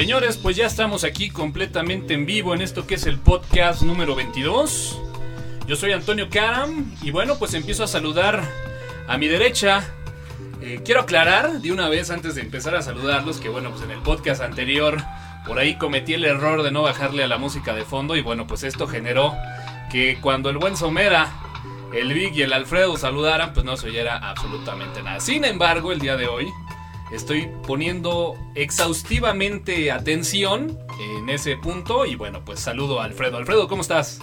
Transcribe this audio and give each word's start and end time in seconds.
Señores, 0.00 0.38
pues 0.38 0.56
ya 0.56 0.64
estamos 0.64 1.04
aquí 1.04 1.28
completamente 1.28 2.14
en 2.14 2.24
vivo 2.24 2.54
en 2.54 2.62
esto 2.62 2.86
que 2.86 2.94
es 2.94 3.04
el 3.04 3.18
podcast 3.18 3.82
número 3.82 4.14
22. 4.14 4.98
Yo 5.66 5.76
soy 5.76 5.92
Antonio 5.92 6.30
Karam 6.30 6.90
y 7.02 7.10
bueno, 7.10 7.38
pues 7.38 7.52
empiezo 7.52 7.84
a 7.84 7.86
saludar 7.86 8.42
a 9.06 9.18
mi 9.18 9.28
derecha. 9.28 9.86
Eh, 10.62 10.80
quiero 10.86 11.02
aclarar 11.02 11.60
de 11.60 11.70
una 11.70 11.90
vez 11.90 12.10
antes 12.10 12.34
de 12.34 12.40
empezar 12.40 12.74
a 12.76 12.80
saludarlos 12.80 13.40
que 13.40 13.50
bueno, 13.50 13.72
pues 13.72 13.82
en 13.82 13.90
el 13.90 13.98
podcast 13.98 14.40
anterior 14.40 14.96
por 15.46 15.58
ahí 15.58 15.76
cometí 15.76 16.14
el 16.14 16.24
error 16.24 16.62
de 16.62 16.70
no 16.70 16.80
bajarle 16.80 17.22
a 17.22 17.28
la 17.28 17.36
música 17.36 17.74
de 17.74 17.84
fondo 17.84 18.16
y 18.16 18.22
bueno, 18.22 18.46
pues 18.46 18.62
esto 18.62 18.86
generó 18.86 19.34
que 19.92 20.16
cuando 20.22 20.48
el 20.48 20.56
buen 20.56 20.78
Somera, 20.78 21.30
el 21.92 22.14
Big 22.14 22.34
y 22.36 22.40
el 22.40 22.54
Alfredo 22.54 22.96
saludaran, 22.96 23.52
pues 23.52 23.66
no 23.66 23.76
se 23.76 23.88
oyera 23.88 24.16
absolutamente 24.16 25.02
nada. 25.02 25.20
Sin 25.20 25.44
embargo, 25.44 25.92
el 25.92 25.98
día 25.98 26.16
de 26.16 26.26
hoy 26.26 26.46
estoy 27.12 27.50
poniendo 27.66 28.34
exhaustivamente 28.54 29.90
atención 29.90 30.78
en 31.00 31.28
ese 31.28 31.56
punto 31.56 32.06
y 32.06 32.14
bueno, 32.14 32.44
pues 32.44 32.60
saludo 32.60 33.00
a 33.00 33.04
Alfredo. 33.04 33.36
Alfredo, 33.36 33.68
¿cómo 33.68 33.82
estás? 33.82 34.20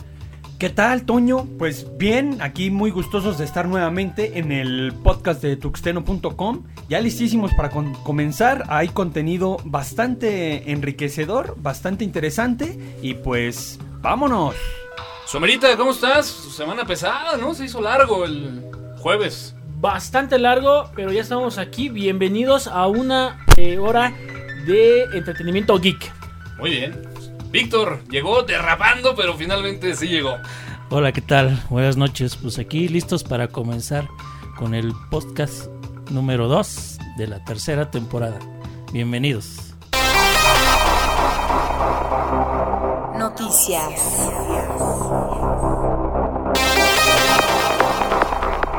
¿Qué 0.60 0.72
tal, 0.72 1.04
Toño? 1.06 1.46
Pues 1.60 1.98
bien, 2.00 2.42
aquí 2.42 2.72
muy 2.72 2.90
gustosos 2.90 3.38
de 3.38 3.46
estar 3.46 3.68
nuevamente 3.68 4.40
en 4.40 4.52
el 4.52 4.92
podcast 5.04 5.40
de 5.40 5.56
tuxteno.com. 5.56 6.64
Ya 6.90 7.00
listísimos 7.00 7.54
para 7.54 7.70
comenzar. 7.70 8.64
Hay 8.68 8.88
contenido 8.90 9.58
bastante 9.66 10.72
enriquecedor, 10.72 11.56
bastante 11.60 12.04
interesante. 12.04 12.98
Y 13.04 13.14
pues, 13.14 13.78
vámonos. 14.02 14.56
Somerita, 15.28 15.78
¿cómo 15.78 15.92
estás? 15.92 16.26
Semana 16.26 16.86
pesada, 16.86 17.38
¿no? 17.38 17.54
Se 17.54 17.66
hizo 17.66 17.80
largo 17.80 18.26
el 18.26 18.64
jueves. 18.98 19.57
Bastante 19.80 20.40
largo, 20.40 20.90
pero 20.96 21.12
ya 21.12 21.22
estamos 21.22 21.60
aquí. 21.60 21.90
Bienvenidos 21.90 22.66
a 22.66 22.88
una 22.88 23.46
eh, 23.58 23.78
hora 23.78 24.12
de 24.66 25.04
entretenimiento 25.14 25.78
geek. 25.80 26.12
Muy 26.58 26.72
bien. 26.72 27.00
Víctor 27.52 28.02
llegó 28.10 28.42
derrapando, 28.42 29.16
pero 29.16 29.36
finalmente 29.36 29.96
sí 29.96 30.08
llegó. 30.08 30.38
Hola, 30.90 31.12
¿qué 31.12 31.22
tal? 31.22 31.62
Buenas 31.70 31.96
noches. 31.96 32.36
Pues 32.38 32.58
aquí 32.58 32.88
listos 32.88 33.24
para 33.24 33.50
comenzar 33.50 34.08
con 34.58 34.74
el 34.74 34.94
podcast 35.12 35.68
número 36.10 36.48
2 36.48 36.98
de 37.18 37.28
la 37.28 37.46
tercera 37.46 37.92
temporada. 37.92 38.40
Bienvenidos. 38.92 39.76
Noticias. 43.16 44.32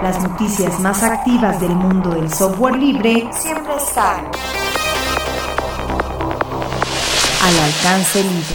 Las 0.02 0.22
noticias 0.22 0.78
más 0.78 1.02
activas 1.02 1.60
del 1.60 1.70
mundo 1.70 2.10
del 2.10 2.32
software 2.32 2.76
libre 2.76 3.28
siempre 3.32 3.74
están 3.74 4.26
al 7.42 7.58
alcance 7.58 8.22
libre. 8.22 8.54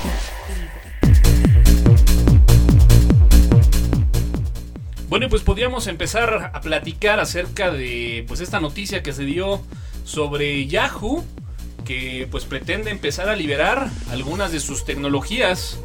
Bueno, 5.09 5.27
pues 5.27 5.41
podríamos 5.41 5.87
empezar 5.87 6.51
a 6.53 6.61
platicar 6.61 7.19
acerca 7.19 7.71
de 7.71 8.23
pues 8.25 8.39
esta 8.39 8.61
noticia 8.61 9.03
que 9.03 9.11
se 9.11 9.25
dio 9.25 9.61
sobre 10.05 10.65
Yahoo 10.67 11.25
que 11.83 12.25
pues 12.31 12.45
pretende 12.45 12.89
empezar 12.89 13.27
a 13.27 13.35
liberar 13.35 13.89
algunas 14.11 14.53
de 14.53 14.61
sus 14.61 14.85
tecnologías 14.85 15.77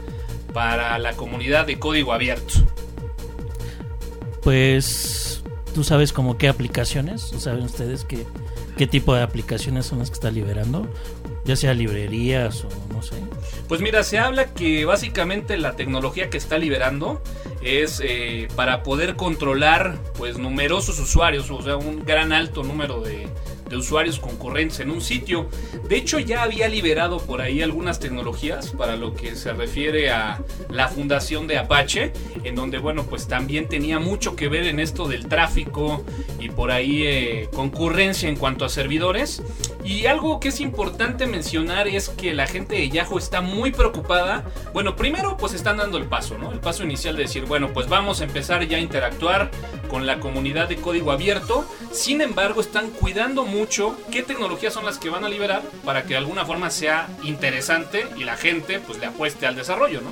para 0.55 0.99
la 1.01 1.15
comunidad 1.15 1.67
de 1.67 1.81
código 1.81 2.13
abierto. 2.13 2.55
Pues 4.43 5.28
tú 5.79 5.85
sabes 5.85 6.13
como 6.13 6.37
qué 6.39 6.49
aplicaciones, 6.49 7.23
saben 7.39 7.63
ustedes 7.63 8.05
qué, 8.05 8.27
qué 8.77 8.89
tipo 8.89 9.15
de 9.15 9.23
aplicaciones 9.23 9.87
son 9.87 10.01
las 10.01 10.11
que 10.11 10.15
está 10.15 10.29
liberando 10.29 10.93
ya 11.45 11.57
sea 11.57 11.73
librerías 11.73 12.63
o 12.65 12.69
no 12.93 13.01
sé. 13.01 13.15
Pues 13.69 13.81
mira, 13.81 14.03
se 14.03 14.19
habla 14.19 14.53
que 14.53 14.85
básicamente 14.85 15.57
la 15.57 15.77
tecnología 15.77 16.29
que 16.29 16.37
está 16.37 16.59
liberando 16.59 17.23
es 17.63 18.03
eh, 18.05 18.49
para 18.55 18.83
poder 18.83 19.17
controlar 19.17 19.97
pues 20.19 20.37
numerosos 20.37 20.99
usuarios, 20.99 21.51
o 21.51 21.63
sea, 21.63 21.77
un 21.77 22.05
gran 22.05 22.33
alto 22.33 22.65
número 22.65 23.01
de, 23.01 23.29
de 23.69 23.77
usuarios 23.77 24.19
concurrentes 24.19 24.81
en 24.81 24.91
un 24.91 25.01
sitio. 25.01 25.49
De 25.89 25.97
hecho, 25.97 26.19
ya 26.19 26.43
había 26.43 26.69
liberado 26.69 27.19
por 27.19 27.41
ahí 27.41 27.63
algunas 27.63 28.01
tecnologías 28.01 28.71
para 28.71 28.97
lo 28.97 29.15
que 29.15 29.37
se 29.37 29.53
refiere 29.53 30.11
a 30.11 30.43
la 30.71 30.89
fundación 30.89 31.47
de 31.47 31.59
Apache, 31.59 32.13
en 32.45 32.55
donde, 32.55 32.79
bueno, 32.79 33.05
pues 33.05 33.29
también 33.29 33.69
tenía 33.69 33.99
mucho 33.99 34.37
que 34.37 34.49
ver 34.49 34.67
en 34.67 34.81
esto 34.81 35.09
del 35.09 35.29
tráfico 35.29 36.05
y 36.39 36.49
por 36.49 36.71
ahí 36.71 37.03
eh, 37.05 37.49
concurrencia 37.53 38.29
en 38.29 38.37
cuanto 38.37 38.65
a 38.65 38.69
servidores. 38.69 39.43
Y 39.85 40.07
algo 40.07 40.39
que 40.39 40.49
es 40.49 40.61
importante 40.61 41.27
mencionar 41.27 41.89
es 41.89 42.11
que 42.11 42.35
la 42.35 42.47
gente 42.47 42.75
de 42.75 42.91
Yahoo 42.91 43.19
está 43.19 43.41
muy 43.41 43.71
preocupada. 43.71 44.45
Bueno, 44.75 44.97
primero 44.97 45.37
pues 45.37 45.55
están 45.55 45.79
dando 45.79 45.97
el 45.97 46.05
paso, 46.05 46.37
¿no? 46.37 46.53
El 46.53 46.61
paso 46.61 46.85
inicial 46.85 47.17
de 47.17 47.23
decir, 47.23 47.47
bueno, 47.47 47.73
pues 47.73 47.89
vamos 47.89 48.21
a 48.21 48.25
empezar 48.25 48.67
ya 48.67 48.77
a 48.77 48.81
interactuar 48.81 49.51
con 49.89 50.07
la 50.07 50.21
comunidad 50.21 50.69
de 50.69 50.77
código 50.77 51.11
abierto. 51.11 51.65
Sin 51.91 52.21
embargo, 52.21 52.61
están 52.61 52.91
cuidando 52.91 53.45
mucho 53.45 53.58
qué 54.11 54.23
tecnologías 54.23 54.73
son 54.73 54.85
las 54.85 54.99
que 54.99 55.11
van 55.11 55.25
a 55.25 55.29
liberar 55.29 55.63
para 55.85 56.03
que 56.03 56.11
de 56.11 56.17
alguna 56.17 56.45
forma 56.45 56.71
sea 56.71 57.09
interesante 57.23 58.07
y 58.17 58.25
la 58.25 58.37
gente 58.37 58.81
pues 58.81 58.99
le 58.99 59.07
apueste 59.07 59.47
al 59.47 59.57
desarrollo, 59.57 60.01
¿no? 60.01 60.11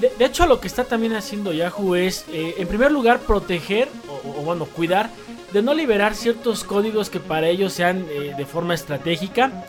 De, 0.00 0.24
hecho, 0.24 0.46
lo 0.46 0.58
que 0.58 0.68
está 0.68 0.84
también 0.84 1.14
haciendo 1.14 1.52
Yahoo 1.52 1.96
es, 1.96 2.24
eh, 2.32 2.54
en 2.56 2.66
primer 2.66 2.90
lugar, 2.90 3.20
proteger 3.20 3.90
o, 4.24 4.42
bueno, 4.42 4.64
cuidar 4.64 5.10
de 5.52 5.60
no 5.60 5.74
liberar 5.74 6.14
ciertos 6.14 6.64
códigos 6.64 7.10
que 7.10 7.20
para 7.20 7.48
ellos 7.48 7.74
sean 7.74 8.06
eh, 8.10 8.32
de 8.36 8.46
forma 8.46 8.72
estratégica, 8.72 9.64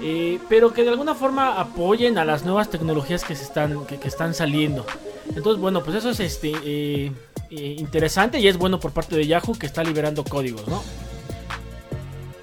eh, 0.00 0.38
pero 0.48 0.72
que 0.72 0.84
de 0.84 0.90
alguna 0.90 1.16
forma 1.16 1.60
apoyen 1.60 2.16
a 2.16 2.24
las 2.24 2.44
nuevas 2.44 2.70
tecnologías 2.70 3.24
que 3.24 3.34
se 3.34 3.42
están 3.42 3.86
que, 3.86 3.98
están 4.04 4.34
saliendo. 4.34 4.86
Entonces, 5.34 5.60
bueno, 5.60 5.82
pues 5.82 5.96
eso 5.96 6.10
es 6.10 6.20
este 6.20 7.12
interesante 7.50 8.38
y 8.38 8.46
es 8.46 8.56
bueno 8.56 8.78
por 8.78 8.92
parte 8.92 9.16
de 9.16 9.26
Yahoo 9.26 9.58
que 9.58 9.66
está 9.66 9.82
liberando 9.82 10.22
códigos, 10.22 10.68
¿no? 10.68 10.80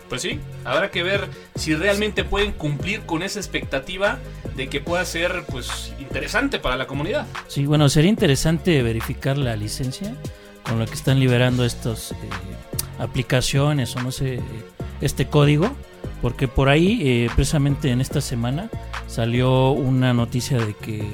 Pues 0.09 0.22
sí, 0.22 0.40
habrá 0.63 0.90
que 0.90 1.03
ver 1.03 1.28
si 1.56 1.75
realmente 1.75 2.23
pueden 2.23 2.53
cumplir 2.53 3.01
con 3.01 3.23
esa 3.23 3.40
expectativa 3.40 4.19
de 4.56 4.68
que 4.68 4.79
pueda 4.79 5.03
ser 5.06 5.44
pues 5.50 5.94
interesante 6.00 6.59
para 6.59 6.78
la 6.78 6.88
comunidad. 6.88 7.28
Sí, 7.47 7.66
bueno, 7.66 7.90
sería 7.90 8.09
interesante 8.09 8.81
verificar 8.84 9.38
la 9.38 9.56
licencia 9.56 10.16
con 10.63 10.79
la 10.79 10.85
que 10.85 10.94
están 10.94 11.19
liberando 11.19 11.66
estas 11.66 12.12
eh, 12.12 12.16
aplicaciones 13.00 13.95
o 13.95 14.01
no 14.01 14.12
sé, 14.12 14.40
este 15.01 15.28
código, 15.28 15.72
porque 16.22 16.47
por 16.47 16.69
ahí, 16.69 17.00
eh, 17.03 17.29
precisamente 17.35 17.91
en 17.91 18.01
esta 18.01 18.22
semana, 18.22 18.69
salió 19.07 19.72
una 19.72 20.13
noticia 20.13 20.57
de 20.57 20.74
que 20.74 21.06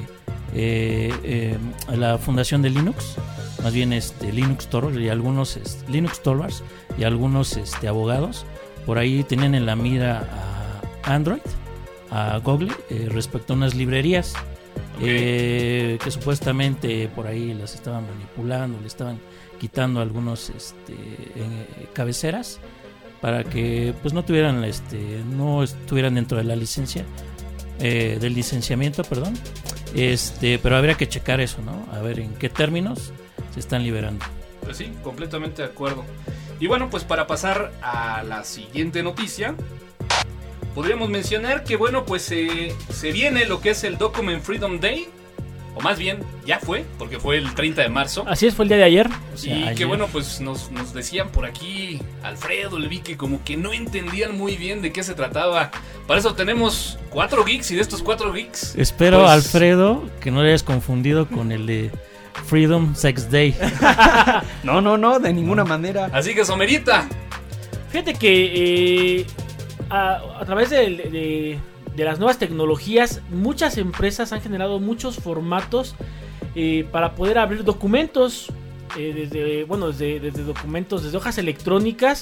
eh, 0.56 1.58
la 1.94 2.18
fundación 2.18 2.62
de 2.62 2.70
Linux, 2.70 3.16
más 3.64 3.74
bien 3.74 3.94
este, 3.94 4.32
Linux 4.32 4.68
Toro 4.68 4.98
y 4.98 5.10
algunos 5.10 5.60
Linux 5.88 6.22
Torvalds 6.22 6.64
y 6.98 7.04
algunos 7.04 7.58
este, 7.58 7.88
abogados, 7.88 8.46
por 8.86 8.98
ahí 8.98 9.24
tienen 9.24 9.56
en 9.56 9.66
la 9.66 9.76
mira 9.76 10.82
a 11.04 11.14
Android, 11.14 11.42
a 12.12 12.38
Google, 12.38 12.72
eh, 12.90 13.08
respecto 13.10 13.54
a 13.54 13.56
unas 13.56 13.74
librerías 13.76 14.34
eh, 15.02 15.98
que 16.04 16.12
supuestamente 16.12 17.10
por 17.10 17.28
ahí 17.28 17.54
las 17.54 17.74
estaban 17.74 18.06
manipulando, 18.08 18.80
le 18.80 18.88
estaban 18.88 19.20
quitando 19.60 20.02
algunos 20.02 20.50
este, 20.50 20.94
eh, 20.94 21.88
cabeceras 21.94 22.60
para 23.22 23.44
que 23.44 23.94
pues 24.02 24.14
no 24.14 24.24
tuvieran 24.26 24.64
este 24.66 25.22
no 25.34 25.64
estuvieran 25.64 26.16
dentro 26.16 26.38
de 26.38 26.44
la 26.44 26.56
licencia 26.56 27.06
del 27.80 28.34
licenciamiento 28.34 29.04
perdón. 29.04 29.34
Este 29.96 30.60
pero 30.60 30.78
habría 30.78 30.96
que 30.96 31.08
checar 31.08 31.40
eso 31.42 31.62
no 31.62 31.88
a 31.94 32.02
ver 32.02 32.20
en 32.20 32.34
qué 32.36 32.50
términos 32.50 33.14
se 33.54 33.60
están 33.60 33.84
liberando. 33.84 34.26
Pues 34.62 34.78
sí 34.78 34.92
completamente 35.04 35.62
de 35.62 35.70
acuerdo 35.70 36.04
y 36.64 36.68
bueno, 36.68 36.90
pues 36.90 37.04
para 37.04 37.28
pasar 37.28 37.74
a 37.82 38.24
la 38.24 38.46
siguiente 38.46 39.04
noticia, 39.04 39.54
podríamos 40.74 41.10
mencionar 41.10 41.66
que 41.66 41.76
bueno, 41.76 42.06
pues 42.06 42.22
se 42.22 43.12
viene 43.12 43.44
lo 43.44 43.60
que 43.60 43.72
es 43.72 43.84
el 43.84 43.98
Document 43.98 44.42
Freedom 44.42 44.80
Day. 44.80 45.10
O 45.76 45.82
más 45.82 46.00
bien, 46.00 46.20
ya 46.46 46.60
fue, 46.60 46.86
porque 46.98 47.20
fue 47.20 47.38
el 47.38 47.54
30 47.54 47.82
de 47.82 47.90
marzo. 47.90 48.24
Así 48.30 48.48
es, 48.48 48.56
fue 48.56 48.64
el 48.64 48.70
día 48.70 48.78
de 48.78 48.84
ayer. 48.86 49.10
y 49.44 49.76
que 49.76 49.84
bueno, 49.84 50.08
pues 50.08 50.40
nos, 50.40 50.70
decían 50.94 51.34
por 51.34 51.46
aquí, 51.46 52.00
Alfredo, 52.24 52.78
el 52.78 52.88
vi 52.88 53.00
que 53.00 53.18
como 53.18 53.44
que 53.44 53.58
no 53.58 53.74
entendían 53.74 54.38
muy 54.38 54.56
bien 54.56 54.82
de 54.82 54.94
qué 54.94 55.04
se 55.04 55.16
trataba. 55.16 55.70
Para 56.08 56.22
eso 56.22 56.34
tenemos 56.34 56.98
cuatro 57.10 57.44
geeks 57.44 57.72
y 57.72 57.76
de 57.76 57.82
estos 57.82 58.02
cuatro 58.02 58.32
geeks. 58.32 58.76
Espero, 58.78 59.20
pues 59.20 59.32
Alfredo, 59.32 60.10
que 60.22 60.32
no 60.32 60.42
le 60.42 60.48
hayas 60.48 60.64
confundido 60.64 61.28
con 61.28 61.52
el 61.52 61.66
de 61.66 61.92
Freedom 62.46 62.96
Sex 62.96 63.30
Day. 63.30 63.56
no, 64.64 64.82
no, 64.82 64.98
no, 64.98 65.20
de 65.20 65.34
ninguna 65.34 65.64
manera. 65.64 66.10
Así 66.14 66.34
que 66.34 66.46
Somerita. 66.46 67.08
Fíjate 67.90 68.16
que 68.16 69.20
eh, 69.20 69.26
a, 69.90 70.44
través 70.46 70.70
de, 70.72 71.60
las 71.96 72.20
nuevas 72.20 72.40
tecnologías, 72.40 73.22
muchas 73.30 73.78
empresas 73.78 74.34
han 74.34 74.42
generado 74.42 74.80
muchos 74.80 75.18
formatos 75.18 75.96
eh, 76.56 76.88
para 76.92 77.16
poder 77.16 77.38
abrir 77.38 77.64
documentos. 77.64 78.52
Eh, 78.98 79.14
desde, 79.16 79.64
bueno, 79.64 79.88
desde, 79.88 80.20
desde, 80.20 80.44
documentos, 80.44 81.04
desde 81.04 81.18
hojas 81.18 81.40
electrónicas 81.40 82.22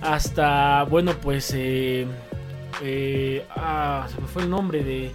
hasta, 0.00 0.84
bueno, 0.84 1.12
pues 1.20 1.52
eh, 1.56 2.06
ah, 3.50 4.06
se 4.12 4.20
me 4.20 4.26
fue 4.28 4.42
el 4.42 4.50
nombre 4.50 4.84
de 4.84 5.10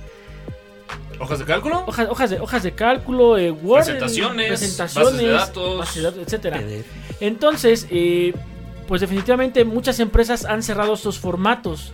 ¿Hojas 1.19 1.39
de 1.39 1.45
cálculo? 1.45 1.83
hojas, 1.86 2.07
hojas 2.09 2.30
de 2.30 2.39
hojas 2.39 2.63
de 2.63 2.71
cálculo, 2.74 3.38
eh, 3.38 3.51
Word, 3.51 3.83
Presentaciones, 3.83 4.47
presentaciones, 4.47 5.12
bases 5.12 5.21
de 5.21 5.27
datos. 5.31 5.77
bases 5.80 5.95
de 5.95 6.01
datos, 6.03 6.19
etcétera. 6.24 6.63
Entonces, 7.19 7.88
eh, 7.89 8.33
pues 8.88 9.01
definitivamente 9.01 9.65
muchas 9.65 10.00
empresas 10.00 10.45
han 10.45 10.63
cerrado 10.63 10.94
estos 10.94 11.19
formatos. 11.19 11.91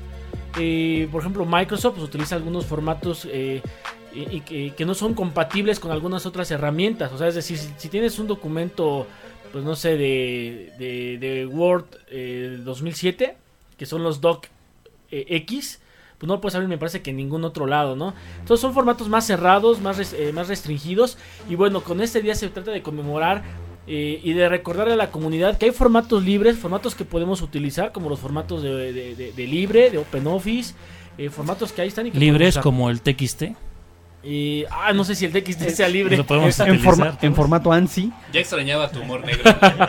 Eh, 0.60 1.10
por 1.12 1.22
ejemplo, 1.22 1.46
Microsoft 1.46 1.96
pues, 1.96 2.08
utiliza 2.08 2.36
algunos 2.36 2.66
formatos 2.66 3.28
eh, 3.30 3.62
y, 4.14 4.38
y 4.38 4.42
que, 4.42 4.74
que 4.76 4.86
no 4.86 4.94
son 4.94 5.14
compatibles 5.14 5.80
con 5.80 5.92
algunas 5.92 6.26
otras 6.26 6.50
herramientas. 6.52 7.12
O 7.12 7.18
sea, 7.18 7.28
es 7.28 7.36
decir, 7.36 7.58
si, 7.58 7.70
si 7.78 7.90
tienes 7.90 8.18
un 8.20 8.28
documento, 8.28 9.08
pues 9.52 9.64
no 9.66 9.76
sé, 9.76 9.98
de, 9.98 10.72
de, 10.80 11.18
de 11.18 11.46
Word 11.48 11.86
eh, 12.10 12.60
2007, 12.64 13.36
que 13.78 13.86
son 13.86 14.04
los 14.04 14.22
Doc 14.22 14.46
eh, 15.12 15.26
X, 15.30 15.82
pues 16.26 16.28
no 16.28 16.34
lo 16.36 16.42
puedes 16.42 16.56
abrir, 16.56 16.68
me 16.70 16.78
parece 16.78 17.02
que 17.02 17.12
en 17.12 17.18
ningún 17.18 17.44
otro 17.46 17.68
lado, 17.68 17.96
¿no? 17.96 18.14
Entonces 18.40 18.62
son 18.62 18.74
formatos 18.74 19.08
más 19.10 19.26
cerrados, 19.28 19.80
más, 19.82 19.98
res- 19.98 20.14
eh, 20.18 20.32
más 20.34 20.48
restringidos. 20.48 21.18
Y 21.50 21.56
bueno, 21.56 21.82
con 21.82 22.02
este 22.02 22.22
día 22.22 22.34
se 22.36 22.50
trata 22.50 22.72
de 22.72 22.82
conmemorar 22.82 23.44
eh, 23.88 24.20
y 24.24 24.34
de 24.34 24.50
recordarle 24.50 24.94
a 24.94 24.98
la 24.98 25.12
comunidad 25.12 25.58
que 25.60 25.66
hay 25.66 25.72
formatos 25.72 26.24
libres, 26.24 26.58
formatos 26.58 26.96
que 26.96 27.06
podemos 27.06 27.42
utilizar, 27.44 27.92
como 27.92 28.10
los 28.10 28.20
formatos 28.20 28.64
de, 28.64 28.92
de- 28.94 29.16
de- 29.16 29.32
de 29.32 29.48
libre, 29.48 29.92
de 29.92 30.00
OpenOffice, 30.00 30.74
eh, 31.18 31.30
formatos 31.30 31.72
que 31.72 31.82
ahí 31.84 31.88
están 31.90 32.08
y 32.08 32.12
que 32.12 32.18
Libres 32.20 32.58
como 32.58 32.90
el 32.90 33.02
TXT. 33.02 33.44
Y, 34.28 34.66
ah, 34.72 34.92
no 34.92 35.04
sé 35.04 35.14
si 35.14 35.26
el 35.26 35.32
TXT 35.32 35.70
sea 35.70 35.88
libre. 35.88 36.18
Lo 36.18 36.26
podemos 36.26 36.60
En, 36.62 36.80
forma- 36.80 37.16
en 37.22 37.36
formato 37.36 37.72
ANSI. 37.72 38.12
Ya 38.34 38.40
extrañaba 38.40 38.90
tu 38.90 39.00
humor 39.02 39.24
negro. 39.24 39.44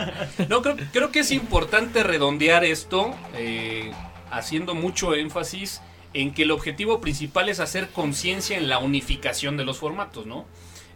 No, 0.50 0.60
creo, 0.60 0.76
creo 0.92 1.10
que 1.10 1.20
es 1.20 1.30
importante 1.32 2.02
redondear 2.02 2.62
esto, 2.62 3.14
eh, 3.34 3.92
haciendo 4.30 4.74
mucho 4.74 5.14
énfasis 5.14 5.80
en 6.16 6.32
que 6.32 6.44
el 6.44 6.50
objetivo 6.50 7.02
principal 7.02 7.50
es 7.50 7.60
hacer 7.60 7.90
conciencia 7.90 8.56
en 8.56 8.70
la 8.70 8.78
unificación 8.78 9.58
de 9.58 9.66
los 9.66 9.76
formatos, 9.76 10.24
¿no? 10.24 10.46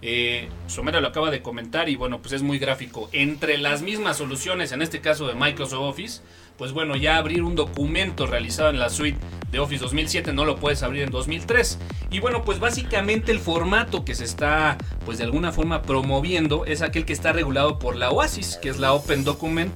Eh, 0.00 0.49
Somera 0.67 1.02
lo 1.02 1.08
acaba 1.08 1.31
de 1.31 1.43
comentar 1.43 1.90
y 1.90 1.96
bueno, 1.96 2.22
pues 2.22 2.32
es 2.32 2.43
muy 2.43 2.58
gráfico. 2.58 3.11
Entre 3.12 3.58
las 3.58 3.82
mismas 3.82 4.17
soluciones, 4.17 4.72
en 4.72 4.81
este 4.81 5.02
caso 5.02 5.28
de 5.28 5.34
Microsoft 5.34 5.82
Office, 5.82 6.22
pues 6.56 6.72
bueno, 6.72 6.96
ya 6.96 7.19
abrir 7.19 7.43
un 7.43 7.55
documento 7.55 8.26
realizado 8.26 8.70
en 8.70 8.78
la 8.78 8.88
suite 8.88 9.19
de 9.50 9.58
Office 9.58 9.82
2007 9.82 10.32
no 10.32 10.46
lo 10.46 10.56
puedes 10.56 10.82
abrir 10.82 11.02
en 11.02 11.11
2003. 11.11 11.78
Y 12.11 12.20
bueno, 12.20 12.43
pues 12.43 12.58
básicamente 12.58 13.31
el 13.31 13.40
formato 13.40 14.06
que 14.06 14.14
se 14.14 14.25
está, 14.25 14.78
pues 15.05 15.19
de 15.19 15.25
alguna 15.25 15.52
forma 15.52 15.82
promoviendo 15.82 16.64
es 16.64 16.81
aquel 16.81 17.05
que 17.05 17.12
está 17.12 17.34
regulado 17.34 17.78
por 17.78 17.94
la 17.94 18.08
OASIS, 18.08 18.56
que 18.56 18.70
es 18.70 18.78
la 18.78 18.94
Open 18.94 19.25
Document 19.25 19.70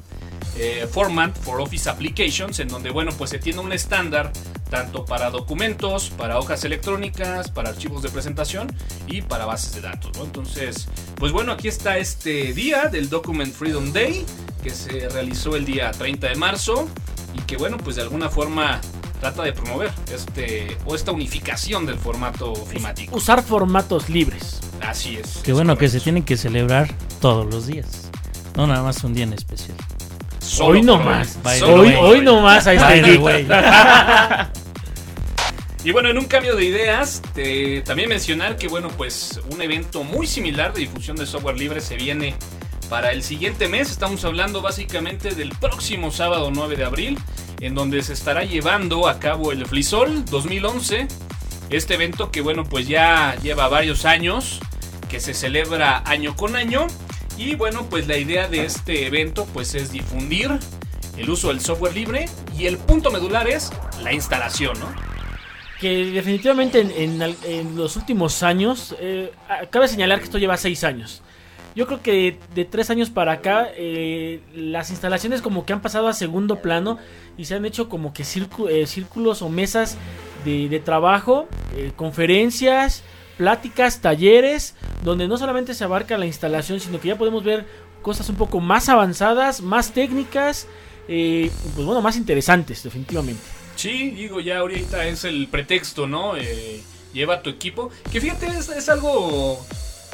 eh, 0.56 0.86
Format 0.90 1.36
for 1.36 1.60
Office 1.60 1.88
Applications, 1.88 2.58
en 2.60 2.68
donde, 2.68 2.90
bueno, 2.90 3.12
pues 3.16 3.30
se 3.30 3.38
tiene 3.38 3.60
un 3.60 3.72
estándar 3.72 4.32
tanto 4.70 5.04
para 5.04 5.30
documentos, 5.30 6.10
para 6.10 6.38
hojas 6.38 6.64
electrónicas, 6.64 7.50
para 7.50 7.70
archivos 7.70 8.02
de 8.02 8.08
presentación 8.08 8.72
y 9.06 9.22
para 9.22 9.46
bases 9.46 9.74
de 9.74 9.80
datos, 9.82 10.16
¿no? 10.16 10.24
Entonces, 10.24 10.88
pues 11.16 11.32
bueno, 11.32 11.52
aquí 11.52 11.68
está 11.68 11.98
este 11.98 12.52
día 12.52 12.88
del 12.88 13.08
Document 13.08 13.52
Freedom 13.54 13.92
Day, 13.92 14.24
que 14.62 14.70
se 14.70 15.08
realizó 15.08 15.56
el 15.56 15.64
día 15.64 15.90
30 15.92 16.28
de 16.28 16.34
marzo 16.36 16.88
y 17.34 17.40
que, 17.42 17.56
bueno, 17.56 17.76
pues 17.76 17.96
de 17.96 18.02
alguna 18.02 18.28
forma 18.30 18.80
trata 19.20 19.42
de 19.42 19.52
promover 19.52 19.90
este 20.12 20.76
o 20.84 20.94
esta 20.94 21.12
unificación 21.12 21.86
del 21.86 21.98
formato 21.98 22.52
ofimático. 22.52 23.16
Usar 23.16 23.42
formatos 23.42 24.08
libres. 24.08 24.60
Así 24.80 25.16
es. 25.16 25.38
Que 25.38 25.52
es 25.52 25.56
bueno, 25.56 25.76
que 25.76 25.88
se 25.88 25.92
correcto. 25.92 26.04
tienen 26.04 26.22
que 26.24 26.36
celebrar 26.36 26.92
todos 27.20 27.46
los 27.46 27.66
días. 27.66 28.10
No 28.56 28.66
nada 28.66 28.82
más 28.82 29.02
un 29.02 29.14
día 29.14 29.24
en 29.24 29.32
especial. 29.32 29.76
Solo 30.44 30.70
hoy 30.70 30.82
no 30.82 30.96
por 30.98 31.06
más. 31.06 31.42
By 31.42 31.54
the 31.54 31.60
Solo 31.60 31.82
Hoy, 31.82 31.94
hoy 32.00 32.20
no 32.20 32.40
más. 32.40 32.66
Ahí 32.66 32.76
está. 32.76 32.88
By 32.88 33.02
the 33.02 33.16
way. 33.18 33.46
Y 35.84 35.90
bueno, 35.92 36.08
en 36.08 36.16
un 36.18 36.24
cambio 36.24 36.56
de 36.56 36.64
ideas, 36.64 37.20
te- 37.34 37.82
también 37.82 38.08
mencionar 38.08 38.56
que 38.56 38.68
bueno, 38.68 38.88
pues 38.96 39.38
un 39.50 39.60
evento 39.60 40.02
muy 40.02 40.26
similar 40.26 40.72
de 40.72 40.80
difusión 40.80 41.16
de 41.16 41.26
software 41.26 41.58
libre 41.58 41.80
se 41.82 41.96
viene 41.96 42.34
para 42.88 43.12
el 43.12 43.22
siguiente 43.22 43.68
mes. 43.68 43.90
Estamos 43.90 44.24
hablando 44.24 44.62
básicamente 44.62 45.34
del 45.34 45.50
próximo 45.50 46.10
sábado 46.10 46.50
9 46.50 46.76
de 46.76 46.84
abril, 46.84 47.18
en 47.60 47.74
donde 47.74 48.02
se 48.02 48.14
estará 48.14 48.44
llevando 48.44 49.08
a 49.08 49.18
cabo 49.18 49.52
el 49.52 49.66
FliSol 49.66 50.24
2011. 50.24 51.06
Este 51.68 51.94
evento 51.94 52.30
que 52.30 52.40
bueno, 52.40 52.64
pues 52.64 52.88
ya 52.88 53.36
lleva 53.42 53.68
varios 53.68 54.06
años, 54.06 54.60
que 55.10 55.20
se 55.20 55.34
celebra 55.34 56.02
año 56.06 56.34
con 56.34 56.56
año. 56.56 56.86
Y 57.36 57.54
bueno, 57.56 57.86
pues 57.90 58.06
la 58.06 58.16
idea 58.16 58.48
de 58.48 58.64
este 58.64 59.06
evento 59.06 59.46
pues 59.52 59.74
es 59.74 59.90
difundir 59.90 60.50
el 61.16 61.30
uso 61.30 61.48
del 61.48 61.60
software 61.60 61.94
libre 61.94 62.28
y 62.56 62.66
el 62.66 62.78
punto 62.78 63.10
medular 63.10 63.48
es 63.48 63.70
la 64.02 64.12
instalación, 64.12 64.78
¿no? 64.78 65.14
que 65.84 66.12
definitivamente 66.12 66.80
en, 66.80 67.20
en 67.22 67.76
los 67.76 67.96
últimos 67.96 68.42
años, 68.42 68.94
eh, 69.00 69.32
cabe 69.68 69.88
señalar 69.88 70.18
que 70.18 70.24
esto 70.24 70.38
lleva 70.38 70.56
seis 70.56 70.84
años. 70.84 71.22
Yo 71.74 71.86
creo 71.86 72.02
que 72.02 72.38
de 72.54 72.64
tres 72.64 72.88
años 72.88 73.10
para 73.10 73.32
acá, 73.32 73.68
eh, 73.76 74.40
las 74.54 74.90
instalaciones 74.90 75.42
como 75.42 75.66
que 75.66 75.72
han 75.72 75.82
pasado 75.82 76.06
a 76.06 76.12
segundo 76.12 76.62
plano 76.62 76.98
y 77.36 77.46
se 77.46 77.56
han 77.56 77.64
hecho 77.64 77.88
como 77.88 78.14
que 78.14 78.22
eh, 78.22 78.86
círculos 78.86 79.42
o 79.42 79.48
mesas 79.48 79.98
de, 80.44 80.80
trabajo, 80.84 81.48
conferencias, 81.96 83.02
pláticas, 83.36 84.00
talleres, 84.00 84.74
donde 85.02 85.28
no 85.28 85.36
solamente 85.36 85.74
se 85.74 85.84
abarca 85.84 86.18
la 86.18 86.26
instalación, 86.26 86.80
sino 86.80 87.00
que 87.00 87.08
ya 87.08 87.18
podemos 87.18 87.44
ver 87.44 87.66
cosas 88.02 88.28
un 88.28 88.36
poco 88.36 88.60
más 88.60 88.88
avanzadas, 88.88 89.60
más 89.60 89.92
técnicas, 89.92 90.66
eh, 91.08 91.50
pues 91.74 91.86
bueno, 91.86 92.00
más 92.00 92.16
interesantes, 92.16 92.82
definitivamente. 92.82 93.42
Sí, 93.76 94.10
digo, 94.10 94.40
ya 94.40 94.58
ahorita 94.58 95.06
es 95.06 95.24
el 95.24 95.48
pretexto, 95.48 96.06
¿no? 96.06 96.36
Eh, 96.36 96.82
lleva 97.12 97.42
tu 97.42 97.50
equipo. 97.50 97.90
Que 98.12 98.20
fíjate, 98.20 98.46
es, 98.46 98.68
es 98.68 98.88
algo 98.88 99.64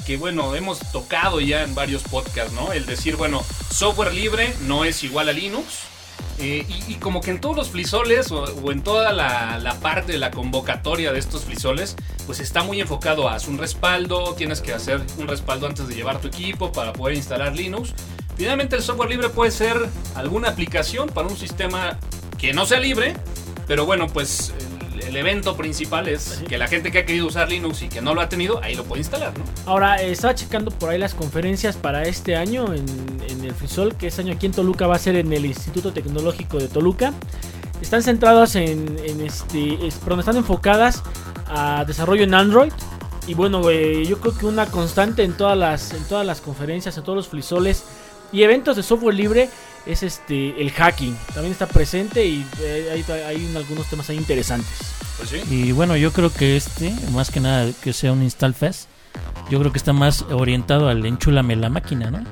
que, 0.06 0.16
bueno, 0.16 0.54
hemos 0.54 0.80
tocado 0.92 1.40
ya 1.40 1.62
en 1.62 1.74
varios 1.74 2.02
podcasts, 2.02 2.52
¿no? 2.52 2.72
El 2.72 2.86
decir, 2.86 3.16
bueno, 3.16 3.42
software 3.70 4.14
libre 4.14 4.54
no 4.66 4.84
es 4.84 5.04
igual 5.04 5.28
a 5.28 5.32
Linux. 5.32 5.89
Eh, 6.38 6.64
y, 6.88 6.94
como 6.94 7.20
que 7.20 7.30
en 7.30 7.40
todos 7.40 7.54
los 7.54 7.68
flisoles 7.68 8.32
o, 8.32 8.72
en 8.72 8.82
toda 8.82 9.12
la, 9.12 9.76
parte 9.82 10.12
de 10.12 10.18
la 10.18 10.30
convocatoria 10.30 11.12
de 11.12 11.18
estos 11.18 11.44
flisoles, 11.44 11.96
pues 12.26 12.40
está 12.40 12.62
muy 12.62 12.80
enfocado 12.80 13.28
a 13.28 13.36
un 13.46 13.58
respaldo, 13.58 14.34
tienes 14.34 14.62
que 14.62 14.72
hacer 14.72 15.02
un 15.18 15.28
respaldo 15.28 15.66
antes 15.66 15.86
de 15.86 15.94
llevar 15.94 16.18
tu 16.20 16.28
equipo 16.28 16.72
para 16.72 16.94
poder 16.94 17.16
instalar 17.16 17.54
Linux. 17.54 17.92
Finalmente 18.36 18.76
el 18.76 18.82
software 18.82 19.10
libre 19.10 19.28
puede 19.28 19.50
ser 19.50 19.76
alguna 20.14 20.48
aplicación 20.48 21.10
para 21.10 21.28
un 21.28 21.36
sistema 21.36 21.98
que 22.38 22.54
no 22.54 22.64
sea 22.64 22.80
libre, 22.80 23.14
pero 23.66 23.84
bueno, 23.84 24.06
pues 24.06 24.54
el, 25.00 25.08
el 25.08 25.16
evento 25.16 25.56
principal 25.56 26.08
es 26.08 26.42
que 26.48 26.58
la 26.58 26.66
gente 26.68 26.90
que 26.90 26.98
ha 26.98 27.06
querido 27.06 27.26
usar 27.26 27.48
Linux 27.48 27.82
y 27.82 27.88
que 27.88 28.00
no 28.00 28.14
lo 28.14 28.20
ha 28.20 28.28
tenido, 28.28 28.62
ahí 28.62 28.74
lo 28.74 28.84
puede 28.84 29.00
instalar, 29.00 29.32
¿no? 29.38 29.44
Ahora, 29.66 30.02
eh, 30.02 30.10
estaba 30.12 30.34
checando 30.34 30.70
por 30.70 30.90
ahí 30.90 30.98
las 30.98 31.14
conferencias 31.14 31.76
para 31.76 32.02
este 32.04 32.36
año 32.36 32.72
en, 32.74 32.84
en 33.28 33.44
el 33.44 33.54
Frisol, 33.54 33.94
que 33.96 34.06
este 34.08 34.22
año 34.22 34.34
aquí 34.34 34.46
en 34.46 34.52
Toluca 34.52 34.86
va 34.86 34.96
a 34.96 34.98
ser 34.98 35.16
en 35.16 35.32
el 35.32 35.44
Instituto 35.46 35.92
Tecnológico 35.92 36.58
de 36.58 36.68
Toluca. 36.68 37.12
Están 37.80 38.02
centradas 38.02 38.56
en, 38.56 38.98
en 39.04 39.20
este, 39.22 39.86
es- 39.86 39.94
perdón, 39.96 40.20
están 40.20 40.36
enfocadas 40.36 41.02
a 41.46 41.84
desarrollo 41.86 42.24
en 42.24 42.34
Android. 42.34 42.72
Y 43.26 43.34
bueno, 43.34 43.68
eh, 43.70 44.04
yo 44.06 44.18
creo 44.20 44.36
que 44.36 44.46
una 44.46 44.66
constante 44.66 45.22
en 45.22 45.34
todas 45.34 45.56
las, 45.56 45.92
en 45.92 46.02
todas 46.04 46.26
las 46.26 46.40
conferencias, 46.40 46.96
en 46.98 47.04
todos 47.04 47.16
los 47.16 47.28
frisoles 47.28 47.84
y 48.32 48.42
eventos 48.42 48.76
de 48.76 48.82
software 48.82 49.14
libre 49.14 49.48
es 49.86 50.02
este 50.02 50.60
el 50.60 50.70
hacking. 50.70 51.16
También 51.34 51.52
está 51.52 51.66
presente 51.66 52.24
y 52.24 52.46
eh, 52.60 52.90
hay, 52.92 53.22
hay 53.22 53.56
algunos 53.56 53.88
temas 53.88 54.08
ahí 54.10 54.16
interesantes. 54.16 54.70
Pues 55.16 55.30
sí. 55.30 55.42
Y 55.50 55.72
bueno, 55.72 55.96
yo 55.96 56.12
creo 56.12 56.32
que 56.32 56.56
este, 56.56 56.94
más 57.12 57.30
que 57.30 57.40
nada 57.40 57.70
que 57.82 57.92
sea 57.92 58.12
un 58.12 58.22
Install 58.22 58.54
Fest, 58.54 58.88
yo 59.50 59.58
creo 59.58 59.72
que 59.72 59.78
está 59.78 59.92
más 59.92 60.22
orientado 60.22 60.88
al 60.88 61.04
enchúlame 61.04 61.56
la 61.56 61.68
máquina, 61.68 62.10
¿no? 62.10 62.24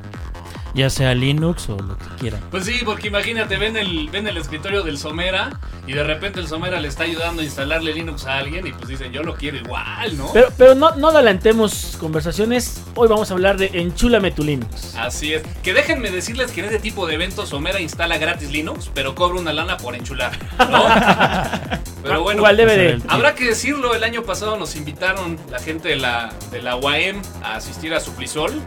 Ya 0.78 0.90
sea 0.90 1.12
Linux 1.12 1.68
o 1.70 1.76
lo 1.76 1.99
que 1.99 2.04
quieran. 2.20 2.40
Pues 2.52 2.64
sí, 2.64 2.82
porque 2.85 3.08
imagínate, 3.08 3.56
ven 3.56 3.76
el, 3.76 4.08
ven 4.11 4.28
el 4.28 4.37
escritorio 4.37 4.85
del 4.85 4.97
Somera 4.97 5.58
y 5.88 5.92
de 5.92 6.04
repente 6.04 6.38
el 6.38 6.47
Somera 6.47 6.78
le 6.78 6.87
está 6.87 7.02
ayudando 7.02 7.42
a 7.42 7.44
instalarle 7.44 7.92
Linux 7.92 8.26
a 8.26 8.38
alguien 8.38 8.64
y 8.64 8.70
pues 8.70 8.87
dicen, 8.87 9.11
yo 9.11 9.25
lo 9.25 9.35
quiero 9.35 9.56
igual, 9.56 10.16
¿no? 10.16 10.32
Pero, 10.32 10.52
pero 10.56 10.75
no, 10.76 10.94
no 10.94 11.08
adelantemos 11.08 11.97
conversaciones. 11.99 12.80
Hoy 12.94 13.08
vamos 13.08 13.28
a 13.28 13.35
hablar 13.35 13.56
de 13.56 13.73
Enchúlame 13.75 14.30
tu 14.30 14.44
Linux. 14.44 14.94
Así 14.94 15.35
es. 15.35 15.42
Que 15.64 15.75
déjenme 15.75 16.12
decirles 16.12 16.52
que 16.52 16.61
en 16.61 16.66
este 16.66 16.78
tipo 16.78 17.08
de 17.08 17.14
eventos 17.14 17.49
Somera 17.49 17.80
instala 17.80 18.16
gratis 18.16 18.49
Linux, 18.49 18.88
pero 18.94 19.16
cobra 19.16 19.40
una 19.40 19.52
lana 19.52 19.78
por 19.78 19.97
enchular, 19.97 20.38
¿no? 20.61 20.85
pero 22.04 22.23
bueno, 22.23 22.38
Igual 22.38 22.56
debe 22.56 22.75
ese 22.75 22.99
de. 22.99 23.02
Habrá 23.08 23.35
que 23.35 23.47
decirlo, 23.47 23.97
el 23.97 24.04
año 24.04 24.23
pasado 24.23 24.56
nos 24.56 24.76
invitaron 24.76 25.40
la 25.50 25.58
gente 25.58 25.88
de 25.88 25.97
la, 25.97 26.32
de 26.52 26.62
la 26.62 26.76
UAM 26.76 27.20
a 27.42 27.56
asistir 27.56 27.92
a 27.94 27.99
Suplisol. 27.99 28.62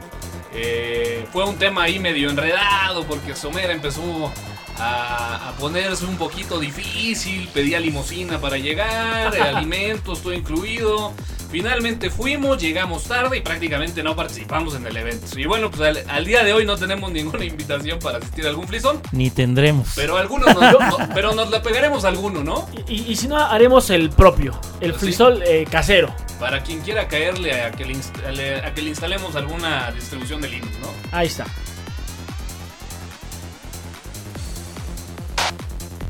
Eh, 0.53 1.25
fue 1.31 1.45
un 1.45 1.57
tema 1.57 1.83
ahí 1.83 1.99
medio 1.99 2.29
enredado 2.29 3.05
porque 3.05 3.35
Somera 3.35 3.71
empezó 3.71 4.31
a, 4.77 5.49
a 5.49 5.51
ponerse 5.53 6.05
un 6.05 6.17
poquito 6.17 6.59
difícil, 6.59 7.47
pedía 7.53 7.79
limosina 7.79 8.39
para 8.39 8.57
llegar, 8.57 9.35
alimentos, 9.55 10.21
todo 10.21 10.33
incluido. 10.33 11.13
Finalmente 11.51 12.09
fuimos, 12.09 12.61
llegamos 12.61 13.03
tarde 13.03 13.37
y 13.37 13.41
prácticamente 13.41 14.01
no 14.03 14.15
participamos 14.15 14.73
en 14.75 14.87
el 14.87 14.95
evento. 14.95 15.37
Y 15.37 15.45
bueno, 15.45 15.69
pues 15.69 15.81
al, 15.81 16.09
al 16.09 16.25
día 16.25 16.43
de 16.45 16.53
hoy 16.53 16.65
no 16.65 16.77
tenemos 16.77 17.11
ninguna 17.11 17.43
invitación 17.45 17.99
para 17.99 18.19
asistir 18.19 18.45
a 18.45 18.49
algún 18.49 18.67
frisón. 18.67 19.01
Ni 19.11 19.29
tendremos. 19.29 19.89
Pero 19.95 20.15
algunos 20.17 20.47
nos, 20.55 20.71
no- 20.79 21.09
pero 21.13 21.33
nos 21.35 21.49
la 21.51 21.61
pegaremos 21.61 22.05
a 22.05 22.07
alguno, 22.07 22.41
¿no? 22.43 22.69
Y, 22.87 23.01
y 23.11 23.15
si 23.17 23.27
no, 23.27 23.35
haremos 23.37 23.89
el 23.89 24.09
propio, 24.11 24.59
el 24.79 24.93
Sí. 24.93 24.99
frisol 24.99 25.43
eh, 25.45 25.65
casero. 25.69 26.15
Para 26.39 26.63
quien 26.63 26.79
quiera 26.81 27.07
caerle 27.07 27.61
a 27.61 27.71
que 27.71 27.85
le, 27.85 27.93
instale- 27.95 28.65
a 28.65 28.73
que 28.73 28.81
le 28.81 28.89
instalemos 28.89 29.35
alguna 29.35 29.91
distribución 29.91 30.39
de 30.41 30.49
Linux, 30.49 30.71
¿no? 30.79 30.87
Ahí 31.11 31.27
está. 31.27 31.45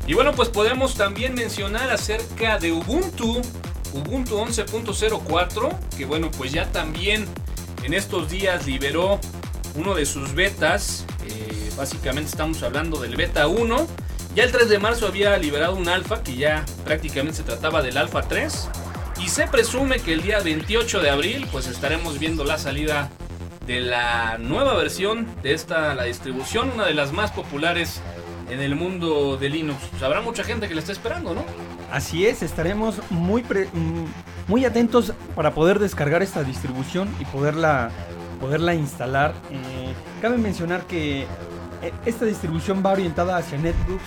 Y 0.06 0.14
bueno, 0.14 0.32
pues 0.32 0.48
podemos 0.48 0.94
también 0.94 1.34
mencionar 1.34 1.90
acerca 1.90 2.58
de 2.58 2.72
Ubuntu, 2.72 3.40
Ubuntu 3.92 4.38
11.04, 4.38 5.78
que 5.96 6.04
bueno, 6.04 6.30
pues 6.30 6.52
ya 6.52 6.70
también 6.72 7.26
en 7.84 7.94
estos 7.94 8.30
días 8.30 8.66
liberó 8.66 9.20
uno 9.74 9.94
de 9.94 10.06
sus 10.06 10.34
betas. 10.34 11.04
eh, 11.26 11.70
básicamente 11.76 12.30
estamos 12.30 12.62
hablando 12.62 13.00
del 13.00 13.16
beta 13.16 13.46
1. 13.46 13.86
Ya 14.34 14.44
el 14.44 14.52
3 14.52 14.68
de 14.68 14.78
marzo 14.78 15.06
había 15.06 15.36
liberado 15.36 15.74
un 15.76 15.88
alfa 15.88 16.22
que 16.22 16.36
ya 16.36 16.64
prácticamente 16.84 17.38
se 17.38 17.42
trataba 17.42 17.82
del 17.82 17.96
alfa 17.98 18.22
3. 18.22 18.68
Y 19.22 19.28
se 19.28 19.46
presume 19.46 20.00
que 20.00 20.14
el 20.14 20.22
día 20.22 20.40
28 20.40 21.00
de 21.00 21.10
abril 21.10 21.46
pues 21.52 21.66
estaremos 21.66 22.18
viendo 22.18 22.44
la 22.44 22.58
salida 22.58 23.10
de 23.66 23.80
la 23.80 24.38
nueva 24.38 24.74
versión 24.74 25.28
de 25.42 25.52
esta 25.52 25.94
la 25.94 26.04
distribución, 26.04 26.70
una 26.72 26.86
de 26.86 26.94
las 26.94 27.12
más 27.12 27.30
populares 27.30 28.00
en 28.50 28.60
el 28.60 28.74
mundo 28.74 29.36
de 29.36 29.48
Linux. 29.48 29.80
Pues 29.90 30.02
habrá 30.02 30.20
mucha 30.22 30.44
gente 30.44 30.68
que 30.68 30.74
la 30.74 30.80
está 30.80 30.92
esperando, 30.92 31.34
¿no? 31.34 31.44
Así 31.92 32.24
es, 32.24 32.42
estaremos 32.42 33.00
muy, 33.10 33.42
pre- 33.42 33.66
mm, 33.66 34.48
muy 34.48 34.64
atentos 34.64 35.12
para 35.36 35.52
poder 35.52 35.78
descargar 35.78 36.22
esta 36.22 36.42
distribución 36.42 37.06
y 37.20 37.26
poderla, 37.26 37.90
poderla 38.40 38.74
instalar. 38.74 39.34
Eh, 39.50 39.92
cabe 40.22 40.38
mencionar 40.38 40.86
que 40.86 41.26
eh, 41.82 41.92
esta 42.06 42.24
distribución 42.24 42.82
va 42.84 42.92
orientada 42.92 43.36
hacia 43.36 43.58
netbooks 43.58 44.04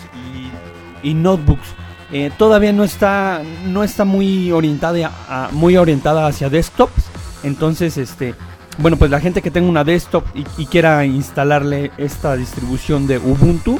y, 1.03 1.13
notebooks. 1.13 1.67
Eh, 2.11 2.31
todavía 2.35 2.73
no 2.73 2.83
está, 2.83 3.43
no 3.67 3.83
está 3.83 4.03
muy, 4.03 4.51
orientada 4.51 5.49
muy 5.51 5.77
orientada 5.77 6.25
hacia 6.25 6.49
desktops. 6.49 7.05
Entonces, 7.43 7.97
este, 7.97 8.33
bueno, 8.79 8.97
pues 8.97 9.11
la 9.11 9.19
gente 9.19 9.43
que 9.43 9.51
tenga 9.51 9.69
una 9.69 9.83
desktop 9.83 10.25
y, 10.33 10.65
quiera 10.65 11.05
instalarle 11.05 11.91
esta 11.99 12.35
distribución 12.35 13.05
de 13.05 13.19
Ubuntu, 13.19 13.79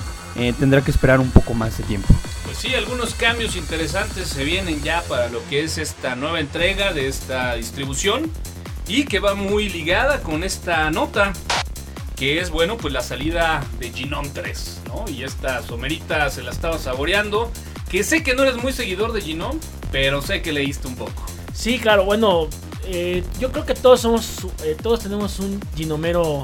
tendrá 0.60 0.82
que 0.82 0.92
esperar 0.92 1.20
un 1.20 1.32
poco 1.32 1.56
más 1.56 1.76
de 1.80 1.84
tiempo. 1.86 2.14
Sí, 2.58 2.74
algunos 2.74 3.14
cambios 3.14 3.56
interesantes 3.56 4.28
se 4.30 4.44
vienen 4.44 4.82
ya 4.82 5.02
para 5.04 5.30
lo 5.30 5.46
que 5.50 5.64
es 5.64 5.78
esta 5.78 6.16
nueva 6.16 6.40
entrega 6.40 6.94
de 6.94 7.08
esta 7.08 7.54
distribución 7.56 8.32
y 8.88 9.06
que 9.06 9.20
va 9.20 9.36
muy 9.36 9.70
ligada 9.70 10.22
con 10.22 10.44
esta 10.44 10.90
nota 10.90 11.34
que 12.16 12.40
es 12.40 12.50
bueno 12.50 12.78
pues 12.78 12.94
la 12.94 13.02
salida 13.02 13.64
de 13.80 13.92
Genome 13.92 14.30
3, 14.30 14.82
¿no? 14.88 15.06
Y 15.10 15.24
esta 15.24 15.62
somerita 15.62 16.30
se 16.32 16.42
la 16.44 16.52
estaba 16.52 16.78
saboreando, 16.80 17.52
que 17.92 18.04
sé 18.04 18.24
que 18.24 18.34
no 18.36 18.44
eres 18.44 18.56
muy 18.56 18.72
seguidor 18.74 19.12
de 19.12 19.22
Genome, 19.22 19.60
pero 19.92 20.22
sé 20.22 20.42
que 20.42 20.52
leíste 20.54 20.88
un 20.88 20.96
poco. 20.96 21.26
Sí, 21.54 21.78
claro, 21.78 22.06
bueno, 22.06 22.48
eh, 22.86 23.22
yo 23.40 23.52
creo 23.52 23.66
que 23.66 23.74
todos 23.74 24.00
somos, 24.02 24.48
eh, 24.64 24.78
todos 24.82 25.02
tenemos 25.02 25.40
un 25.40 25.60
ginomero 25.76 26.44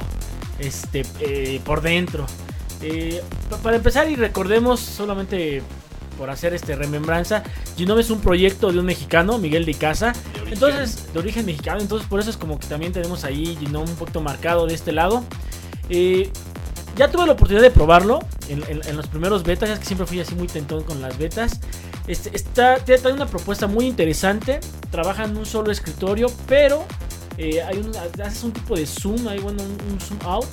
este, 0.59 1.03
eh, 1.21 1.61
por 1.63 1.81
dentro. 1.81 2.27
Pa- 3.49 3.57
para 3.57 3.77
empezar 3.77 4.09
y 4.09 4.15
recordemos 4.15 4.79
solamente 4.81 5.61
por 6.17 6.29
hacer 6.29 6.53
este 6.53 6.75
remembranza, 6.75 7.43
Genome 7.77 8.01
es 8.01 8.09
un 8.09 8.19
proyecto 8.21 8.71
de 8.71 8.79
un 8.79 8.85
mexicano, 8.85 9.37
Miguel 9.37 9.65
de 9.65 9.73
Casa, 9.73 10.13
De 10.13 10.41
origen. 10.41 10.53
entonces 10.53 11.13
de 11.13 11.19
origen 11.19 11.45
mexicano, 11.45 11.81
entonces 11.81 12.07
por 12.07 12.19
eso 12.19 12.29
es 12.29 12.37
como 12.37 12.59
que 12.59 12.67
también 12.67 12.91
tenemos 12.93 13.23
ahí 13.23 13.57
Genome 13.59 13.89
un 13.89 13.95
poquito 13.95 14.21
marcado 14.21 14.67
de 14.67 14.73
este 14.73 14.91
lado. 14.91 15.23
Eh, 15.89 16.31
ya 16.97 17.09
tuve 17.09 17.25
la 17.25 17.33
oportunidad 17.33 17.63
de 17.63 17.71
probarlo 17.71 18.19
en, 18.49 18.61
en- 18.67 18.85
en 18.87 18.97
los 18.97 19.07
primeros 19.07 19.43
betas, 19.43 19.69
es 19.69 19.79
que 19.79 19.85
siempre 19.85 20.05
fui 20.05 20.19
así 20.19 20.35
muy 20.35 20.47
tentón 20.47 20.83
con 20.83 21.01
las 21.01 21.17
betas. 21.17 21.59
Este, 22.07 22.35
está, 22.35 22.75
trae 22.83 23.13
una 23.13 23.27
propuesta 23.27 23.67
muy 23.67 23.85
interesante, 23.85 24.59
trabaja 24.89 25.23
en 25.23 25.37
un 25.37 25.45
solo 25.45 25.71
escritorio, 25.71 26.27
pero 26.47 26.83
eh, 27.37 27.61
hay 27.63 27.77
un, 27.77 27.91
haces 28.21 28.43
un 28.43 28.51
tipo 28.51 28.75
de 28.75 28.85
zoom, 28.85 29.27
hay 29.27 29.39
bueno, 29.39 29.63
un, 29.63 29.93
un 29.93 29.99
zoom 30.01 30.19
out. 30.25 30.45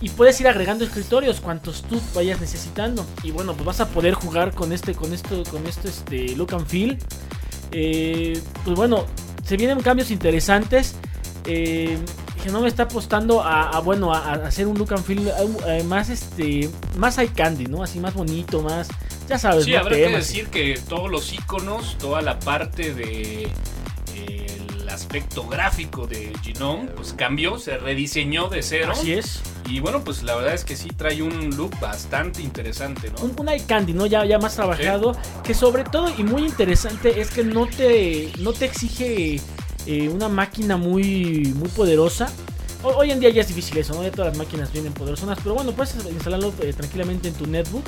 Y 0.00 0.10
puedes 0.10 0.40
ir 0.40 0.48
agregando 0.48 0.84
escritorios 0.84 1.40
cuantos 1.40 1.82
tú 1.82 2.00
vayas 2.14 2.40
necesitando. 2.40 3.06
Y 3.22 3.30
bueno, 3.30 3.54
pues 3.54 3.64
vas 3.64 3.80
a 3.80 3.88
poder 3.88 4.14
jugar 4.14 4.54
con 4.54 4.72
este, 4.72 4.94
con 4.94 5.12
esto, 5.12 5.42
con 5.50 5.66
esto, 5.66 5.88
este 5.88 6.36
look 6.36 6.54
and 6.54 6.66
feel. 6.66 6.98
Eh, 7.70 8.40
pues 8.64 8.76
bueno, 8.76 9.06
se 9.44 9.56
vienen 9.56 9.80
cambios 9.80 10.10
interesantes. 10.10 10.94
Eh, 11.46 11.98
Genome 12.42 12.68
está 12.68 12.84
apostando 12.84 13.42
a, 13.42 13.70
a, 13.70 13.80
bueno 13.80 14.12
a, 14.12 14.18
a 14.18 14.32
hacer 14.46 14.66
un 14.66 14.76
look 14.76 14.92
and 14.92 15.04
feel 15.04 15.30
eh, 15.66 15.82
más 15.84 16.10
este 16.10 16.68
más 16.96 17.16
eye 17.16 17.28
candy, 17.28 17.66
¿no? 17.66 17.82
Así 17.82 18.00
más 18.00 18.12
bonito, 18.12 18.60
más 18.60 18.88
ya 19.28 19.38
sabes, 19.38 19.64
Sí, 19.64 19.74
habrá 19.74 19.96
que 19.96 20.08
decir 20.10 20.48
que 20.48 20.78
todos 20.88 21.10
los 21.10 21.32
iconos, 21.32 21.96
toda 21.98 22.20
la 22.20 22.38
parte 22.38 22.92
de 22.92 23.44
eh, 24.14 24.63
aspecto 24.94 25.46
gráfico 25.46 26.06
de 26.06 26.32
Genome, 26.42 26.86
pues 26.96 27.12
cambió, 27.12 27.58
se 27.58 27.76
rediseñó 27.76 28.48
de 28.48 28.62
cero. 28.62 28.92
Así 28.92 29.12
es. 29.12 29.40
Y 29.68 29.80
bueno, 29.80 30.02
pues 30.04 30.22
la 30.22 30.34
verdad 30.36 30.54
es 30.54 30.64
que 30.64 30.76
sí 30.76 30.88
trae 30.88 31.20
un 31.22 31.50
look 31.56 31.78
bastante 31.80 32.40
interesante, 32.42 33.10
¿no? 33.10 33.22
Un, 33.24 33.34
un 33.38 33.48
eye 33.48 33.64
candy, 33.66 33.92
¿no? 33.92 34.06
Ya, 34.06 34.24
ya 34.24 34.38
más 34.38 34.54
trabajado. 34.54 35.16
Que 35.42 35.52
sobre 35.54 35.84
todo 35.84 36.08
y 36.16 36.22
muy 36.22 36.42
interesante 36.44 37.20
es 37.20 37.30
que 37.30 37.44
no 37.44 37.66
te, 37.66 38.30
no 38.38 38.52
te 38.52 38.64
exige 38.66 39.40
eh, 39.86 40.08
una 40.08 40.28
máquina 40.28 40.76
muy, 40.76 41.52
muy 41.56 41.68
poderosa. 41.68 42.30
Ho- 42.82 42.96
Hoy 42.96 43.10
en 43.10 43.20
día 43.20 43.30
ya 43.30 43.40
es 43.40 43.48
difícil 43.48 43.76
eso, 43.78 43.94
¿no? 43.94 44.02
Ya 44.02 44.10
todas 44.10 44.28
las 44.28 44.38
máquinas 44.38 44.72
vienen 44.72 44.92
poderosas, 44.92 45.38
pero 45.42 45.54
bueno, 45.54 45.72
puedes 45.72 45.94
instalarlo 46.10 46.52
eh, 46.62 46.72
tranquilamente 46.72 47.28
en 47.28 47.34
tu 47.34 47.46
netbook. 47.46 47.84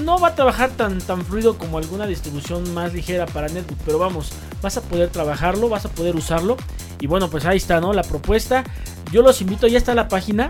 No 0.00 0.18
va 0.20 0.28
a 0.28 0.34
trabajar 0.36 0.70
tan, 0.70 0.98
tan 1.00 1.24
fluido 1.24 1.58
como 1.58 1.76
alguna 1.78 2.06
distribución 2.06 2.72
más 2.72 2.92
ligera 2.94 3.26
para 3.26 3.48
netbook, 3.48 3.78
pero 3.84 3.98
vamos, 3.98 4.30
vas 4.62 4.76
a 4.76 4.82
poder 4.82 5.10
trabajarlo, 5.10 5.68
vas 5.68 5.84
a 5.84 5.88
poder 5.88 6.16
usarlo. 6.16 6.56
Y 7.00 7.06
bueno, 7.06 7.28
pues 7.28 7.44
ahí 7.44 7.56
está, 7.56 7.80
¿no? 7.80 7.92
La 7.92 8.02
propuesta. 8.02 8.64
Yo 9.10 9.22
los 9.22 9.40
invito, 9.40 9.66
ya 9.66 9.78
está 9.78 9.94
la 9.94 10.08
página 10.08 10.48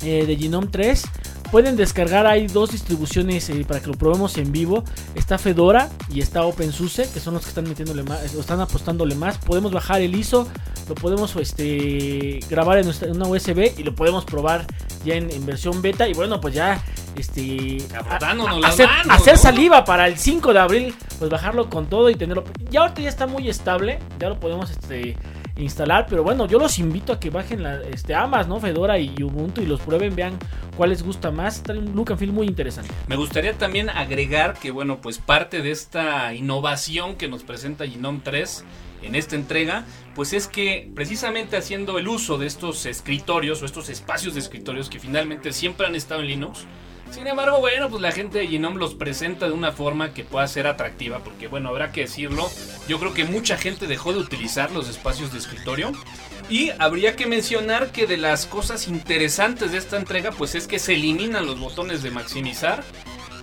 eh, 0.00 0.24
de 0.26 0.36
Genome 0.36 0.68
3. 0.68 1.04
Pueden 1.50 1.76
descargar, 1.76 2.26
hay 2.26 2.46
dos 2.46 2.72
distribuciones 2.72 3.48
eh, 3.48 3.64
para 3.66 3.80
que 3.80 3.86
lo 3.86 3.94
probemos 3.94 4.36
en 4.36 4.52
vivo. 4.52 4.84
Está 5.14 5.38
Fedora 5.38 5.88
y 6.10 6.20
está 6.20 6.42
OpenSUSE, 6.44 7.08
que 7.10 7.20
son 7.20 7.34
los 7.34 7.44
que 7.44 7.50
están 7.50 7.64
metiéndole 7.64 8.02
más, 8.02 8.34
o 8.34 8.40
están 8.40 8.60
apostándole 8.60 9.14
más. 9.14 9.38
Podemos 9.38 9.72
bajar 9.72 10.02
el 10.02 10.14
ISO, 10.14 10.46
lo 10.88 10.94
podemos 10.94 11.34
este, 11.36 12.40
grabar 12.50 12.78
en, 12.78 12.88
una 13.10 13.26
USB 13.26 13.72
y 13.78 13.82
lo 13.82 13.94
podemos 13.94 14.24
probar 14.24 14.66
ya 15.04 15.14
en 15.14 15.46
versión 15.46 15.80
beta. 15.80 16.06
Y 16.08 16.12
bueno, 16.12 16.40
pues 16.40 16.54
ya 16.54 16.82
este, 17.18 17.78
a- 17.94 18.16
hacer, 18.66 18.86
manos, 18.86 19.10
hacer 19.10 19.34
¿no? 19.34 19.38
saliva 19.40 19.84
para 19.84 20.06
el 20.06 20.16
5 20.18 20.52
de 20.52 20.58
abril, 20.58 20.94
pues 21.18 21.30
bajarlo 21.30 21.68
con 21.68 21.86
todo 21.86 22.08
y 22.10 22.14
tenerlo. 22.14 22.44
Ya 22.70 22.80
ahorita 22.80 23.02
ya 23.02 23.08
está 23.08 23.26
muy 23.26 23.48
estable, 23.48 23.98
ya 24.18 24.28
lo 24.28 24.38
podemos 24.40 24.70
este, 24.70 25.16
instalar, 25.56 26.06
pero 26.08 26.22
bueno, 26.22 26.46
yo 26.46 26.58
los 26.58 26.78
invito 26.78 27.12
a 27.12 27.20
que 27.20 27.30
bajen 27.30 27.62
la, 27.62 27.80
este, 27.82 28.14
ambas, 28.14 28.46
¿no? 28.48 28.60
Fedora 28.60 28.98
y 28.98 29.14
Ubuntu 29.22 29.60
y 29.60 29.66
los 29.66 29.80
prueben, 29.80 30.14
vean 30.14 30.38
cuál 30.76 30.90
les 30.90 31.02
gusta 31.02 31.30
más. 31.30 31.62
Trae 31.62 31.78
un 31.78 31.94
look 31.94 32.10
and 32.10 32.18
feel 32.18 32.32
muy 32.32 32.46
interesante. 32.46 32.90
Me 33.08 33.16
gustaría 33.16 33.52
también 33.54 33.90
agregar 33.90 34.54
que, 34.54 34.70
bueno, 34.70 34.98
pues 35.00 35.18
parte 35.18 35.60
de 35.62 35.70
esta 35.72 36.32
innovación 36.34 37.16
que 37.16 37.28
nos 37.28 37.42
presenta 37.42 37.86
Genome 37.86 38.20
3 38.22 38.64
en 39.02 39.14
esta 39.14 39.36
entrega, 39.36 39.84
pues 40.16 40.32
es 40.32 40.48
que 40.48 40.90
precisamente 40.94 41.56
haciendo 41.56 41.98
el 41.98 42.08
uso 42.08 42.36
de 42.36 42.46
estos 42.48 42.84
escritorios 42.84 43.62
o 43.62 43.64
estos 43.64 43.88
espacios 43.90 44.34
de 44.34 44.40
escritorios 44.40 44.90
que 44.90 44.98
finalmente 44.98 45.52
siempre 45.52 45.86
han 45.86 45.94
estado 45.94 46.20
en 46.20 46.26
Linux, 46.26 46.64
sin 47.10 47.26
embargo, 47.26 47.60
bueno, 47.60 47.88
pues 47.88 48.02
la 48.02 48.12
gente 48.12 48.38
de 48.38 48.46
Genome 48.46 48.76
los 48.78 48.94
presenta 48.94 49.46
de 49.46 49.52
una 49.52 49.72
forma 49.72 50.12
que 50.14 50.24
pueda 50.24 50.46
ser 50.46 50.66
atractiva, 50.66 51.18
porque 51.20 51.48
bueno, 51.48 51.68
habrá 51.70 51.90
que 51.92 52.02
decirlo, 52.02 52.50
yo 52.88 52.98
creo 52.98 53.14
que 53.14 53.24
mucha 53.24 53.56
gente 53.56 53.86
dejó 53.86 54.12
de 54.12 54.18
utilizar 54.20 54.70
los 54.70 54.88
espacios 54.88 55.32
de 55.32 55.38
escritorio. 55.38 55.92
Y 56.50 56.70
habría 56.78 57.14
que 57.14 57.26
mencionar 57.26 57.92
que 57.92 58.06
de 58.06 58.16
las 58.16 58.46
cosas 58.46 58.88
interesantes 58.88 59.72
de 59.72 59.78
esta 59.78 59.98
entrega, 59.98 60.30
pues 60.30 60.54
es 60.54 60.66
que 60.66 60.78
se 60.78 60.94
eliminan 60.94 61.44
los 61.44 61.60
botones 61.60 62.02
de 62.02 62.10
maximizar 62.10 62.82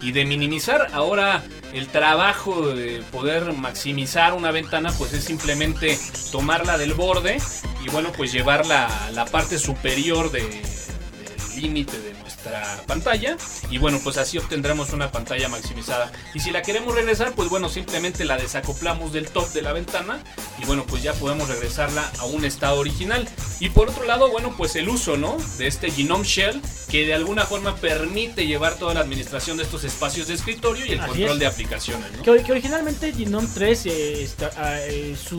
y 0.01 0.11
de 0.11 0.25
minimizar. 0.25 0.87
Ahora 0.91 1.43
el 1.71 1.87
trabajo 1.87 2.69
de 2.73 3.03
poder 3.11 3.53
maximizar 3.53 4.33
una 4.33 4.49
ventana, 4.49 4.91
pues 4.97 5.13
es 5.13 5.23
simplemente 5.23 5.99
tomarla 6.31 6.79
del 6.79 6.95
borde 6.95 7.37
y 7.85 7.89
bueno, 7.91 8.11
pues 8.17 8.31
llevarla 8.31 8.87
a 9.05 9.11
la 9.11 9.25
parte 9.25 9.59
superior 9.59 10.31
de- 10.31 10.41
del 10.41 11.61
límite 11.61 11.99
de 11.99 12.13
nuestra 12.45 12.83
pantalla. 12.85 13.37
Y 13.69 13.77
bueno 13.77 13.99
pues 14.03 14.17
así 14.17 14.37
obtendremos 14.37 14.93
una 14.93 15.11
pantalla 15.11 15.49
maximizada. 15.49 16.11
Y 16.33 16.39
si 16.39 16.51
la 16.51 16.61
queremos 16.61 16.95
regresar 16.95 17.33
pues 17.33 17.49
bueno 17.49 17.69
simplemente 17.69 18.25
la 18.25 18.37
desacoplamos 18.37 19.13
del 19.13 19.29
top 19.29 19.49
de 19.49 19.61
la 19.61 19.73
ventana 19.73 20.23
y 20.61 20.65
bueno 20.65 20.85
pues 20.85 21.03
ya 21.03 21.13
podemos 21.13 21.49
regresarla 21.49 22.09
a 22.19 22.25
un 22.25 22.45
estado 22.45 22.79
original. 22.79 23.27
Y 23.59 23.69
por 23.69 23.89
otro 23.89 24.05
lado 24.05 24.29
bueno 24.29 24.53
pues 24.57 24.75
el 24.75 24.89
uso 24.89 25.17
no 25.17 25.37
de 25.57 25.67
este 25.67 25.91
Genome 25.91 26.25
Shell 26.25 26.61
que 26.89 27.05
de 27.05 27.13
alguna 27.15 27.45
forma 27.45 27.75
permite 27.75 28.45
llevar 28.45 28.75
toda 28.75 28.93
la 28.93 28.99
administración 28.99 29.57
de 29.57 29.63
estos 29.63 29.83
espacios 29.83 30.27
de 30.27 30.35
escritorio 30.35 30.85
y 30.85 30.91
el 30.91 30.99
Así 30.99 31.09
control 31.09 31.31
es. 31.33 31.39
de 31.39 31.45
aplicaciones. 31.47 32.11
¿no? 32.15 32.21
Que, 32.23 32.31
ori- 32.31 32.43
que 32.45 32.51
originalmente 32.51 33.11
Genome 33.11 33.47
3, 33.53 33.85
eh, 33.87 34.29
ah, 34.57 34.77
eh, 34.81 35.15
su, 35.21 35.37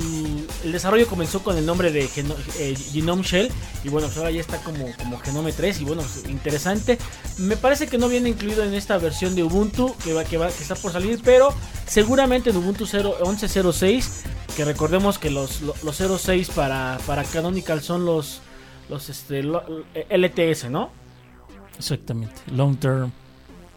el 0.64 0.72
desarrollo 0.72 1.06
comenzó 1.06 1.42
con 1.44 1.56
el 1.56 1.64
nombre 1.64 1.92
de 1.92 2.08
Geno- 2.08 2.34
eh, 2.58 2.76
Genome 2.92 3.22
Shell 3.22 3.50
y 3.84 3.88
bueno, 3.88 4.08
pues 4.08 4.18
ahora 4.18 4.30
ya 4.32 4.40
está 4.40 4.58
como, 4.58 4.90
como 4.96 5.18
Genome 5.20 5.52
3 5.52 5.80
y 5.80 5.84
bueno, 5.84 6.02
pues, 6.02 6.28
interesante. 6.28 6.98
Me 7.38 7.56
parece 7.56 7.86
que 7.86 7.96
no 7.96 8.08
viene 8.08 8.28
incluido 8.30 8.64
en 8.64 8.74
esta 8.74 8.98
versión 8.98 9.34
de 9.36 9.44
Ubuntu 9.44 9.94
que, 10.04 10.12
va, 10.12 10.24
que, 10.24 10.36
va, 10.38 10.48
que 10.48 10.62
está 10.62 10.74
por 10.74 10.90
salir, 10.92 11.20
pero 11.24 11.54
seguramente 11.86 12.50
en 12.50 12.56
Ubuntu 12.56 12.86
0, 12.86 13.18
11.06, 13.20 14.04
que 14.56 14.64
recordemos 14.64 15.18
que 15.20 15.30
los, 15.30 15.60
los, 15.62 15.82
los 15.84 16.20
06 16.20 16.50
para, 16.50 16.98
para 17.06 17.22
Canonical 17.24 17.82
son 17.82 18.04
los, 18.04 18.40
los 18.88 19.08
este, 19.10 19.42
lo- 19.44 19.62
LTS, 20.10 20.70
¿no? 20.70 20.90
Exactamente. 21.78 22.35
Long 22.52 22.76
term 22.76 23.11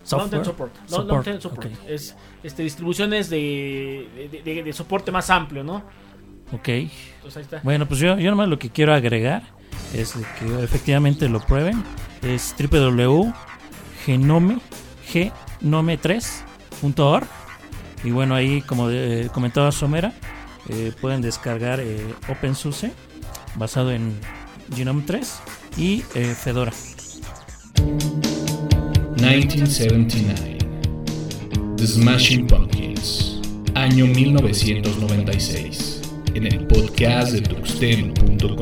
software. 0.03 0.21
Long 0.21 0.29
term 0.31 0.45
support. 0.45 0.71
Long, 0.89 1.07
long 1.07 1.23
term 1.23 1.41
Support. 1.41 1.67
Es 1.87 2.15
este, 2.43 2.63
distribuciones 2.63 3.29
de, 3.29 4.29
de, 4.31 4.41
de- 4.43 4.63
de 4.63 4.73
soporte 4.73 5.11
más 5.11 5.29
amplio, 5.29 5.63
¿no? 5.63 5.83
Ok. 6.51 6.67
Entonces 6.69 7.37
ahí 7.37 7.43
está. 7.43 7.59
Bueno, 7.63 7.87
pues 7.87 7.99
yo, 7.99 8.17
yo 8.17 8.29
nomás 8.31 8.47
lo 8.47 8.57
que 8.57 8.69
quiero 8.69 8.93
agregar 8.93 9.43
es 9.93 10.17
de 10.17 10.25
que 10.39 10.63
efectivamente 10.63 11.27
lo 11.29 11.39
prueben. 11.41 11.83
Es 12.21 12.55
www.genome, 12.59 14.59
genome3.org. 15.11 17.27
Y 18.03 18.11
bueno, 18.11 18.35
ahí 18.35 18.61
como 18.61 18.89
eh, 18.89 19.29
comentaba 19.33 19.71
Somera, 19.71 20.13
eh, 20.69 20.93
pueden 21.01 21.21
descargar 21.21 21.79
eh, 21.81 22.01
OpenSUSE 22.29 22.91
basado 23.55 23.91
en 23.91 24.17
Genome 24.73 25.03
3 25.05 25.41
y 25.77 26.03
eh, 26.15 26.33
Fedora. 26.35 26.71
1979. 27.77 30.57
The 31.77 31.87
Smashing 31.87 32.47
Pumpkins. 32.47 33.39
Año 33.75 34.05
1996. 34.05 36.01
En 36.33 36.45
el 36.45 36.65
podcast 36.67 37.31
de 37.33 37.41
tuxteno.com. 37.41 38.59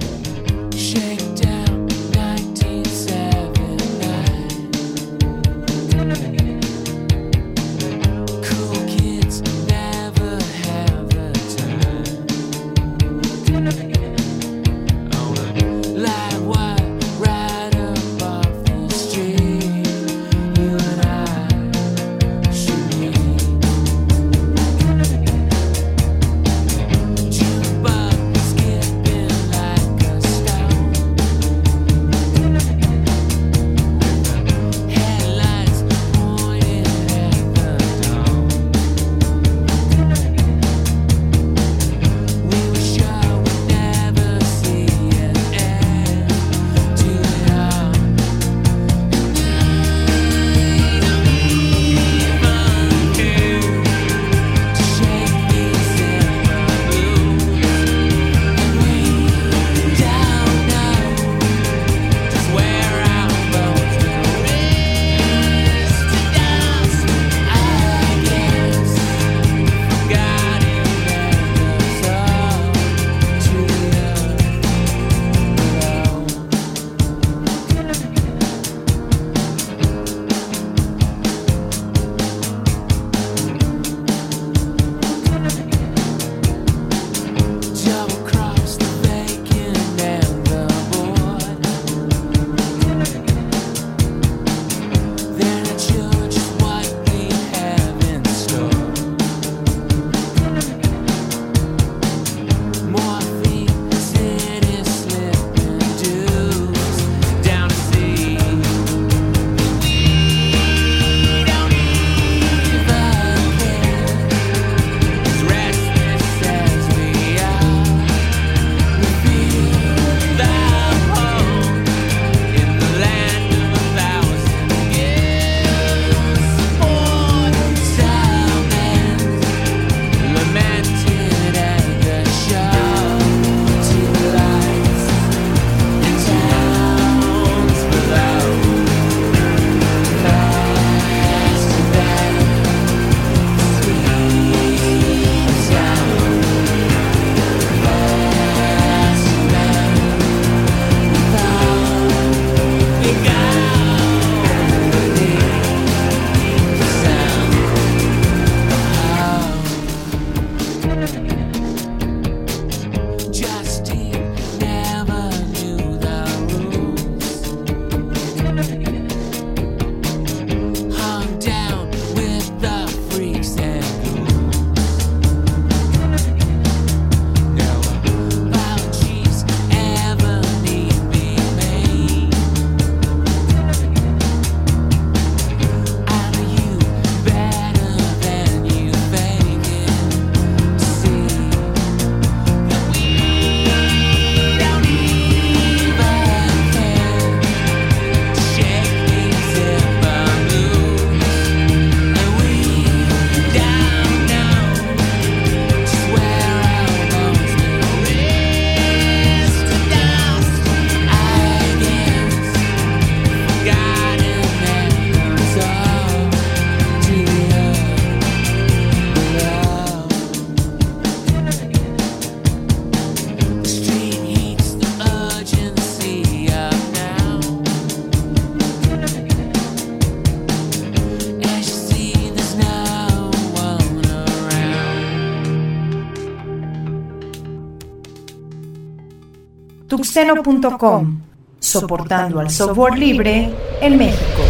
Tuxteno.com, 240.17 241.21
soportando 241.60 242.39
al 242.39 242.49
software 242.49 242.97
libre 242.97 243.53
en 243.80 243.97
México. 243.99 244.41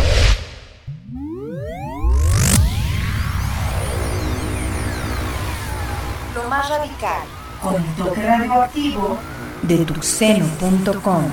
Lo 6.34 6.50
más 6.50 6.70
radical, 6.70 7.22
con 7.62 7.76
el 7.76 7.84
toque 7.98 8.24
radioactivo 8.24 9.18
de 9.64 9.78
Tuxteno.com. 9.80 11.24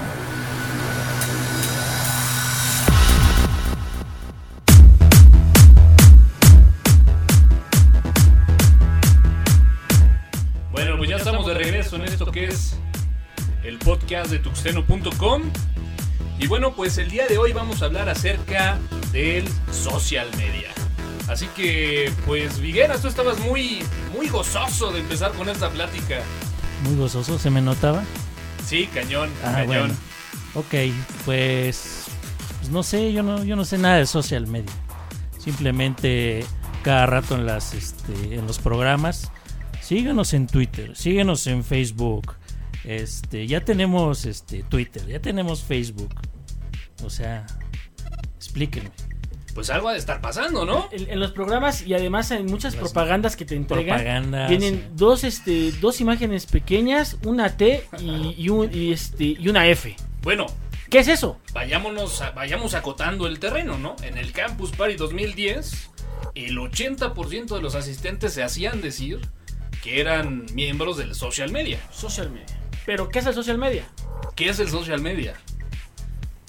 podcast 14.04 14.30
de 14.30 14.38
tuxteno.com. 14.38 15.42
Y 16.38 16.46
bueno, 16.46 16.74
pues 16.74 16.98
el 16.98 17.08
día 17.10 17.26
de 17.26 17.38
hoy 17.38 17.52
vamos 17.52 17.80
a 17.82 17.86
hablar 17.86 18.08
acerca 18.08 18.78
del 19.12 19.48
social 19.72 20.28
media. 20.36 20.68
Así 21.28 21.46
que, 21.56 22.12
pues, 22.26 22.58
Vigueras, 22.60 23.00
tú 23.00 23.08
estabas 23.08 23.38
muy, 23.40 23.82
muy 24.14 24.28
gozoso 24.28 24.92
de 24.92 25.00
empezar 25.00 25.32
con 25.32 25.48
esta 25.48 25.70
plática. 25.70 26.20
Muy 26.84 26.96
gozoso, 26.96 27.38
¿se 27.38 27.48
me 27.50 27.62
notaba? 27.62 28.02
Sí, 28.66 28.88
cañón, 28.92 29.30
Ah, 29.42 29.52
cañón. 29.52 29.66
bueno. 29.66 29.94
Ok, 30.54 30.74
pues, 31.24 32.04
pues 32.58 32.70
no 32.70 32.82
sé, 32.82 33.10
yo 33.12 33.22
no, 33.22 33.42
yo 33.44 33.56
no 33.56 33.64
sé 33.64 33.78
nada 33.78 33.96
de 33.96 34.06
social 34.06 34.46
media. 34.46 34.72
Simplemente 35.38 36.44
cada 36.82 37.06
rato 37.06 37.36
en 37.36 37.46
las, 37.46 37.72
este, 37.72 38.34
en 38.34 38.46
los 38.46 38.58
programas, 38.58 39.30
síguenos 39.80 40.34
en 40.34 40.46
Twitter, 40.46 40.94
síguenos 40.94 41.46
en 41.46 41.64
Facebook. 41.64 42.34
Este, 42.84 43.46
ya 43.46 43.64
tenemos 43.64 44.26
este 44.26 44.62
Twitter, 44.62 45.06
ya 45.06 45.20
tenemos 45.20 45.62
Facebook. 45.62 46.14
O 47.02 47.10
sea, 47.10 47.46
explíquenme. 48.36 48.90
Pues 49.54 49.70
algo 49.70 49.88
ha 49.88 49.92
de 49.92 49.98
estar 50.00 50.20
pasando, 50.20 50.64
¿no? 50.64 50.88
En, 50.90 51.08
en 51.08 51.20
los 51.20 51.30
programas 51.30 51.86
y 51.86 51.94
además 51.94 52.30
en 52.32 52.46
muchas 52.46 52.74
Las 52.74 52.82
propagandas 52.82 53.36
que 53.36 53.44
te 53.44 53.54
entregan 53.54 53.98
Propagandas. 53.98 54.48
vienen 54.50 54.88
dos 54.96 55.22
este 55.22 55.70
dos 55.72 56.00
imágenes 56.00 56.46
pequeñas, 56.46 57.18
una 57.24 57.56
T 57.56 57.86
y, 58.00 58.34
y 58.36 58.48
un, 58.48 58.68
y, 58.74 58.92
este 58.92 59.24
y 59.24 59.48
una 59.48 59.68
F. 59.68 59.94
Bueno, 60.22 60.46
¿Qué 60.90 60.98
es 60.98 61.08
eso? 61.08 61.38
vayámonos, 61.52 62.20
a- 62.20 62.30
vayamos 62.32 62.74
acotando 62.74 63.26
el 63.28 63.38
terreno, 63.38 63.78
¿no? 63.78 63.94
En 64.02 64.18
el 64.18 64.32
Campus 64.32 64.72
Party 64.72 64.96
2010, 64.96 65.90
el 66.34 66.56
80% 66.58 67.54
de 67.56 67.62
los 67.62 67.74
asistentes 67.76 68.32
se 68.32 68.42
hacían 68.42 68.80
decir 68.80 69.20
que 69.84 70.00
eran 70.00 70.46
miembros 70.52 70.96
del 70.96 71.14
social 71.14 71.50
media. 71.52 71.78
Social 71.92 72.30
media. 72.30 72.46
Pero 72.86 73.08
¿qué 73.08 73.18
es 73.20 73.26
el 73.26 73.34
social 73.34 73.58
media? 73.58 73.84
¿Qué 74.36 74.48
es 74.48 74.58
el 74.58 74.68
social 74.68 75.00
media? 75.00 75.34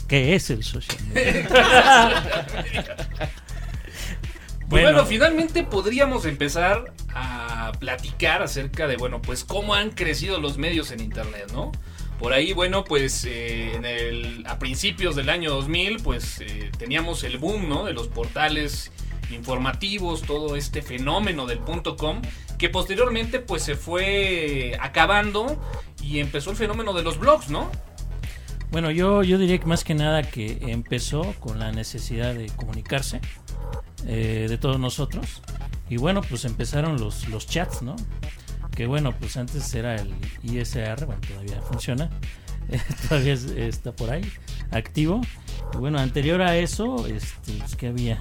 ¿Qué 0.07 0.35
es 0.35 0.49
el 0.49 0.63
social 0.63 1.01
media? 1.13 1.47
Pues 1.49 2.85
bueno, 4.67 4.91
Bueno. 4.91 5.05
finalmente 5.05 5.63
podríamos 5.63 6.25
empezar 6.25 6.93
a 7.13 7.71
platicar 7.79 8.41
acerca 8.43 8.87
de, 8.87 8.97
bueno, 8.97 9.21
pues 9.21 9.43
cómo 9.43 9.73
han 9.75 9.91
crecido 9.91 10.39
los 10.39 10.57
medios 10.57 10.91
en 10.91 10.99
Internet, 10.99 11.51
¿no? 11.53 11.71
Por 12.19 12.33
ahí, 12.33 12.53
bueno, 12.53 12.83
pues 12.85 13.25
eh, 13.25 13.73
en 13.75 13.85
el, 13.85 14.43
a 14.47 14.57
principios 14.57 15.15
del 15.15 15.29
año 15.29 15.49
2000, 15.51 15.97
pues 16.01 16.39
eh, 16.41 16.71
teníamos 16.77 17.23
el 17.23 17.37
boom, 17.37 17.67
¿no? 17.67 17.83
De 17.85 17.93
los 17.93 18.07
portales 18.07 18.91
informativos, 19.31 20.21
todo 20.21 20.55
este 20.55 20.81
fenómeno 20.81 21.45
del 21.45 21.59
punto 21.59 21.97
com, 21.97 22.21
que 22.57 22.69
posteriormente 22.69 23.39
pues 23.39 23.63
se 23.63 23.75
fue 23.75 24.77
acabando 24.79 25.59
y 26.05 26.19
empezó 26.19 26.51
el 26.51 26.55
fenómeno 26.57 26.93
de 26.93 27.03
los 27.03 27.17
blogs, 27.19 27.49
¿no? 27.49 27.69
Bueno, 28.71 28.91
yo, 28.91 29.23
yo 29.23 29.37
diría 29.37 29.57
que 29.57 29.65
más 29.65 29.83
que 29.83 29.93
nada 29.95 30.23
que 30.23 30.57
empezó 30.71 31.33
con 31.39 31.59
la 31.59 31.71
necesidad 31.71 32.33
de 32.33 32.47
comunicarse 32.55 33.21
eh, 34.05 34.47
de 34.49 34.57
todos 34.57 34.79
nosotros. 34.79 35.41
Y 35.89 35.97
bueno, 35.97 36.21
pues 36.21 36.45
empezaron 36.45 36.99
los, 36.99 37.27
los 37.29 37.47
chats, 37.47 37.81
¿no? 37.81 37.95
Que 38.75 38.87
bueno, 38.87 39.13
pues 39.17 39.37
antes 39.37 39.73
era 39.73 39.95
el 39.95 40.13
ISR, 40.43 41.05
bueno, 41.05 41.21
todavía 41.27 41.61
funciona. 41.61 42.09
todavía 43.09 43.33
es- 43.33 43.45
está 43.45 43.91
por 43.95 44.09
ahí, 44.09 44.29
activo. 44.71 45.21
Y 45.73 45.77
bueno, 45.77 45.99
anterior 45.99 46.41
a 46.41 46.57
eso, 46.57 47.05
este, 47.07 47.53
pues, 47.59 47.75
¿qué 47.75 47.87
había? 47.87 48.19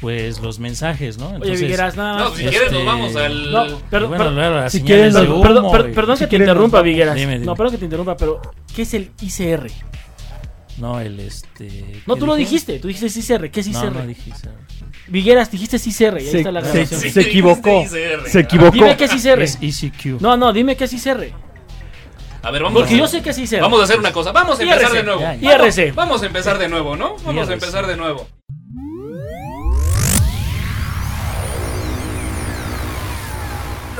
Pues 0.00 0.40
los 0.40 0.58
mensajes, 0.58 1.16
¿no? 1.18 1.30
Oye, 1.40 1.56
Vigueras, 1.56 1.96
nada 1.96 2.18
No, 2.18 2.28
más. 2.30 2.34
si 2.38 2.42
quieres 2.44 2.70
nos 2.70 2.80
este, 2.80 2.84
vamos 2.84 3.16
al... 3.16 3.50
No, 3.52 3.64
pero, 3.90 4.08
bueno, 4.08 4.24
pero- 4.34 4.70
si 4.70 4.80
no, 4.82 5.22
humo 5.34 5.42
perdón, 5.42 5.72
per- 5.72 5.92
perdón 5.94 6.16
si 6.18 6.24
que 6.24 6.30
te 6.30 6.36
interrumpa. 6.36 6.82
Vigueras. 6.82 7.14
Dime, 7.14 7.32
dime. 7.34 7.46
No, 7.46 7.54
perdón 7.56 7.72
que 7.72 7.78
te 7.78 7.84
interrumpa, 7.86 8.16
pero 8.16 8.40
¿qué 8.74 8.82
es 8.82 8.92
el 8.94 9.10
ICR? 9.22 9.70
No, 10.78 11.00
el 11.00 11.18
este... 11.20 12.02
No, 12.06 12.14
¿qué 12.14 12.20
tú 12.20 12.26
lo 12.26 12.34
dijiste, 12.36 12.78
tú 12.78 12.88
dijiste 12.88 13.18
ICR. 13.18 13.50
¿Qué 13.50 13.60
es 13.60 13.68
ICR? 13.68 13.84
No, 13.84 13.90
no 14.02 14.06
dije 14.06 14.28
ICR. 14.30 14.50
Vigueras, 15.08 15.50
dijiste 15.50 15.76
ICR, 15.78 16.20
y 16.20 16.24
ahí 16.26 16.30
Se- 16.30 16.38
está 16.38 16.52
la 16.52 16.60
se- 16.62 16.72
grabación. 16.72 17.00
se 17.12 17.20
equivocó. 17.22 17.82
ICR. 17.82 18.28
Se 18.28 18.40
equivocó. 18.40 18.72
Dime 18.72 18.96
qué 18.96 19.04
es 19.04 19.14
ICR. 19.14 19.42
Es 19.42 19.58
ECQ. 19.62 20.20
No, 20.20 20.36
no, 20.36 20.52
dime 20.52 20.76
qué 20.76 20.84
es 20.84 20.92
ICR. 20.92 21.30
A 22.42 22.50
ver, 22.50 22.62
vamos 22.62 22.76
a 22.82 22.84
Porque 22.84 22.94
hacer- 22.94 22.98
yo 22.98 23.06
sé 23.06 23.22
que 23.22 23.30
es 23.30 23.38
ICR. 23.38 23.60
Vamos 23.62 23.80
a 23.80 23.84
hacer 23.84 23.98
una 23.98 24.12
cosa. 24.12 24.32
Vamos 24.32 24.60
a 24.60 24.62
empezar 24.62 24.92
de 24.92 25.02
nuevo. 25.02 25.20
Ya, 25.20 25.34
ya. 25.36 25.56
Vamos- 25.58 25.78
IRC. 25.78 25.94
Vamos 25.94 26.22
a 26.22 26.26
empezar 26.26 26.58
de 26.58 26.68
nuevo, 26.68 26.94
¿no? 26.96 27.16
Vamos 27.24 27.48
a 27.48 27.52
empezar 27.54 27.86
de 27.86 27.96
nuevo. 27.96 28.28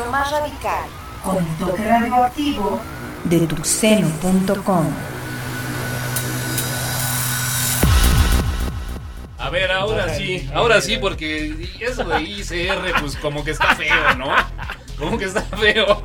Lo 0.07 0.13
más 0.13 0.31
radical, 0.31 0.85
con 1.25 1.37
el 1.39 1.57
toque 1.57 1.85
radioactivo 1.85 2.81
de 3.25 3.41
Tuxteno.com. 3.41 4.87
A 9.37 9.51
ver, 9.51 9.73
ahora 9.73 10.15
sí. 10.15 10.49
Ahora 10.55 10.81
sí, 10.81 10.99
porque 10.99 11.69
eso 11.81 12.05
de 12.05 12.23
ICR, 12.23 13.01
pues 13.01 13.17
como 13.17 13.43
que 13.43 13.51
está 13.51 13.75
feo, 13.75 14.15
¿no? 14.17 14.29
Como 14.97 15.19
que 15.19 15.25
está 15.25 15.43
feo. 15.43 16.01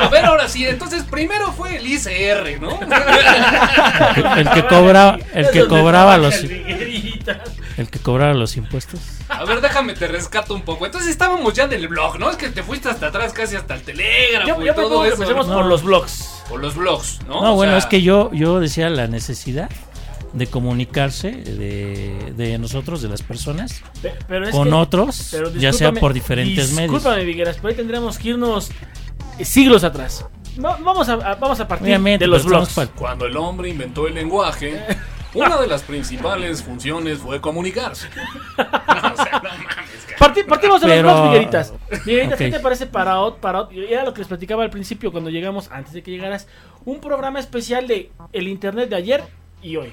A 0.00 0.08
ver, 0.08 0.24
ahora 0.24 0.48
sí. 0.48 0.66
Entonces, 0.66 1.04
primero 1.04 1.52
fue 1.52 1.76
el 1.76 1.86
ICR, 1.86 2.60
¿no? 2.60 2.80
El 4.36 4.50
que 4.50 4.66
cobra, 4.66 5.20
el 5.32 5.50
que 5.50 5.68
cobraba 5.68 6.18
los. 6.18 6.34
El 7.76 7.88
que 7.90 7.98
cobraba 7.98 8.34
los 8.34 8.56
impuestos. 8.56 9.00
A 9.28 9.44
ver, 9.44 9.60
déjame 9.60 9.94
te 9.94 10.06
rescato 10.08 10.54
un 10.54 10.62
poco. 10.62 10.86
Entonces 10.86 11.10
estábamos 11.10 11.54
ya 11.54 11.66
del 11.66 11.88
blog, 11.88 12.18
¿no? 12.18 12.30
Es 12.30 12.36
que 12.36 12.48
te 12.50 12.62
fuiste 12.62 12.88
hasta 12.88 13.08
atrás, 13.08 13.32
casi 13.32 13.56
hasta 13.56 13.74
el 13.74 13.82
telégrafo 13.82 14.46
Yo, 14.48 14.62
y 14.62 14.66
yo 14.66 14.74
todo 14.74 15.04
eso. 15.04 15.14
empecemos 15.14 15.48
¿no? 15.48 15.54
por 15.54 15.66
los 15.66 15.82
blogs. 15.82 16.42
Por 16.48 16.60
los 16.60 16.74
blogs, 16.76 17.20
¿no? 17.26 17.40
No, 17.42 17.52
O 17.52 17.56
bueno, 17.56 17.72
sea, 17.72 17.78
es 17.78 17.86
que 17.86 18.02
yo, 18.02 18.30
yo 18.32 18.60
decía 18.60 18.90
la 18.90 19.06
necesidad 19.06 19.70
de 20.34 20.46
comunicarse 20.48 21.30
de, 21.30 22.32
de 22.36 22.58
nosotros, 22.58 23.00
de 23.02 23.08
las 23.08 23.22
personas, 23.22 23.82
Pe- 24.02 24.14
Pero 24.26 24.46
es 24.48 24.50
con 24.54 24.68
que- 24.68 24.74
otros, 24.74 25.28
pero 25.30 25.52
ya 25.54 25.72
sea 25.72 25.92
por 25.92 26.12
diferentes 26.12 26.72
medios. 26.72 26.92
Discúlpame, 26.92 27.24
Vigueras, 27.24 27.56
pero 27.56 27.68
ahí 27.68 27.74
tendríamos 27.76 28.18
que 28.18 28.30
irnos 28.30 28.70
eh, 29.38 29.44
siglos 29.44 29.84
atrás. 29.84 30.24
Va- 30.62 30.76
vamos, 30.82 31.08
a, 31.08 31.14
a- 31.14 31.34
vamos 31.36 31.60
a 31.60 31.68
partir 31.68 31.86
Obviamente, 31.86 32.24
de 32.24 32.28
los 32.28 32.44
blogs. 32.44 32.74
Cuando 32.96 33.26
el 33.26 33.36
hombre 33.36 33.68
inventó 33.68 34.06
el 34.08 34.14
lenguaje, 34.14 34.82
una 35.34 35.56
de 35.58 35.66
las 35.66 35.82
principales 35.82 36.62
funciones 36.62 37.18
fue 37.18 37.40
comunicarse. 37.40 38.08
No, 38.56 39.12
o 39.12 39.16
sea, 39.16 39.40
no 39.42 39.48
mames, 39.50 40.04
cara. 40.06 40.18
Parti- 40.18 40.42
partimos 40.44 40.80
de 40.80 40.86
Pero- 40.86 41.02
los 41.02 41.12
blogs, 41.14 41.30
Vigueritas. 41.32 41.72
Vigueritas, 42.06 42.38
¿qué 42.38 42.50
te 42.50 42.60
parece 42.60 42.86
para 42.86 43.16
ot- 43.18 43.36
para 43.38 43.60
ot- 43.68 43.88
Era 43.88 44.04
lo 44.04 44.14
que 44.14 44.20
les 44.20 44.28
platicaba 44.28 44.62
al 44.62 44.70
principio 44.70 45.10
cuando 45.12 45.30
llegamos, 45.30 45.70
antes 45.70 45.92
de 45.92 46.02
que 46.02 46.10
llegaras, 46.10 46.46
un 46.84 47.00
programa 47.00 47.38
especial 47.40 47.86
de 47.86 48.10
el 48.32 48.48
internet 48.48 48.88
de 48.88 48.96
ayer 48.96 49.24
y 49.62 49.76
hoy. 49.76 49.92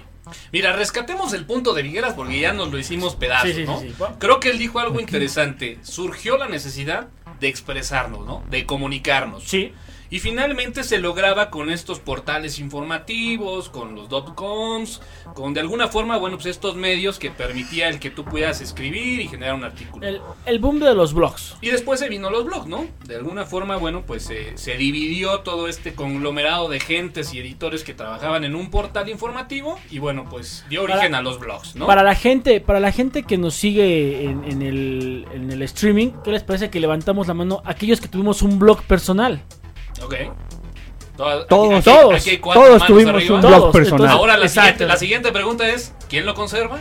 Mira, 0.52 0.72
rescatemos 0.74 1.34
el 1.34 1.46
punto 1.46 1.74
de 1.74 1.82
Vigueras 1.82 2.14
porque 2.14 2.40
ya 2.40 2.54
nos 2.54 2.72
lo 2.72 2.78
hicimos 2.78 3.16
pedazos, 3.16 3.50
Sí, 3.50 3.54
sí, 3.56 3.64
¿no? 3.66 3.80
sí, 3.80 3.90
sí. 3.90 3.96
Va- 4.02 4.16
Creo 4.20 4.40
que 4.40 4.50
él 4.52 4.60
dijo 4.60 4.80
algo 4.80 5.00
interesante. 5.00 5.80
Surgió 5.82 6.38
la 6.38 6.48
necesidad 6.48 7.08
de 7.40 7.48
expresarnos, 7.48 8.26
¿no? 8.26 8.44
De 8.50 8.66
comunicarnos. 8.68 9.44
Sí. 9.44 9.74
Y 10.12 10.20
finalmente 10.20 10.84
se 10.84 11.00
lograba 11.00 11.50
con 11.50 11.72
estos 11.72 12.00
portales 12.00 12.60
informativos, 12.60 13.70
con 13.70 13.96
los 13.96 14.10
dot-coms, 14.10 15.02
con 15.34 15.54
de 15.54 15.62
alguna 15.62 15.88
forma, 15.88 16.18
bueno, 16.18 16.36
pues 16.36 16.48
estos 16.48 16.76
medios 16.76 17.18
que 17.18 17.32
permitía 17.32 17.88
el 17.88 17.98
que 18.00 18.10
tú 18.12 18.26
pudieras 18.26 18.60
escribir 18.60 19.22
y 19.22 19.28
generar 19.30 19.56
un 19.56 19.64
artículo. 19.64 20.06
El, 20.06 20.22
el 20.46 20.60
boom 20.60 20.80
de 20.80 20.94
los 20.94 21.14
blogs. 21.14 21.56
Y 21.62 21.70
después 21.70 22.00
se 22.02 22.10
vino 22.10 22.30
los 22.30 22.44
blogs, 22.44 22.68
¿no? 22.68 22.86
De 23.08 23.16
alguna 23.16 23.46
forma, 23.46 23.78
bueno, 23.78 24.04
pues 24.06 24.30
eh, 24.30 24.52
se 24.56 24.76
dividió 24.76 25.40
todo 25.40 25.70
este 25.70 25.96
conglomerado 25.96 26.68
de 26.68 26.82
gentes 26.82 27.34
y 27.34 27.40
editores 27.40 27.86
que 27.86 27.94
trabajaban 27.94 28.44
en 28.44 28.54
un 28.56 28.70
portal 28.70 29.08
informativo 29.10 29.80
y 29.90 30.00
bueno, 30.00 30.26
pues 30.30 30.66
dio 30.70 30.84
origen 30.84 31.00
Para- 31.04 31.18
a 31.20 31.22
los 31.22 31.40
blogs, 31.40 31.76
¿no? 31.78 31.88
Para 31.88 32.04
la 32.04 32.16
gente, 32.16 32.60
para 32.60 32.82
la 32.82 32.92
gente 32.92 33.24
que 33.24 33.38
nos 33.38 33.54
sigue 33.56 34.26
en, 34.26 34.44
en 34.44 34.62
el, 34.62 35.26
en 35.34 35.52
el 35.52 35.62
streaming, 35.62 36.10
¿qué 36.24 36.32
les 36.32 36.44
parece 36.44 36.70
que 36.70 36.82
levantamos 36.82 37.28
la 37.28 37.34
mano 37.34 37.62
aquellos 37.64 38.02
que 38.02 38.10
tuvimos 38.10 38.42
un 38.42 38.60
blog 38.60 38.84
personal? 38.84 39.42
Ok. 40.04 40.16
Todas- 41.18 41.48
Todos, 41.48 41.74
aquí- 41.76 41.84
todos, 41.84 42.16
aquí 42.16 42.30
hay 42.32 42.38
cuatro 42.38 42.64
Todos 42.64 42.86
tuvimos 42.88 43.16
arriba. 43.16 43.36
un 43.36 43.42
Todos, 43.42 43.58
blog 43.60 43.72
personal. 43.72 44.00
entonces- 44.02 44.18
Ahora 44.18 44.38
la 44.38 44.48
siguiente, 44.48 44.86
la 44.88 44.98
siguiente 44.98 45.32
pregunta 45.32 45.68
es, 45.70 45.94
¿quién 46.10 46.26
lo 46.26 46.34
conserva? 46.34 46.80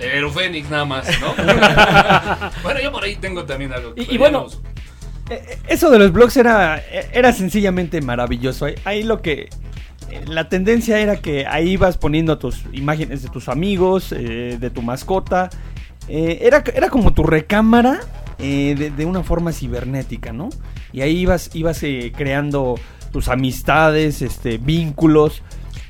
El 0.00 0.28
Fénix 0.30 0.68
nada 0.68 0.84
más, 0.84 1.06
¿no? 1.20 1.32
bueno, 2.64 2.80
yo 2.82 2.90
por 2.90 3.04
ahí 3.04 3.14
tengo 3.16 3.44
también 3.44 3.72
algo. 3.72 3.92
Y- 3.96 4.14
y 4.14 4.18
bueno, 4.18 4.46
Eh, 5.30 5.58
Eso 5.68 5.88
de 5.90 6.00
los 6.00 6.12
blogs 6.12 6.36
era, 6.36 6.82
era 7.12 7.32
sencillamente 7.32 8.00
maravilloso. 8.00 8.64
Ahí, 8.66 8.74
ahí 8.84 9.02
lo 9.04 9.22
que. 9.22 9.48
eh, 10.10 10.24
La 10.26 10.48
tendencia 10.48 10.98
era 10.98 11.16
que 11.16 11.46
ahí 11.46 11.70
ibas 11.70 11.96
poniendo 11.96 12.38
tus 12.38 12.64
imágenes 12.72 13.22
de 13.22 13.28
tus 13.28 13.48
amigos, 13.48 14.10
eh, 14.12 14.56
de 14.60 14.70
tu 14.70 14.82
mascota. 14.82 15.48
Eh, 16.08 16.40
era, 16.42 16.64
era 16.74 16.90
como 16.90 17.14
tu 17.14 17.22
recámara 17.22 18.00
eh, 18.40 18.74
de, 18.76 18.90
de 18.90 19.04
una 19.06 19.22
forma 19.22 19.52
cibernética, 19.52 20.32
¿no? 20.32 20.48
Y 20.92 21.00
ahí 21.00 21.18
ibas, 21.18 21.50
ibas 21.54 21.82
eh, 21.82 22.12
creando 22.14 22.74
tus 23.12 23.28
amistades, 23.28 24.22
este, 24.22 24.58
vínculos. 24.58 25.42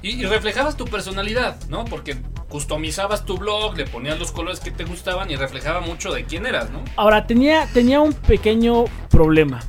Y, 0.02 0.10
y 0.10 0.24
reflejabas 0.24 0.76
tu 0.76 0.84
personalidad, 0.84 1.56
¿no? 1.68 1.84
Porque 1.84 2.16
customizabas 2.48 3.24
tu 3.24 3.38
blog, 3.38 3.76
le 3.78 3.86
ponías 3.86 4.18
los 4.18 4.30
colores 4.30 4.60
que 4.60 4.70
te 4.70 4.84
gustaban 4.84 5.30
y 5.30 5.36
reflejaba 5.36 5.80
mucho 5.80 6.12
de 6.12 6.24
quién 6.24 6.44
eras, 6.44 6.70
¿no? 6.70 6.84
Ahora, 6.96 7.26
tenía, 7.26 7.66
tenía 7.72 8.00
un 8.00 8.12
pequeño 8.12 8.84
problema. 9.08 9.60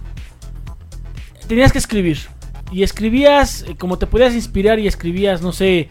Tenías 1.47 1.71
que 1.71 1.77
escribir. 1.77 2.19
Y 2.71 2.83
escribías 2.83 3.63
eh, 3.63 3.75
como 3.77 3.97
te 3.97 4.05
podías 4.05 4.33
inspirar 4.33 4.79
y 4.79 4.87
escribías, 4.87 5.41
no 5.41 5.53
sé, 5.53 5.87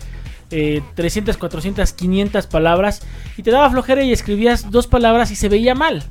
eh, 0.50 0.82
300, 0.94 1.38
400, 1.38 1.92
500 1.94 2.46
palabras. 2.46 3.02
Y 3.38 3.42
te 3.42 3.50
daba 3.50 3.70
flojera 3.70 4.02
y 4.02 4.12
escribías 4.12 4.70
dos 4.70 4.86
palabras 4.86 5.30
y 5.30 5.36
se 5.36 5.48
veía 5.48 5.74
mal. 5.74 6.04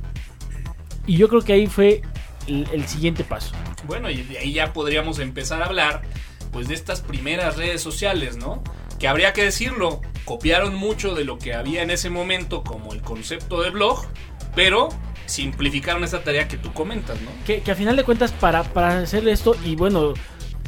Y 1.06 1.16
yo 1.16 1.28
creo 1.28 1.42
que 1.42 1.52
ahí 1.52 1.68
fue 1.68 2.02
el, 2.46 2.66
el 2.72 2.86
siguiente 2.86 3.24
paso. 3.24 3.52
Bueno, 3.86 4.10
y 4.10 4.22
de 4.22 4.38
ahí 4.38 4.52
ya 4.52 4.72
podríamos 4.72 5.18
empezar 5.18 5.62
a 5.62 5.66
hablar, 5.66 6.02
pues, 6.50 6.68
de 6.68 6.74
estas 6.74 7.00
primeras 7.00 7.56
redes 7.56 7.80
sociales, 7.80 8.36
¿no? 8.36 8.62
Que 8.98 9.08
habría 9.08 9.32
que 9.32 9.42
decirlo, 9.42 10.00
copiaron 10.24 10.74
mucho 10.74 11.14
de 11.14 11.24
lo 11.24 11.38
que 11.38 11.54
había 11.54 11.82
en 11.82 11.90
ese 11.90 12.10
momento 12.10 12.62
como 12.62 12.92
el 12.92 13.02
concepto 13.02 13.62
de 13.62 13.70
blog, 13.70 14.06
pero 14.54 14.90
simplificaron 15.26 16.04
esa 16.04 16.22
tarea 16.22 16.46
que 16.46 16.56
tú 16.56 16.72
comentas, 16.72 17.20
¿no? 17.20 17.30
Que, 17.46 17.62
que 17.62 17.70
a 17.70 17.74
final 17.74 17.96
de 17.96 18.04
cuentas, 18.04 18.32
para, 18.32 18.62
para 18.64 18.98
hacer 18.98 19.26
esto, 19.28 19.56
y 19.64 19.76
bueno, 19.76 20.14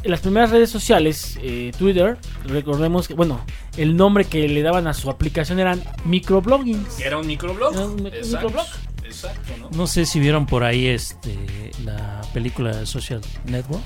en 0.03 0.11
las 0.11 0.21
primeras 0.21 0.51
redes 0.51 0.69
sociales, 0.69 1.37
eh, 1.41 1.71
Twitter, 1.77 2.17
recordemos 2.45 3.07
que, 3.07 3.13
bueno, 3.13 3.43
el 3.75 3.97
nombre 3.97 4.25
que 4.25 4.47
le 4.47 4.61
daban 4.61 4.87
a 4.87 4.93
su 4.93 5.09
aplicación 5.09 5.59
eran 5.59 5.83
microbloggings. 6.03 6.99
Era 6.99 7.17
un 7.17 7.25
microblog. 7.25 7.73
Era 7.73 7.85
un 7.85 8.03
microblog. 8.03 8.65
Exacto, 9.15 9.53
¿no? 9.59 9.69
No 9.71 9.87
sé 9.87 10.05
si 10.05 10.19
vieron 10.19 10.45
por 10.45 10.63
ahí 10.63 10.87
este 10.87 11.35
la 11.83 12.21
película 12.33 12.75
de 12.75 12.85
Social 12.85 13.21
Network. 13.45 13.83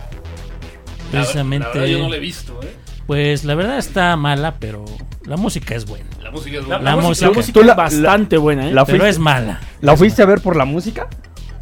La- 1.12 1.22
Precisamente, 1.22 1.68
La, 1.68 1.74
verdad 1.74 1.88
yo 1.88 2.00
no 2.00 2.10
la 2.10 2.16
he 2.18 2.20
visto, 2.20 2.60
¿eh? 2.64 2.76
pues 3.08 3.44
la 3.44 3.56
verdad 3.56 3.78
está 3.80 4.16
mala, 4.16 4.58
pero 4.60 4.86
la 5.26 5.38
música 5.38 5.74
es 5.76 5.86
buena. 5.86 6.06
La 6.22 6.30
música 6.32 6.58
es 6.58 6.62
La, 6.68 6.78
buena. 6.78 6.84
la 6.84 6.96
La 6.96 7.02
música, 7.02 7.26
la 7.28 7.32
música. 7.34 7.40
música 7.40 7.54
Tú 7.60 7.66
la- 7.66 7.72
es 7.74 7.78
bastante 7.78 8.38
buena, 8.38 8.68
¿eh? 8.70 8.74
la- 8.74 8.86
Pero 8.86 8.98
fuiste- 9.00 9.10
es 9.10 9.20
mala. 9.20 9.60
¿La 9.82 9.98
fuiste 9.98 10.22
a 10.22 10.26
ver 10.26 10.42
por 10.42 10.56
la 10.56 10.66
música? 10.66 11.08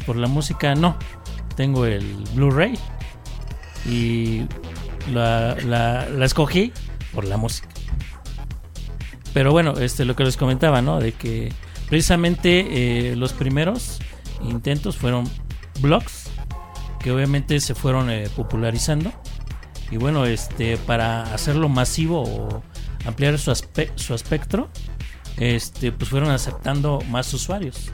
Por 0.04 0.16
la 0.16 0.26
música 0.28 0.74
no. 0.74 0.96
Tengo 1.56 1.86
el 1.86 2.04
Blu-ray 2.34 2.78
y 3.86 4.42
la, 5.12 5.56
la- 5.64 6.06
la 6.08 6.24
escogí 6.26 6.72
por 7.14 7.24
la 7.24 7.36
música. 7.38 7.68
Pero 9.32 9.52
bueno, 9.52 9.72
este 9.78 10.04
lo 10.04 10.14
que 10.16 10.24
les 10.24 10.36
comentaba, 10.36 10.82
¿no? 10.82 11.00
De 11.00 11.12
que 11.12 11.52
precisamente 11.88 13.10
eh, 13.10 13.16
los 13.16 13.32
primeros 13.32 13.98
intentos 14.42 14.96
fueron 14.96 15.28
blogs 15.80 16.30
que 17.00 17.10
obviamente 17.12 17.60
se 17.60 17.74
fueron 17.74 18.10
eh, 18.10 18.28
popularizando 18.34 19.12
y 19.90 19.96
bueno, 19.96 20.26
este 20.26 20.76
para 20.76 21.22
hacerlo 21.34 21.68
masivo 21.68 22.22
o 22.22 22.62
ampliar 23.06 23.38
su, 23.38 23.50
aspe- 23.50 23.90
su 23.96 24.14
espectro, 24.14 24.68
este 25.38 25.92
pues 25.92 26.10
fueron 26.10 26.30
aceptando 26.30 27.00
más 27.08 27.32
usuarios. 27.32 27.90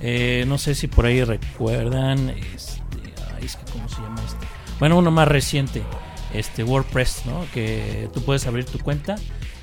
Eh, 0.00 0.44
no 0.48 0.56
sé 0.58 0.74
si 0.74 0.86
por 0.88 1.04
ahí 1.06 1.22
recuerdan, 1.22 2.30
este, 2.30 2.80
es 3.42 3.54
que 3.56 3.70
cómo 3.70 3.88
se 3.88 3.96
llama 4.00 4.20
este. 4.26 4.46
Bueno, 4.80 4.96
uno 4.98 5.10
más 5.10 5.28
reciente, 5.28 5.82
este 6.32 6.64
WordPress, 6.64 7.26
¿no? 7.26 7.44
Que 7.52 8.08
tú 8.14 8.22
puedes 8.24 8.46
abrir 8.46 8.64
tu 8.64 8.78
cuenta 8.78 9.16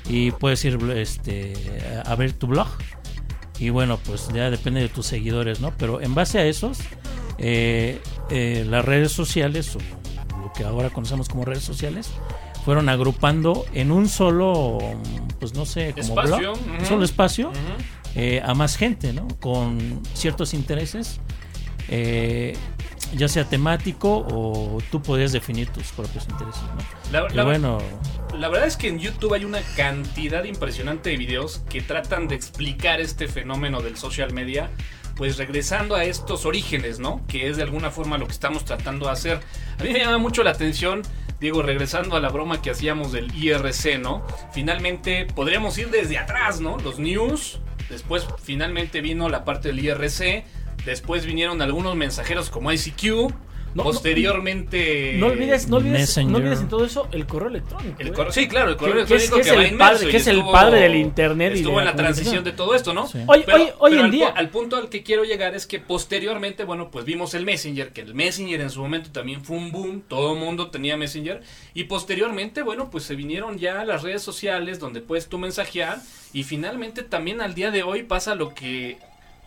y 0.08 0.30
puedes 0.30 0.64
ir, 0.64 0.78
este, 0.94 1.54
a 2.06 2.12
abrir 2.12 2.32
tu 2.34 2.46
blog 2.46 2.68
y 3.58 3.70
bueno, 3.70 3.98
pues 4.04 4.28
ya 4.32 4.50
depende 4.50 4.80
de 4.80 4.88
tus 4.88 5.06
seguidores, 5.06 5.60
¿no? 5.60 5.72
Pero 5.76 6.00
en 6.00 6.14
base 6.14 6.38
a 6.38 6.46
esos, 6.46 6.78
eh, 7.38 8.00
eh, 8.30 8.64
las 8.68 8.84
redes 8.84 9.12
sociales 9.12 9.74
o 9.76 9.78
lo 10.38 10.52
que 10.52 10.64
ahora 10.64 10.90
conocemos 10.90 11.28
como 11.28 11.44
redes 11.44 11.64
sociales 11.64 12.10
fueron 12.64 12.88
agrupando 12.88 13.64
en 13.72 13.90
un 13.90 14.08
solo, 14.08 14.78
pues 15.40 15.54
no 15.54 15.64
sé, 15.64 15.92
como 15.92 16.20
Espacio, 16.20 16.38
blog, 16.38 16.58
ujú. 16.58 16.78
un 16.78 16.86
solo 16.86 17.04
espacio 17.04 17.50
eh, 18.14 18.42
a 18.44 18.54
más 18.54 18.76
gente, 18.76 19.12
¿no? 19.12 19.26
Con 19.40 20.02
ciertos 20.14 20.54
intereses, 20.54 21.20
eh, 21.88 22.56
ya 23.14 23.28
sea 23.28 23.44
temático 23.44 24.26
o 24.30 24.78
tú 24.90 25.00
podías 25.02 25.32
definir 25.32 25.68
tus 25.70 25.88
propios 25.92 26.26
intereses, 26.28 26.62
¿no? 26.62 27.12
La, 27.12 27.32
Y 27.32 27.36
la- 27.36 27.44
bueno, 27.44 27.78
la 28.38 28.48
verdad 28.48 28.66
es 28.66 28.76
que 28.76 28.88
en 28.88 28.98
YouTube 28.98 29.34
hay 29.34 29.44
una 29.44 29.60
cantidad 29.76 30.44
impresionante 30.44 31.10
de 31.10 31.16
videos 31.16 31.62
que 31.70 31.80
tratan 31.80 32.28
de 32.28 32.34
explicar 32.34 33.00
este 33.00 33.28
fenómeno 33.28 33.80
del 33.80 33.96
social 33.96 34.32
media, 34.32 34.70
pues 35.16 35.36
regresando 35.36 35.94
a 35.96 36.04
estos 36.04 36.46
orígenes, 36.46 36.98
¿no? 37.00 37.22
Que 37.26 37.48
es 37.48 37.56
de 37.56 37.62
alguna 37.64 37.90
forma 37.90 38.18
lo 38.18 38.26
que 38.26 38.32
estamos 38.32 38.64
tratando 38.64 39.06
de 39.06 39.12
hacer. 39.12 39.40
A 39.78 39.82
mí 39.82 39.90
me 39.90 39.98
llama 39.98 40.18
mucho 40.18 40.42
la 40.44 40.50
atención, 40.50 41.02
Diego, 41.40 41.62
regresando 41.62 42.16
a 42.16 42.20
la 42.20 42.28
broma 42.28 42.62
que 42.62 42.70
hacíamos 42.70 43.10
del 43.12 43.34
IRC, 43.34 43.98
¿no? 43.98 44.24
Finalmente 44.52 45.26
podríamos 45.34 45.76
ir 45.78 45.90
desde 45.90 46.18
atrás, 46.18 46.60
¿no? 46.60 46.78
Los 46.78 46.98
news, 46.98 47.58
después 47.90 48.26
finalmente 48.42 49.00
vino 49.00 49.28
la 49.28 49.44
parte 49.44 49.68
del 49.68 49.78
IRC, 49.84 50.44
después 50.84 51.26
vinieron 51.26 51.60
algunos 51.62 51.94
mensajeros 51.96 52.50
como 52.50 52.72
ICQ, 52.72 53.32
No, 53.74 53.82
posteriormente... 53.84 55.16
No 55.18 55.26
olvides, 55.26 55.68
no 55.68 55.76
olvides, 55.76 56.16
no 56.24 56.38
olvides 56.38 56.60
en 56.60 56.68
todo 56.68 56.84
eso 56.86 57.06
el 57.12 57.26
correo 57.26 57.48
electrónico. 57.48 57.96
El 58.00 58.08
¿eh? 58.08 58.12
correo- 58.12 58.32
sí, 58.32 58.48
claro, 58.48 58.70
el 58.70 58.76
correo 58.76 59.04
Que- 59.04 59.08
que 59.08 59.14
es- 59.16 59.30
electrónico 59.30 59.36
que 59.36 59.42
que, 59.42 59.50
es 59.50 59.56
va 59.56 59.62
el 59.68 59.76
padre- 59.78 60.08
y 60.08 60.10
que 60.10 60.16
es 60.16 60.26
el 60.26 60.36
estuvo- 60.38 60.52
padre 60.52 60.80
del 60.80 60.94
internet 60.96 61.50
y 61.50 61.54
de 61.54 61.60
Estuvo 61.60 61.76
la 61.76 61.80
en 61.82 61.86
la 61.86 61.94
transición 61.94 62.36
comunicación. 62.36 62.44
de 62.44 62.52
todo 62.64 62.74
esto, 62.74 62.94
¿no? 62.94 63.06
Sí. 63.06 63.18
Hoy, 63.26 63.42
Pero- 63.44 63.58
hoy, 63.58 63.62
hoy 63.78 63.90
pero 63.90 63.98
en 64.00 64.04
al, 64.06 64.10
día, 64.10 64.28
al 64.28 64.48
punto 64.48 64.76
al 64.76 64.88
que 64.88 65.02
quiero 65.02 65.24
llegar 65.24 65.54
es 65.54 65.66
que 65.66 65.78
posteriormente, 65.80 66.64
bueno, 66.64 66.90
pues 66.90 67.04
vimos 67.04 67.34
el 67.34 67.44
Messenger, 67.44 67.92
que 67.92 68.00
el 68.00 68.14
Messenger 68.14 68.60
en 68.62 68.70
su 68.70 68.80
momento 68.80 69.10
también 69.12 69.44
fue 69.44 69.56
un 69.58 69.70
boom, 69.70 70.02
todo 70.08 70.32
el 70.32 70.40
mundo 70.40 70.70
tenía 70.70 70.96
Messenger, 70.96 71.42
y 71.74 71.84
posteriormente, 71.84 72.62
bueno, 72.62 72.90
pues 72.90 73.04
se 73.04 73.14
vinieron 73.16 73.58
ya 73.58 73.84
las 73.84 74.02
redes 74.02 74.22
sociales 74.22 74.80
donde 74.80 75.02
puedes 75.02 75.28
tú 75.28 75.38
mensajear, 75.38 75.98
y 76.32 76.42
finalmente 76.42 77.02
también 77.02 77.40
al 77.42 77.54
día 77.54 77.70
de 77.70 77.82
hoy 77.82 78.02
pasa 78.02 78.34
lo 78.34 78.54
que 78.54 78.96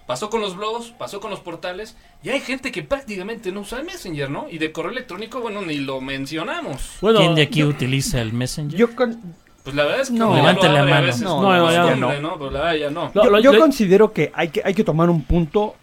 pasó 0.06 0.30
con 0.30 0.42
los 0.42 0.56
blogs, 0.58 0.88
pasó 0.92 1.20
con 1.20 1.30
los 1.32 1.40
portales, 1.40 1.96
y 2.24 2.30
hay 2.30 2.40
gente 2.42 2.72
que 2.72 2.84
prácticamente 2.84 3.52
no 3.52 3.62
usa 3.62 3.80
el 3.80 3.86
Messenger, 3.86 4.30
¿no? 4.30 4.48
Y 4.50 4.58
de 4.58 4.72
correo 4.72 4.92
electrónico, 4.92 5.40
bueno, 5.42 5.62
ni 5.62 5.76
lo 5.78 6.02
mencionamos. 6.02 6.98
bueno, 7.02 7.20
¿quién 7.20 7.36
de 7.36 7.44
aquí 7.44 7.60
yo- 7.60 7.68
utiliza 7.68 8.22
el 8.22 8.34
Messenger? 8.34 8.78
Yo 8.78 8.96
con- 8.96 9.20
Pues 9.64 9.76
la 9.76 9.84
verdad 9.84 10.02
es 10.02 10.10
que 10.10 10.18
No. 10.18 10.36
Levante 10.36 10.68
la 10.68 10.84
mano. 10.84 11.12
No, 11.22 11.42
no, 11.44 11.72
ya 11.72 11.82
costumbre, 11.84 12.20
no. 12.20 12.30
¿no? 12.32 12.38
Pero 12.40 12.50
la 12.52 12.60
verdad 12.62 12.76
ya 12.76 12.90
no. 12.90 13.12
Lo- 13.14 13.40
yo, 13.40 13.52
yo 13.54 13.60
considero 13.60 14.12
que 14.12 14.32
hay, 14.34 14.50
que 14.50 14.62
hay 14.66 14.74
que 14.74 14.84
tomar 14.84 15.10
un 15.12 15.24
punto 15.24 15.76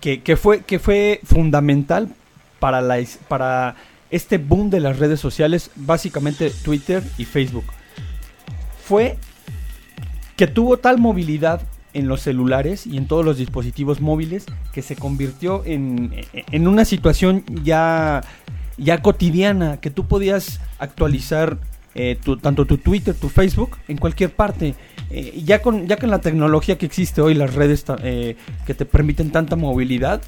que, 0.00 0.22
que 0.22 0.36
fue, 0.36 0.62
que 0.62 0.78
fue 0.78 1.20
fundamental 1.24 2.08
para, 2.60 2.80
la, 2.80 3.02
para 3.28 3.74
este 4.10 4.38
boom 4.38 4.70
de 4.70 4.78
las 4.80 4.98
redes 5.00 5.18
sociales, 5.18 5.70
básicamente 5.74 6.50
Twitter 6.50 7.02
y 7.18 7.24
Facebook. 7.24 7.64
Fue 8.84 9.18
que 10.36 10.46
tuvo 10.46 10.76
tal 10.78 10.98
movilidad 10.98 11.62
en 11.92 12.08
los 12.08 12.20
celulares 12.22 12.86
y 12.86 12.96
en 12.96 13.06
todos 13.06 13.24
los 13.24 13.36
dispositivos 13.38 14.00
móviles 14.00 14.46
que 14.72 14.82
se 14.82 14.96
convirtió 14.96 15.62
en, 15.64 16.12
en 16.32 16.68
una 16.68 16.84
situación 16.84 17.44
ya, 17.64 18.22
ya 18.78 19.02
cotidiana, 19.02 19.78
que 19.80 19.90
tú 19.90 20.06
podías 20.06 20.60
actualizar 20.78 21.58
eh, 21.94 22.16
tu- 22.22 22.36
tanto 22.36 22.64
tu 22.66 22.78
Twitter, 22.78 23.14
tu 23.14 23.28
Facebook, 23.28 23.76
en 23.88 23.98
cualquier 23.98 24.30
parte. 24.30 24.74
Eh, 25.10 25.42
ya, 25.44 25.60
con, 25.60 25.88
ya 25.88 25.96
con 25.96 26.08
la 26.10 26.20
tecnología 26.20 26.78
que 26.78 26.86
existe 26.86 27.20
hoy, 27.20 27.34
las 27.34 27.54
redes 27.54 27.84
eh, 28.04 28.36
que 28.66 28.74
te 28.74 28.84
permiten 28.84 29.32
tanta 29.32 29.56
movilidad, 29.56 30.22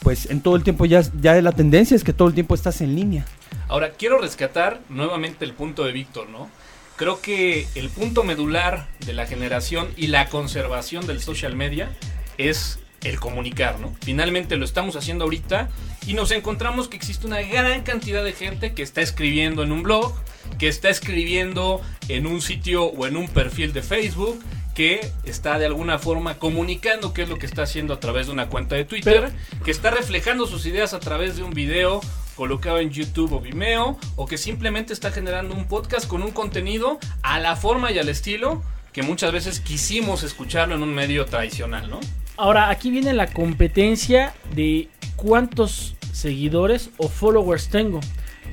pues 0.00 0.30
en 0.30 0.40
todo 0.40 0.54
el 0.54 0.62
tiempo 0.62 0.84
ya, 0.86 1.02
ya 1.20 1.40
la 1.42 1.50
tendencia 1.52 1.96
es 1.96 2.04
que 2.04 2.12
todo 2.12 2.28
el 2.28 2.34
tiempo 2.34 2.54
estás 2.54 2.80
en 2.80 2.94
línea. 2.94 3.24
Ahora, 3.66 3.90
quiero 3.90 4.18
rescatar 4.18 4.80
nuevamente 4.88 5.44
el 5.44 5.54
punto 5.54 5.84
de 5.84 5.92
Víctor, 5.92 6.28
¿no? 6.28 6.48
Creo 6.96 7.20
que 7.20 7.66
el 7.74 7.88
punto 7.88 8.22
medular 8.22 8.86
de 9.04 9.14
la 9.14 9.26
generación 9.26 9.88
y 9.96 10.06
la 10.06 10.28
conservación 10.28 11.06
del 11.06 11.20
social 11.20 11.56
media 11.56 11.92
es 12.38 12.78
el 13.02 13.18
comunicar, 13.18 13.80
¿no? 13.80 13.94
Finalmente 14.02 14.56
lo 14.56 14.64
estamos 14.64 14.94
haciendo 14.94 15.24
ahorita 15.24 15.70
y 16.06 16.14
nos 16.14 16.30
encontramos 16.30 16.88
que 16.88 16.96
existe 16.96 17.26
una 17.26 17.42
gran 17.42 17.82
cantidad 17.82 18.22
de 18.22 18.32
gente 18.32 18.74
que 18.74 18.82
está 18.82 19.00
escribiendo 19.00 19.64
en 19.64 19.72
un 19.72 19.82
blog, 19.82 20.14
que 20.58 20.68
está 20.68 20.88
escribiendo 20.88 21.80
en 22.08 22.26
un 22.26 22.40
sitio 22.40 22.84
o 22.84 23.06
en 23.06 23.16
un 23.16 23.28
perfil 23.28 23.72
de 23.72 23.82
Facebook, 23.82 24.40
que 24.74 25.10
está 25.24 25.58
de 25.58 25.66
alguna 25.66 25.98
forma 25.98 26.38
comunicando 26.38 27.12
qué 27.12 27.22
es 27.22 27.28
lo 27.28 27.38
que 27.38 27.46
está 27.46 27.62
haciendo 27.62 27.94
a 27.94 28.00
través 28.00 28.26
de 28.26 28.32
una 28.32 28.48
cuenta 28.48 28.76
de 28.76 28.84
Twitter, 28.84 29.32
que 29.64 29.70
está 29.70 29.90
reflejando 29.90 30.46
sus 30.46 30.64
ideas 30.66 30.94
a 30.94 31.00
través 31.00 31.36
de 31.36 31.42
un 31.42 31.54
video 31.54 32.00
colocado 32.36 32.78
en 32.78 32.90
YouTube 32.90 33.32
o 33.32 33.40
Vimeo, 33.40 33.98
o 34.16 34.26
que 34.26 34.36
simplemente 34.38 34.92
está 34.92 35.10
generando 35.10 35.54
un 35.54 35.66
podcast 35.66 36.06
con 36.06 36.22
un 36.22 36.30
contenido 36.32 36.98
a 37.22 37.38
la 37.40 37.56
forma 37.56 37.90
y 37.92 37.98
al 37.98 38.08
estilo 38.08 38.62
que 38.92 39.02
muchas 39.02 39.32
veces 39.32 39.60
quisimos 39.60 40.22
escucharlo 40.22 40.74
en 40.76 40.82
un 40.82 40.94
medio 40.94 41.24
tradicional, 41.26 41.90
¿no? 41.90 42.00
Ahora, 42.36 42.68
aquí 42.70 42.90
viene 42.90 43.12
la 43.12 43.26
competencia 43.28 44.34
de 44.54 44.88
cuántos 45.16 45.94
seguidores 46.12 46.90
o 46.96 47.08
followers 47.08 47.68
tengo. 47.68 48.00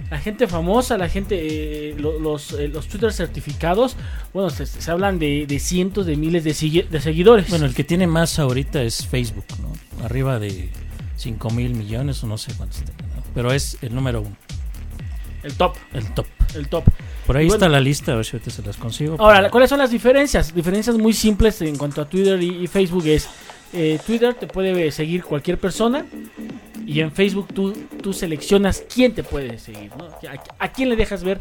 La 0.10 0.20
gente 0.20 0.48
famosa, 0.48 0.98
la 0.98 1.10
gente, 1.10 1.38
eh, 1.90 1.96
lo- 1.98 2.20
los, 2.20 2.54
eh, 2.54 2.68
los 2.68 2.88
Twitter 2.88 3.14
certificados, 3.14 3.96
bueno, 4.34 4.50
se, 4.50 4.66
se 4.66 4.92
hablan 4.92 5.20
de, 5.20 5.46
de 5.48 5.60
cientos 5.60 6.06
de 6.06 6.16
miles 6.16 6.44
de, 6.44 6.54
sigue- 6.54 6.88
de 6.90 7.02
seguidores. 7.02 7.50
Bueno, 7.50 7.66
el 7.66 7.74
que 7.74 7.84
tiene 7.84 8.08
más 8.08 8.38
ahorita 8.40 8.82
es 8.84 9.06
Facebook, 9.08 9.46
¿no? 9.62 10.04
Arriba 10.06 10.40
de 10.40 10.70
5 11.18 11.50
mil 11.52 11.74
millones 11.76 12.24
o 12.24 12.28
no 12.28 12.38
sé 12.38 12.52
cuántos 12.56 12.80
tenga, 12.80 13.04
¿no? 13.16 13.21
Pero 13.34 13.52
es 13.52 13.78
el 13.82 13.94
número 13.96 14.22
uno, 14.22 14.36
el 15.44 15.54
top, 15.56 15.76
el 15.94 16.14
top. 16.14 16.26
el 16.56 16.68
top. 16.68 16.84
Por 17.26 17.38
ahí 17.38 17.46
Bueno. 17.46 17.56
está 17.56 17.70
la 17.70 17.80
lista, 17.80 18.12
a 18.14 18.16
ver 18.16 18.26
si 18.26 18.36
ahorita 18.36 18.52
se 18.52 18.62
las 18.64 18.78
consigo. 18.78 19.16
Ahora, 19.20 19.50
¿cuáles 19.50 19.70
son 19.70 19.80
las 19.80 19.92
diferencias? 19.92 20.54
Diferencias 20.54 20.98
muy 20.98 21.14
simples 21.14 21.62
en 21.62 21.78
cuanto 21.78 22.02
a 22.02 22.06
Twitter 22.10 22.42
y, 22.42 22.64
y 22.64 22.68
Facebook 22.68 23.06
es 23.08 23.30
eh, 23.74 24.00
Twitter 24.06 24.34
te 24.34 24.48
puede 24.48 24.92
seguir 24.92 25.24
cualquier 25.24 25.58
persona 25.58 26.06
y 26.86 27.00
en 27.00 27.12
Facebook 27.12 27.48
tú, 27.54 27.72
tú 28.02 28.12
seleccionas 28.12 28.84
quién 28.94 29.14
te 29.14 29.24
puede 29.24 29.60
seguir, 29.60 29.92
¿no? 29.96 30.06
a, 30.08 30.44
a 30.60 30.72
quién 30.74 30.90
le 30.90 30.96
dejas 30.98 31.24
ver 31.24 31.40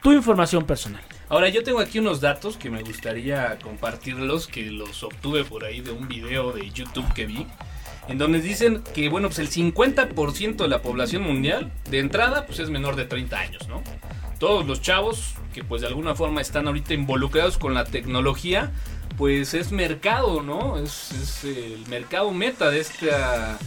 tu 0.00 0.12
información 0.12 0.64
personal. 0.64 1.02
Ahora 1.28 1.48
yo 1.48 1.62
tengo 1.64 1.80
aquí 1.80 1.98
unos 1.98 2.20
datos 2.20 2.56
que 2.56 2.70
me 2.70 2.82
gustaría 2.82 3.58
compartirlos, 3.62 4.46
que 4.46 4.66
los 4.70 5.02
obtuve 5.02 5.44
por 5.44 5.64
ahí 5.64 5.80
de 5.80 5.90
un 5.90 6.06
video 6.06 6.52
de 6.52 6.70
YouTube 6.70 7.10
que 7.14 7.26
vi, 7.26 7.46
en 8.08 8.18
donde 8.18 8.40
dicen 8.40 8.82
que 8.94 9.08
bueno, 9.08 9.28
pues 9.28 9.38
el 9.38 9.50
50% 9.50 10.56
de 10.56 10.68
la 10.68 10.82
población 10.82 11.22
mundial 11.22 11.72
de 11.90 11.98
entrada 11.98 12.46
pues 12.46 12.58
es 12.58 12.70
menor 12.70 12.96
de 12.96 13.04
30 13.04 13.38
años, 13.38 13.68
¿no? 13.68 13.82
Todos 14.38 14.66
los 14.66 14.80
chavos 14.80 15.34
que 15.54 15.62
pues 15.62 15.82
de 15.82 15.88
alguna 15.88 16.14
forma 16.14 16.40
están 16.40 16.66
ahorita 16.66 16.94
involucrados 16.94 17.58
con 17.58 17.74
la 17.74 17.84
tecnología, 17.84 18.72
pues 19.16 19.54
es 19.54 19.70
mercado, 19.70 20.42
¿no? 20.42 20.78
Es, 20.78 21.44
el 21.44 21.84
mercado 21.88 22.32
meta 22.32 22.70
de 22.70 22.80
esta 22.80 23.58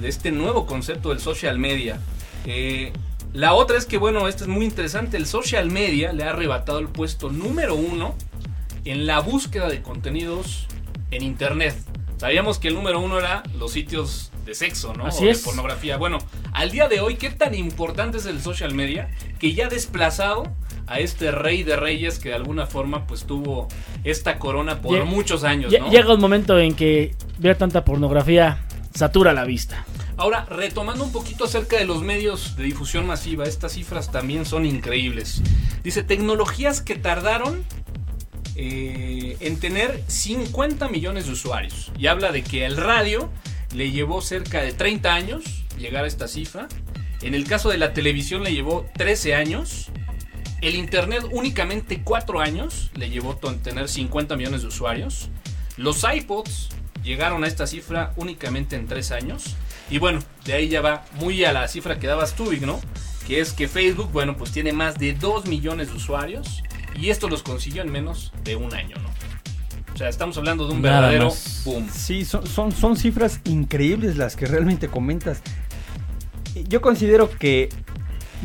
de 0.00 0.08
este 0.08 0.30
nuevo 0.32 0.66
concepto 0.66 1.10
del 1.10 1.20
social 1.20 1.58
media. 1.58 2.00
Eh, 2.44 2.92
la 3.32 3.54
otra 3.54 3.76
es 3.76 3.86
que, 3.86 3.98
bueno, 3.98 4.28
esto 4.28 4.44
es 4.44 4.48
muy 4.48 4.64
interesante, 4.64 5.16
el 5.16 5.26
social 5.26 5.70
media 5.70 6.12
le 6.12 6.24
ha 6.24 6.30
arrebatado 6.30 6.78
el 6.78 6.88
puesto 6.88 7.30
número 7.30 7.74
uno 7.74 8.14
en 8.84 9.06
la 9.06 9.20
búsqueda 9.20 9.68
de 9.68 9.82
contenidos 9.82 10.66
en 11.10 11.22
Internet. 11.22 11.76
Sabíamos 12.16 12.58
que 12.58 12.68
el 12.68 12.74
número 12.74 13.00
uno 13.00 13.18
era 13.18 13.42
los 13.58 13.72
sitios 13.72 14.32
de 14.44 14.54
sexo, 14.54 14.94
¿no? 14.94 15.06
Así 15.06 15.24
o 15.24 15.26
de 15.26 15.32
es. 15.32 15.42
pornografía. 15.42 15.96
Bueno, 15.96 16.18
al 16.52 16.70
día 16.70 16.88
de 16.88 17.00
hoy, 17.00 17.16
¿qué 17.16 17.30
tan 17.30 17.54
importante 17.54 18.18
es 18.18 18.26
el 18.26 18.40
social 18.40 18.74
media 18.74 19.10
que 19.38 19.52
ya 19.52 19.66
ha 19.66 19.68
desplazado 19.68 20.44
a 20.86 21.00
este 21.00 21.30
rey 21.30 21.62
de 21.62 21.76
reyes 21.76 22.18
que 22.18 22.30
de 22.30 22.36
alguna 22.36 22.66
forma 22.66 23.06
pues 23.06 23.24
tuvo 23.24 23.68
esta 24.04 24.38
corona 24.38 24.80
por 24.80 25.04
muchos 25.04 25.44
años, 25.44 25.72
¿no? 25.78 25.90
Llega 25.90 26.14
un 26.14 26.20
momento 26.20 26.58
en 26.58 26.74
que 26.74 27.14
ver 27.38 27.56
tanta 27.58 27.84
pornografía 27.84 28.64
satura 28.94 29.32
la 29.32 29.44
vista. 29.44 29.84
Ahora, 30.16 30.46
retomando 30.48 31.04
un 31.04 31.12
poquito 31.12 31.44
acerca 31.44 31.76
de 31.76 31.84
los 31.84 32.02
medios 32.02 32.56
de 32.56 32.64
difusión 32.64 33.06
masiva, 33.06 33.44
estas 33.44 33.72
cifras 33.72 34.10
también 34.10 34.46
son 34.46 34.64
increíbles. 34.64 35.42
Dice, 35.82 36.02
tecnologías 36.02 36.80
que 36.80 36.96
tardaron 36.96 37.64
eh, 38.56 39.36
en 39.40 39.58
tener 39.60 40.02
50 40.06 40.88
millones 40.88 41.26
de 41.26 41.32
usuarios. 41.32 41.92
Y 41.98 42.06
habla 42.06 42.32
de 42.32 42.42
que 42.42 42.64
el 42.66 42.76
radio 42.76 43.30
le 43.74 43.90
llevó 43.90 44.20
cerca 44.22 44.62
de 44.62 44.72
30 44.72 45.12
años 45.14 45.44
llegar 45.78 46.04
a 46.04 46.08
esta 46.08 46.28
cifra. 46.28 46.68
En 47.22 47.34
el 47.34 47.46
caso 47.46 47.68
de 47.70 47.78
la 47.78 47.92
televisión 47.92 48.42
le 48.42 48.52
llevó 48.54 48.86
13 48.96 49.34
años. 49.34 49.88
El 50.62 50.74
Internet 50.74 51.24
únicamente 51.32 52.00
4 52.02 52.40
años 52.40 52.90
le 52.94 53.10
llevó 53.10 53.36
to- 53.36 53.54
tener 53.56 53.88
50 53.88 54.36
millones 54.36 54.62
de 54.62 54.68
usuarios. 54.68 55.28
Los 55.76 56.04
iPods 56.10 56.70
llegaron 57.02 57.44
a 57.44 57.46
esta 57.46 57.66
cifra 57.66 58.12
únicamente 58.16 58.76
en 58.76 58.86
3 58.86 59.10
años. 59.12 59.56
Y 59.90 59.98
bueno, 59.98 60.20
de 60.44 60.54
ahí 60.54 60.68
ya 60.68 60.80
va 60.80 61.04
muy 61.14 61.44
a 61.44 61.52
la 61.52 61.68
cifra 61.68 61.98
que 61.98 62.06
dabas 62.06 62.34
tú, 62.34 62.50
¿no? 62.62 62.80
Que 63.26 63.40
es 63.40 63.52
que 63.52 63.68
Facebook, 63.68 64.10
bueno, 64.12 64.36
pues 64.36 64.50
tiene 64.50 64.72
más 64.72 64.98
de 64.98 65.12
2 65.12 65.46
millones 65.46 65.88
de 65.88 65.94
usuarios. 65.94 66.62
Y 66.98 67.10
esto 67.10 67.28
los 67.28 67.42
consiguió 67.42 67.82
en 67.82 67.90
menos 67.92 68.32
de 68.44 68.56
un 68.56 68.72
año, 68.74 68.96
¿no? 69.02 69.10
O 69.94 69.96
sea, 69.98 70.08
estamos 70.08 70.36
hablando 70.36 70.66
de 70.66 70.74
un 70.74 70.82
Nada 70.82 71.00
verdadero 71.00 71.26
más. 71.26 71.62
boom. 71.64 71.88
Sí, 71.92 72.24
son, 72.24 72.46
son, 72.46 72.72
son 72.72 72.96
cifras 72.96 73.40
increíbles 73.44 74.16
las 74.16 74.36
que 74.36 74.46
realmente 74.46 74.88
comentas. 74.88 75.40
Yo 76.68 76.80
considero 76.80 77.30
que 77.30 77.68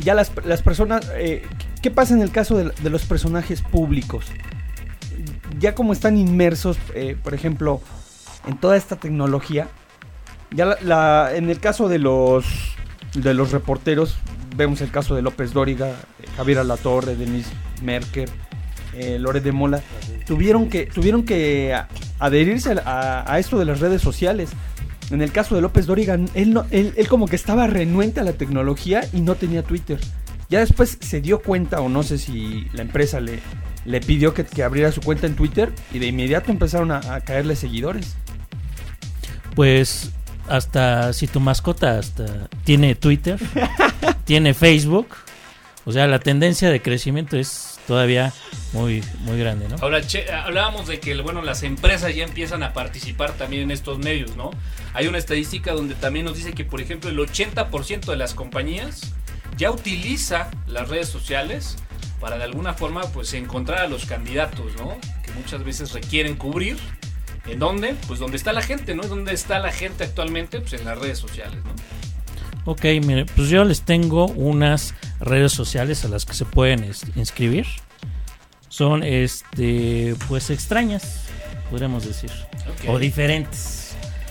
ya 0.02 0.14
las, 0.14 0.32
las 0.44 0.62
personas... 0.62 1.10
eh, 1.14 1.46
¿Qué 1.82 1.90
pasa 1.90 2.14
en 2.14 2.22
el 2.22 2.30
caso 2.30 2.56
de, 2.56 2.70
de 2.82 2.90
los 2.90 3.02
personajes 3.04 3.60
públicos? 3.60 4.26
Ya 5.58 5.74
como 5.74 5.92
están 5.92 6.16
inmersos, 6.16 6.76
eh, 6.94 7.16
por 7.22 7.34
ejemplo, 7.34 7.80
en 8.46 8.56
toda 8.58 8.76
esta 8.76 8.96
tecnología, 8.96 9.68
ya 10.52 10.64
la, 10.66 10.78
la- 10.82 11.30
en 11.34 11.50
el 11.50 11.58
caso 11.60 11.88
de 11.88 11.98
los, 11.98 12.44
de 13.14 13.34
los 13.34 13.50
reporteros, 13.52 14.16
vemos 14.56 14.80
el 14.80 14.90
caso 14.90 15.14
de 15.14 15.22
López 15.22 15.52
Dóriga, 15.52 15.96
Javier 16.36 16.58
Alatorre, 16.58 17.16
Denise 17.16 17.50
Merker, 17.82 18.28
eh, 18.94 19.18
de 19.42 19.52
Mola, 19.52 19.80
tuvieron 20.26 20.68
que, 20.68 20.86
tuvieron 20.86 21.24
que 21.24 21.74
adherirse 22.18 22.72
a, 22.84 23.24
a 23.32 23.38
esto 23.38 23.58
de 23.58 23.64
las 23.64 23.80
redes 23.80 24.02
sociales. 24.02 24.50
En 25.10 25.20
el 25.22 25.32
caso 25.32 25.54
de 25.54 25.60
López 25.60 25.86
Dóriga, 25.86 26.18
él, 26.34 26.52
no- 26.54 26.66
él, 26.70 26.94
él 26.96 27.08
como 27.08 27.26
que 27.26 27.36
estaba 27.36 27.66
renuente 27.66 28.20
a 28.20 28.24
la 28.24 28.32
tecnología 28.32 29.02
y 29.12 29.20
no 29.20 29.34
tenía 29.34 29.62
Twitter. 29.62 29.98
Ya 30.48 30.60
después 30.60 30.98
se 31.00 31.20
dio 31.20 31.40
cuenta, 31.42 31.80
o 31.80 31.88
no 31.88 32.02
sé 32.02 32.18
si 32.18 32.66
la 32.72 32.82
empresa 32.82 33.20
le, 33.20 33.40
le 33.84 34.00
pidió 34.00 34.32
que, 34.34 34.44
que 34.44 34.62
abriera 34.62 34.92
su 34.92 35.00
cuenta 35.00 35.26
en 35.26 35.34
Twitter 35.34 35.72
y 35.92 35.98
de 35.98 36.06
inmediato 36.06 36.50
empezaron 36.50 36.90
a, 36.92 36.98
a 37.14 37.20
caerle 37.20 37.56
seguidores. 37.56 38.14
Pues 39.54 40.10
hasta 40.48 41.12
si 41.12 41.26
tu 41.26 41.40
mascota 41.40 41.98
hasta 41.98 42.48
tiene 42.64 42.94
Twitter, 42.94 43.38
tiene 44.24 44.54
Facebook, 44.54 45.08
o 45.84 45.92
sea, 45.92 46.06
la 46.06 46.18
tendencia 46.18 46.70
de 46.70 46.80
crecimiento 46.80 47.36
es 47.36 47.78
todavía 47.86 48.32
muy 48.72 49.02
muy 49.20 49.38
grande, 49.38 49.68
¿no? 49.68 49.76
Ahora, 49.80 50.06
che, 50.06 50.30
hablábamos 50.32 50.86
de 50.86 51.00
que 51.00 51.20
bueno, 51.20 51.42
las 51.42 51.62
empresas 51.62 52.14
ya 52.14 52.24
empiezan 52.24 52.62
a 52.62 52.72
participar 52.72 53.32
también 53.32 53.64
en 53.64 53.70
estos 53.70 53.98
medios, 53.98 54.36
¿no? 54.36 54.50
Hay 54.94 55.06
una 55.06 55.18
estadística 55.18 55.72
donde 55.72 55.94
también 55.94 56.24
nos 56.24 56.36
dice 56.36 56.52
que, 56.52 56.64
por 56.64 56.80
ejemplo, 56.80 57.10
el 57.10 57.18
80% 57.18 58.06
de 58.06 58.16
las 58.16 58.34
compañías 58.34 59.12
ya 59.56 59.70
utiliza 59.70 60.50
las 60.66 60.88
redes 60.88 61.08
sociales 61.08 61.76
para 62.20 62.38
de 62.38 62.44
alguna 62.44 62.74
forma 62.74 63.02
pues 63.12 63.34
encontrar 63.34 63.80
a 63.80 63.88
los 63.88 64.06
candidatos, 64.06 64.76
¿no? 64.76 64.96
Que 65.24 65.32
muchas 65.32 65.64
veces 65.64 65.92
requieren 65.92 66.36
cubrir. 66.36 66.76
¿En 67.46 67.58
dónde? 67.58 67.96
Pues 68.06 68.20
donde 68.20 68.36
está 68.36 68.52
la 68.52 68.62
gente, 68.62 68.94
¿no? 68.94 69.02
¿Dónde 69.02 69.34
está 69.34 69.58
la 69.58 69.72
gente 69.72 70.04
actualmente? 70.04 70.60
Pues 70.60 70.74
en 70.74 70.84
las 70.84 70.96
redes 70.96 71.18
sociales, 71.18 71.58
¿no? 71.64 71.72
Ok, 72.64 72.84
mire, 73.04 73.26
pues 73.26 73.48
yo 73.48 73.64
les 73.64 73.82
tengo 73.82 74.26
unas 74.26 74.94
redes 75.22 75.52
sociales 75.52 76.04
a 76.04 76.08
las 76.08 76.26
que 76.26 76.34
se 76.34 76.44
pueden 76.44 76.90
inscribir. 77.16 77.66
Son 78.68 79.02
este 79.02 80.14
pues 80.28 80.50
extrañas, 80.50 81.24
podríamos 81.70 82.06
decir, 82.06 82.30
o 82.88 82.98
diferentes 82.98 83.82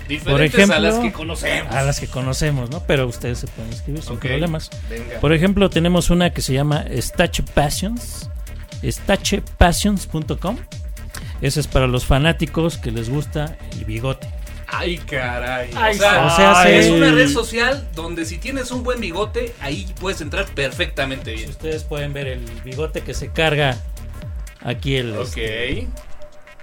Diferentes 0.07 0.55
ejemplo, 0.55 0.75
a 0.75 0.79
las 0.79 0.99
que 0.99 1.11
conocemos. 1.13 1.73
a 1.73 1.83
las 1.83 1.99
que 1.99 2.07
conocemos, 2.07 2.69
¿no? 2.69 2.83
Pero 2.85 3.07
ustedes 3.07 3.39
se 3.39 3.47
pueden 3.47 3.71
inscribir 3.71 4.01
sin 4.01 4.17
problemas. 4.17 4.69
Venga. 4.89 5.19
Por 5.19 5.31
ejemplo, 5.31 5.69
tenemos 5.69 6.09
una 6.09 6.33
que 6.33 6.41
se 6.41 6.53
llama 6.53 6.85
Stache 6.97 7.43
Passions. 7.43 8.29
Stachepassions.com. 8.83 10.57
Esa 11.41 11.59
es 11.59 11.67
para 11.67 11.87
los 11.87 12.05
fanáticos 12.05 12.77
que 12.77 12.91
les 12.91 13.09
gusta 13.09 13.57
el 13.73 13.85
bigote. 13.85 14.27
Ay, 14.71 14.97
caray. 14.97 15.69
Ay, 15.75 15.95
o 15.95 15.99
sea, 15.99 16.25
o 16.25 16.29
sea, 16.29 16.69
es 16.69 16.89
una 16.89 17.11
red 17.11 17.27
social 17.27 17.89
donde 17.93 18.25
si 18.25 18.37
tienes 18.37 18.71
un 18.71 18.83
buen 18.83 19.01
bigote, 19.01 19.53
ahí 19.59 19.93
puedes 19.99 20.21
entrar 20.21 20.45
perfectamente 20.45 21.33
bien. 21.33 21.49
Ustedes 21.49 21.83
pueden 21.83 22.13
ver 22.13 22.27
el 22.27 22.45
bigote 22.63 23.01
que 23.01 23.13
se 23.13 23.31
carga 23.31 23.77
aquí 24.61 24.95
el 24.95 25.17
Ok, 25.17 25.37
este, 25.37 25.79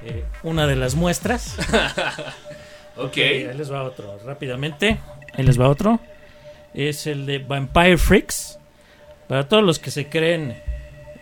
eh, 0.05 0.25
una 0.42 0.66
de 0.66 0.77
las 0.77 0.94
muestras. 0.94 1.57
ok. 2.97 3.16
Ahí 3.16 3.55
les 3.55 3.71
va 3.71 3.83
otro 3.83 4.18
rápidamente. 4.25 4.99
Ahí 5.35 5.45
les 5.45 5.61
va 5.61 5.68
otro. 5.68 6.01
Es 6.72 7.07
el 7.07 7.26
de 7.26 7.39
Vampire 7.39 7.99
Freaks. 7.99 8.59
Para 9.28 9.47
todos 9.49 9.62
los 9.62 9.78
que 9.78 9.91
se 9.91 10.09
creen, 10.09 10.57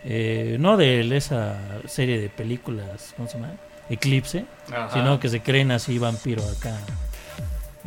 eh, 0.05 0.55
no 0.57 0.77
de 0.77 1.17
esa 1.17 1.59
serie 1.85 2.21
de 2.21 2.29
películas, 2.29 3.13
¿cómo 3.17 3.27
se 3.27 3.37
llama? 3.37 3.55
Eclipse, 3.89 4.45
Ajá. 4.71 4.89
sino 4.93 5.19
que 5.19 5.27
se 5.29 5.41
creen 5.41 5.71
así 5.71 5.97
vampiro 5.99 6.43
acá, 6.57 6.75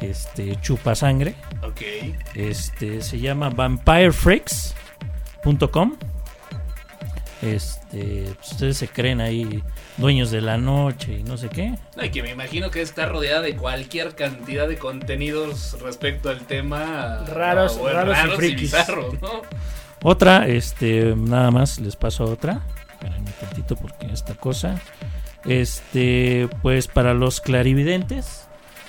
este 0.00 0.56
chupa 0.60 0.94
sangre. 0.94 1.34
Ok. 1.62 1.80
Este 2.34 3.00
se 3.02 3.18
llama 3.20 3.50
vampirefreaks.com. 3.50 5.96
Este, 7.42 8.26
pues, 8.36 8.52
ustedes 8.52 8.76
se 8.76 8.88
creen 8.88 9.22
ahí 9.22 9.64
dueños 9.96 10.30
de 10.30 10.42
la 10.42 10.58
noche 10.58 11.20
y 11.20 11.22
no 11.22 11.38
sé 11.38 11.48
qué. 11.48 11.74
No, 11.96 12.04
y 12.04 12.10
que 12.10 12.22
me 12.22 12.28
imagino 12.30 12.70
que 12.70 12.82
está 12.82 13.06
rodeada 13.06 13.40
de 13.40 13.56
cualquier 13.56 14.14
cantidad 14.14 14.68
de 14.68 14.76
contenidos 14.76 15.78
respecto 15.82 16.28
al 16.28 16.40
tema 16.42 17.24
Raros, 17.26 17.76
no, 17.76 17.82
bueno, 17.82 18.04
raros 18.04 18.34
y 18.34 18.36
frikis. 18.36 18.60
bizarros, 18.60 19.18
¿no? 19.22 19.40
Otra, 20.02 20.46
este, 20.48 21.14
nada 21.16 21.50
más 21.50 21.78
les 21.78 21.96
paso 21.96 22.24
otra. 22.24 22.60
Espérenme 22.92 23.30
un 23.30 23.46
tantito 23.48 23.74
porque 23.76 24.06
esta 24.12 24.34
cosa. 24.34 24.78
Este, 25.44 26.48
pues 26.60 26.86
para 26.86 27.14
los 27.14 27.40
clarividentes 27.40 28.46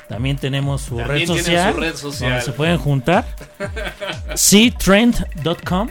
También 0.10 0.36
tenemos 0.36 0.82
su, 0.82 0.98
También 0.98 1.28
red, 1.30 1.38
social, 1.38 1.74
su 1.74 1.80
red 1.80 1.96
social. 1.96 2.30
donde 2.32 2.46
se 2.46 2.52
pueden 2.52 2.78
juntar. 2.78 3.26
ctrend.com 4.36 5.90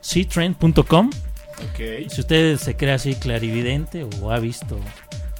ctrend.com. 0.00 1.10
Si 2.08 2.20
usted 2.20 2.56
se 2.56 2.76
cree 2.76 2.94
así 2.94 3.14
clarividente 3.14 4.06
o 4.22 4.30
ha 4.30 4.38
visto 4.38 4.78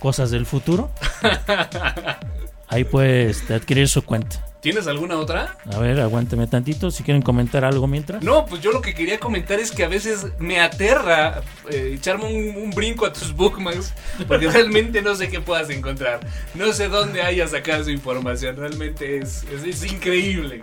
cosas 0.01 0.31
del 0.31 0.47
futuro, 0.47 0.91
ahí 2.69 2.85
puede 2.85 3.31
este, 3.31 3.55
adquirir 3.55 3.89
su 3.89 4.03
cuenta. 4.03 4.50
¿Tienes 4.61 4.87
alguna 4.87 5.17
otra? 5.17 5.57
A 5.73 5.79
ver, 5.79 5.99
aguánteme 6.01 6.47
tantito. 6.47 6.91
Si 6.91 7.03
quieren 7.03 7.23
comentar 7.23 7.65
algo 7.65 7.87
mientras. 7.87 8.23
No, 8.23 8.45
pues 8.45 8.61
yo 8.61 8.73
lo 8.73 8.83
que 8.83 8.93
quería 8.95 9.19
comentar 9.19 9.59
es 9.59 9.73
que 9.73 9.85
a 9.85 9.89
veces 9.89 10.27
me 10.39 10.61
aterra 10.61 11.41
eh, 11.71 11.93
echarme 11.97 12.25
un, 12.27 12.65
un 12.65 12.71
brinco 12.71 13.07
a 13.07 13.13
tus 13.13 13.35
bookmarks 13.35 13.95
porque 14.29 14.49
realmente 14.51 15.01
no 15.01 15.15
sé 15.15 15.31
qué 15.31 15.41
puedas 15.41 15.71
encontrar. 15.71 16.21
No 16.55 16.73
sé 16.75 16.89
dónde 16.89 17.23
hayas 17.23 17.53
sacado 17.53 17.85
su 17.85 17.91
información. 17.91 18.57
Realmente 18.57 19.19
es, 19.19 19.45
es, 19.45 19.65
es 19.65 19.91
increíble. 19.91 20.63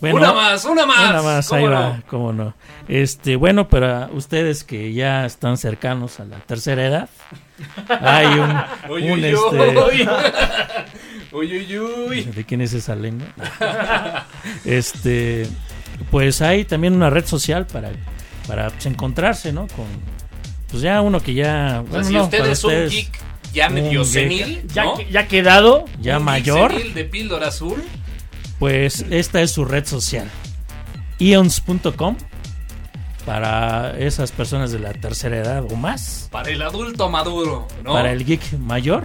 Bueno, 0.00 0.16
una 0.16 0.32
más, 0.32 0.64
una 0.64 0.84
más. 0.84 1.10
Una 1.10 1.22
más, 1.22 1.48
¿Cómo 1.48 1.58
ahí 1.60 1.64
no? 1.66 1.70
va, 1.70 2.02
cómo 2.08 2.32
no. 2.32 2.54
Este, 2.88 3.36
bueno, 3.36 3.68
para 3.68 4.08
ustedes 4.12 4.64
que 4.64 4.92
ya 4.92 5.26
están 5.26 5.56
cercanos 5.56 6.18
a 6.18 6.24
la 6.24 6.38
tercera 6.40 6.84
edad, 6.84 7.08
hay 7.88 8.26
un, 8.26 8.50
Uy, 8.90 9.02
un, 9.10 9.18
uy, 9.20 9.24
este, 9.26 9.78
uy. 9.78 10.08
Uy, 11.32 11.56
uy, 11.56 11.78
uy. 11.78 12.22
¿De 12.24 12.44
quién 12.44 12.60
es 12.60 12.72
esa 12.74 12.94
lengua? 12.94 13.26
Este, 14.64 15.46
pues 16.10 16.42
hay 16.42 16.64
también 16.64 16.94
una 16.94 17.10
red 17.10 17.24
social 17.26 17.66
para, 17.66 17.90
para 18.46 18.70
pues, 18.70 18.86
encontrarse, 18.86 19.52
¿no? 19.52 19.66
Con, 19.68 19.86
pues 20.70 20.82
ya 20.82 21.00
uno 21.00 21.20
que 21.20 21.34
ya, 21.34 21.82
O 21.82 21.90
sea, 21.90 21.90
bueno, 21.90 22.04
si 22.04 22.12
no, 22.14 22.24
usted 22.24 22.46
es 22.46 22.64
un 22.64 22.88
geek 22.88 23.18
ya 23.52 23.68
medio 23.68 24.04
senil, 24.04 24.66
Ya, 24.72 24.84
¿no? 24.84 25.00
ya 25.10 25.26
quedado. 25.28 25.84
ya 26.00 26.18
Un 26.18 26.24
geek 26.24 26.24
mayor, 26.24 26.72
senil 26.72 26.94
de 26.94 27.04
píldora 27.04 27.48
azul. 27.48 27.82
pues 28.58 29.04
esta 29.10 29.40
es 29.42 29.52
su 29.52 29.64
red 29.64 29.86
social. 29.86 30.28
Ions.com 31.18 32.16
para 33.24 33.96
esas 33.98 34.32
personas 34.32 34.72
de 34.72 34.80
la 34.80 34.92
tercera 34.92 35.36
edad 35.38 35.64
o 35.70 35.76
más. 35.76 36.28
Para 36.32 36.50
el 36.50 36.60
adulto 36.62 37.08
maduro, 37.08 37.68
¿no? 37.84 37.92
Para 37.92 38.10
el 38.12 38.24
geek 38.24 38.58
mayor, 38.58 39.04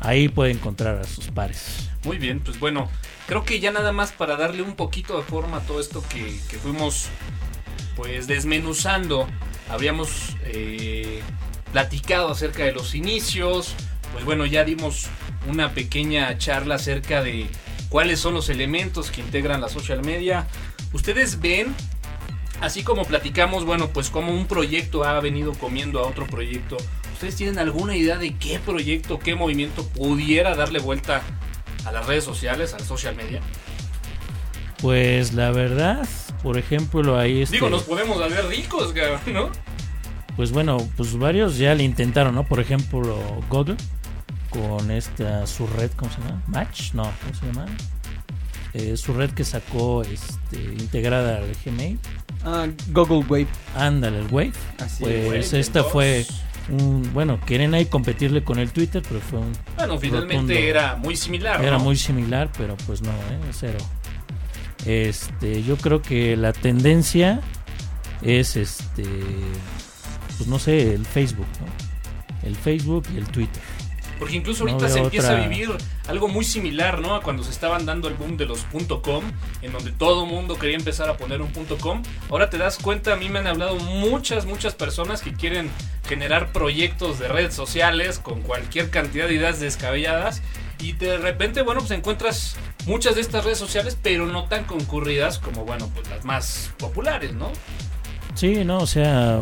ahí 0.00 0.28
puede 0.28 0.52
encontrar 0.52 0.96
a 0.98 1.04
sus 1.04 1.28
pares. 1.28 1.90
Muy 2.04 2.18
bien, 2.18 2.40
pues 2.40 2.58
bueno, 2.58 2.88
creo 3.26 3.44
que 3.44 3.60
ya 3.60 3.72
nada 3.72 3.92
más 3.92 4.12
para 4.12 4.36
darle 4.36 4.62
un 4.62 4.76
poquito 4.76 5.16
de 5.16 5.24
forma 5.24 5.58
a 5.58 5.60
todo 5.60 5.80
esto 5.80 6.02
que, 6.08 6.38
fuimos 6.58 7.08
pues 7.96 8.26
desmenuzando, 8.26 9.26
habíamos 9.70 10.36
eh, 10.44 11.22
platicado 11.72 12.30
acerca 12.30 12.64
de 12.64 12.72
los 12.72 12.94
inicios, 12.94 13.74
pues 14.12 14.24
bueno, 14.24 14.46
ya 14.46 14.64
dimos 14.64 15.08
una 15.48 15.72
pequeña 15.72 16.36
charla 16.38 16.76
acerca 16.76 17.22
de 17.22 17.46
cuáles 17.88 18.20
son 18.20 18.34
los 18.34 18.48
elementos 18.48 19.10
que 19.10 19.20
integran 19.20 19.60
la 19.60 19.68
social 19.68 20.02
media. 20.04 20.46
Ustedes 20.92 21.40
ven, 21.40 21.74
así 22.60 22.82
como 22.82 23.04
platicamos, 23.04 23.64
bueno, 23.64 23.88
pues 23.90 24.10
como 24.10 24.32
un 24.32 24.46
proyecto 24.46 25.04
ha 25.04 25.18
venido 25.20 25.52
comiendo 25.54 26.00
a 26.00 26.06
otro 26.06 26.26
proyecto. 26.26 26.76
¿Ustedes 27.16 27.36
tienen 27.36 27.58
alguna 27.58 27.96
idea 27.96 28.18
de 28.18 28.34
qué 28.36 28.58
proyecto, 28.58 29.18
qué 29.18 29.34
movimiento 29.34 29.86
pudiera 29.88 30.54
darle 30.54 30.80
vuelta 30.80 31.22
a 31.86 31.90
las 31.90 32.04
redes 32.04 32.24
sociales, 32.24 32.74
al 32.74 32.82
social 32.82 33.16
media? 33.16 33.40
Pues 34.82 35.32
la 35.32 35.50
verdad, 35.50 36.06
por 36.42 36.58
ejemplo, 36.58 37.18
ahí 37.18 37.40
este, 37.40 37.56
Digo, 37.56 37.70
nos 37.70 37.84
podemos 37.84 38.20
hacer 38.20 38.44
ricos, 38.48 38.92
cabrón, 38.92 39.20
¿no? 39.32 39.50
pues 40.36 40.52
bueno, 40.52 40.76
pues 40.98 41.16
varios 41.18 41.56
ya 41.56 41.74
le 41.74 41.84
intentaron, 41.84 42.34
¿no? 42.34 42.44
Por 42.44 42.60
ejemplo, 42.60 43.16
Google 43.48 43.76
con 44.50 44.90
esta 44.90 45.46
su 45.46 45.66
red, 45.66 45.90
¿cómo 45.96 46.10
se 46.12 46.18
llama? 46.20 46.42
Match, 46.48 46.92
no, 46.92 47.04
¿cómo 47.22 47.34
se 47.34 47.46
llama? 47.46 47.64
Eh, 48.74 48.94
su 48.98 49.14
red 49.14 49.30
que 49.30 49.44
sacó 49.44 50.02
este, 50.02 50.62
integrada 50.62 51.38
al 51.38 51.46
Gmail. 51.64 51.98
Ah, 52.44 52.66
Google 52.88 53.24
Wave. 53.26 53.46
Ándale, 53.74 54.18
el 54.18 54.26
Wave. 54.30 54.52
Así 54.84 55.02
Pues 55.02 55.46
es. 55.46 55.52
esta 55.54 55.82
fue 55.82 56.26
un, 56.70 57.12
bueno, 57.12 57.38
quieren 57.44 57.74
ahí 57.74 57.86
competirle 57.86 58.42
con 58.42 58.58
el 58.58 58.70
Twitter, 58.70 59.02
pero 59.06 59.20
fue 59.20 59.38
un, 59.38 59.52
Bueno, 59.76 59.98
finalmente 59.98 60.34
Rotundo. 60.36 60.52
era 60.54 60.96
muy 60.96 61.16
similar. 61.16 61.64
era 61.64 61.78
¿no? 61.78 61.84
muy 61.84 61.96
similar, 61.96 62.50
pero 62.56 62.76
pues 62.86 63.02
no, 63.02 63.10
¿eh? 63.10 63.38
cero. 63.52 63.78
Este, 64.84 65.62
yo 65.62 65.76
creo 65.76 66.02
que 66.02 66.36
la 66.36 66.52
tendencia 66.52 67.40
es 68.22 68.56
este, 68.56 69.04
pues 70.36 70.48
no 70.48 70.58
sé, 70.58 70.94
el 70.94 71.04
Facebook, 71.04 71.46
¿no? 71.60 72.46
El 72.48 72.54
Facebook 72.54 73.04
y 73.14 73.18
el 73.18 73.26
Twitter. 73.26 73.62
Porque 74.18 74.36
incluso 74.36 74.64
No 74.64 74.72
ahorita 74.72 74.88
se 74.88 74.98
empieza 75.00 75.32
otra- 75.32 75.44
a 75.44 75.48
vivir 75.48 75.70
algo 76.08 76.28
muy 76.28 76.44
similar, 76.44 77.00
¿no? 77.00 77.14
A 77.14 77.22
cuando 77.22 77.42
se 77.44 77.50
estaban 77.50 77.84
dando 77.86 78.08
el 78.08 78.14
boom 78.14 78.36
de 78.36 78.46
los 78.46 78.64
.com, 79.02 79.24
en 79.62 79.72
donde 79.72 79.92
todo 79.92 80.24
mundo 80.26 80.58
quería 80.58 80.76
empezar 80.76 81.08
a 81.08 81.16
poner 81.16 81.42
un 81.42 81.50
.com. 81.80 82.02
Ahora 82.30 82.48
te 82.50 82.58
das 82.58 82.78
cuenta, 82.78 83.12
a 83.12 83.16
mí 83.16 83.28
me 83.28 83.38
han 83.40 83.46
hablado 83.46 83.76
muchas, 83.76 84.46
muchas 84.46 84.74
personas 84.74 85.20
que 85.22 85.32
quieren 85.34 85.68
generar 86.08 86.52
proyectos 86.52 87.18
de 87.18 87.28
redes 87.28 87.54
sociales 87.54 88.18
con 88.18 88.40
cualquier 88.42 88.90
cantidad 88.90 89.26
de 89.28 89.34
ideas 89.34 89.60
descabelladas. 89.60 90.42
Y 90.78 90.92
de 90.92 91.16
repente, 91.18 91.62
bueno, 91.62 91.80
pues 91.80 91.90
encuentras 91.92 92.56
muchas 92.86 93.14
de 93.14 93.22
estas 93.22 93.44
redes 93.44 93.58
sociales, 93.58 93.96
pero 94.02 94.26
no 94.26 94.44
tan 94.44 94.64
concurridas 94.64 95.38
como, 95.38 95.64
bueno, 95.64 95.90
pues 95.94 96.08
las 96.10 96.24
más 96.24 96.70
populares, 96.78 97.32
¿no? 97.34 97.50
Sí, 98.34 98.64
no, 98.64 98.78
o 98.78 98.86
sea, 98.86 99.40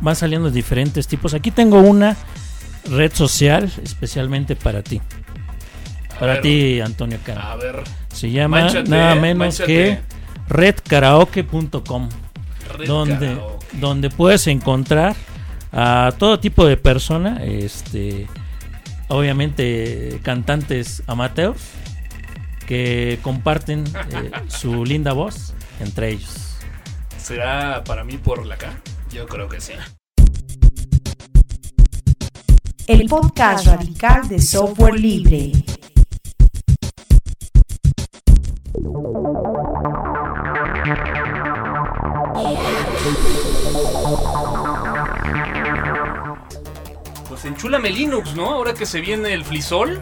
van 0.00 0.16
saliendo 0.16 0.50
diferentes 0.50 1.06
tipos. 1.06 1.32
Aquí 1.34 1.52
tengo 1.52 1.78
una 1.78 2.16
red 2.90 3.12
social 3.12 3.70
especialmente 3.82 4.56
para 4.56 4.82
ti. 4.82 5.00
Para 6.18 6.34
ver, 6.34 6.42
ti, 6.42 6.80
Antonio 6.80 7.18
Cano. 7.24 7.40
A 7.40 7.56
ver, 7.56 7.82
Se 8.12 8.30
llama 8.30 8.70
nada 8.86 9.14
menos 9.14 9.60
que 9.60 10.00
redkaraoke.com, 10.48 12.08
Red 12.76 12.86
donde, 12.86 13.26
Karaoke. 13.34 13.66
donde 13.72 14.10
puedes 14.10 14.46
encontrar 14.46 15.16
a 15.72 16.12
todo 16.18 16.38
tipo 16.38 16.66
de 16.66 16.76
persona, 16.76 17.42
este, 17.42 18.26
obviamente 19.08 20.20
cantantes 20.22 21.02
amateurs 21.06 21.60
que 22.66 23.18
comparten 23.22 23.84
eh, 24.12 24.30
su 24.48 24.84
linda 24.84 25.12
voz 25.12 25.54
entre 25.80 26.10
ellos. 26.10 26.56
¿Será 27.18 27.82
para 27.84 28.04
mí 28.04 28.18
por 28.18 28.44
la 28.46 28.56
K? 28.56 28.72
Yo 29.10 29.26
creo 29.26 29.48
que 29.48 29.60
sí. 29.60 29.72
El 32.88 33.06
podcast 33.06 33.66
radical 33.66 34.28
de 34.28 34.40
software 34.40 34.98
libre. 34.98 35.52
Pues 47.28 47.44
enchúlame 47.44 47.90
Linux, 47.90 48.34
¿no? 48.34 48.50
Ahora 48.50 48.74
que 48.74 48.84
se 48.84 49.00
viene 49.00 49.32
el 49.32 49.44
Flisol, 49.44 50.00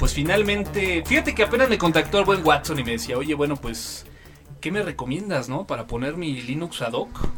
pues 0.00 0.12
finalmente, 0.12 1.04
fíjate 1.06 1.34
que 1.34 1.44
apenas 1.44 1.68
me 1.68 1.78
contactó 1.78 2.18
el 2.18 2.24
buen 2.24 2.44
Watson 2.44 2.80
y 2.80 2.84
me 2.84 2.92
decía, 2.92 3.16
oye, 3.16 3.34
bueno, 3.34 3.54
pues, 3.54 4.06
¿qué 4.60 4.72
me 4.72 4.82
recomiendas, 4.82 5.48
no? 5.48 5.68
Para 5.68 5.86
poner 5.86 6.16
mi 6.16 6.42
Linux 6.42 6.82
ad 6.82 6.94
hoc. 6.94 7.28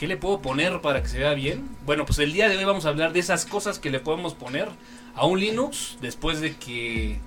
¿Qué 0.00 0.06
le 0.06 0.16
puedo 0.16 0.40
poner 0.40 0.80
para 0.80 1.02
que 1.02 1.08
se 1.08 1.18
vea 1.18 1.34
bien? 1.34 1.68
Bueno, 1.84 2.06
pues 2.06 2.18
el 2.20 2.32
día 2.32 2.48
de 2.48 2.56
hoy 2.56 2.64
vamos 2.64 2.86
a 2.86 2.88
hablar 2.88 3.12
de 3.12 3.20
esas 3.20 3.44
cosas 3.44 3.78
que 3.78 3.90
le 3.90 4.00
podemos 4.00 4.32
poner 4.32 4.66
a 5.14 5.26
un 5.26 5.38
Linux 5.38 5.98
después 6.00 6.40
de 6.40 6.56
que 6.56 7.18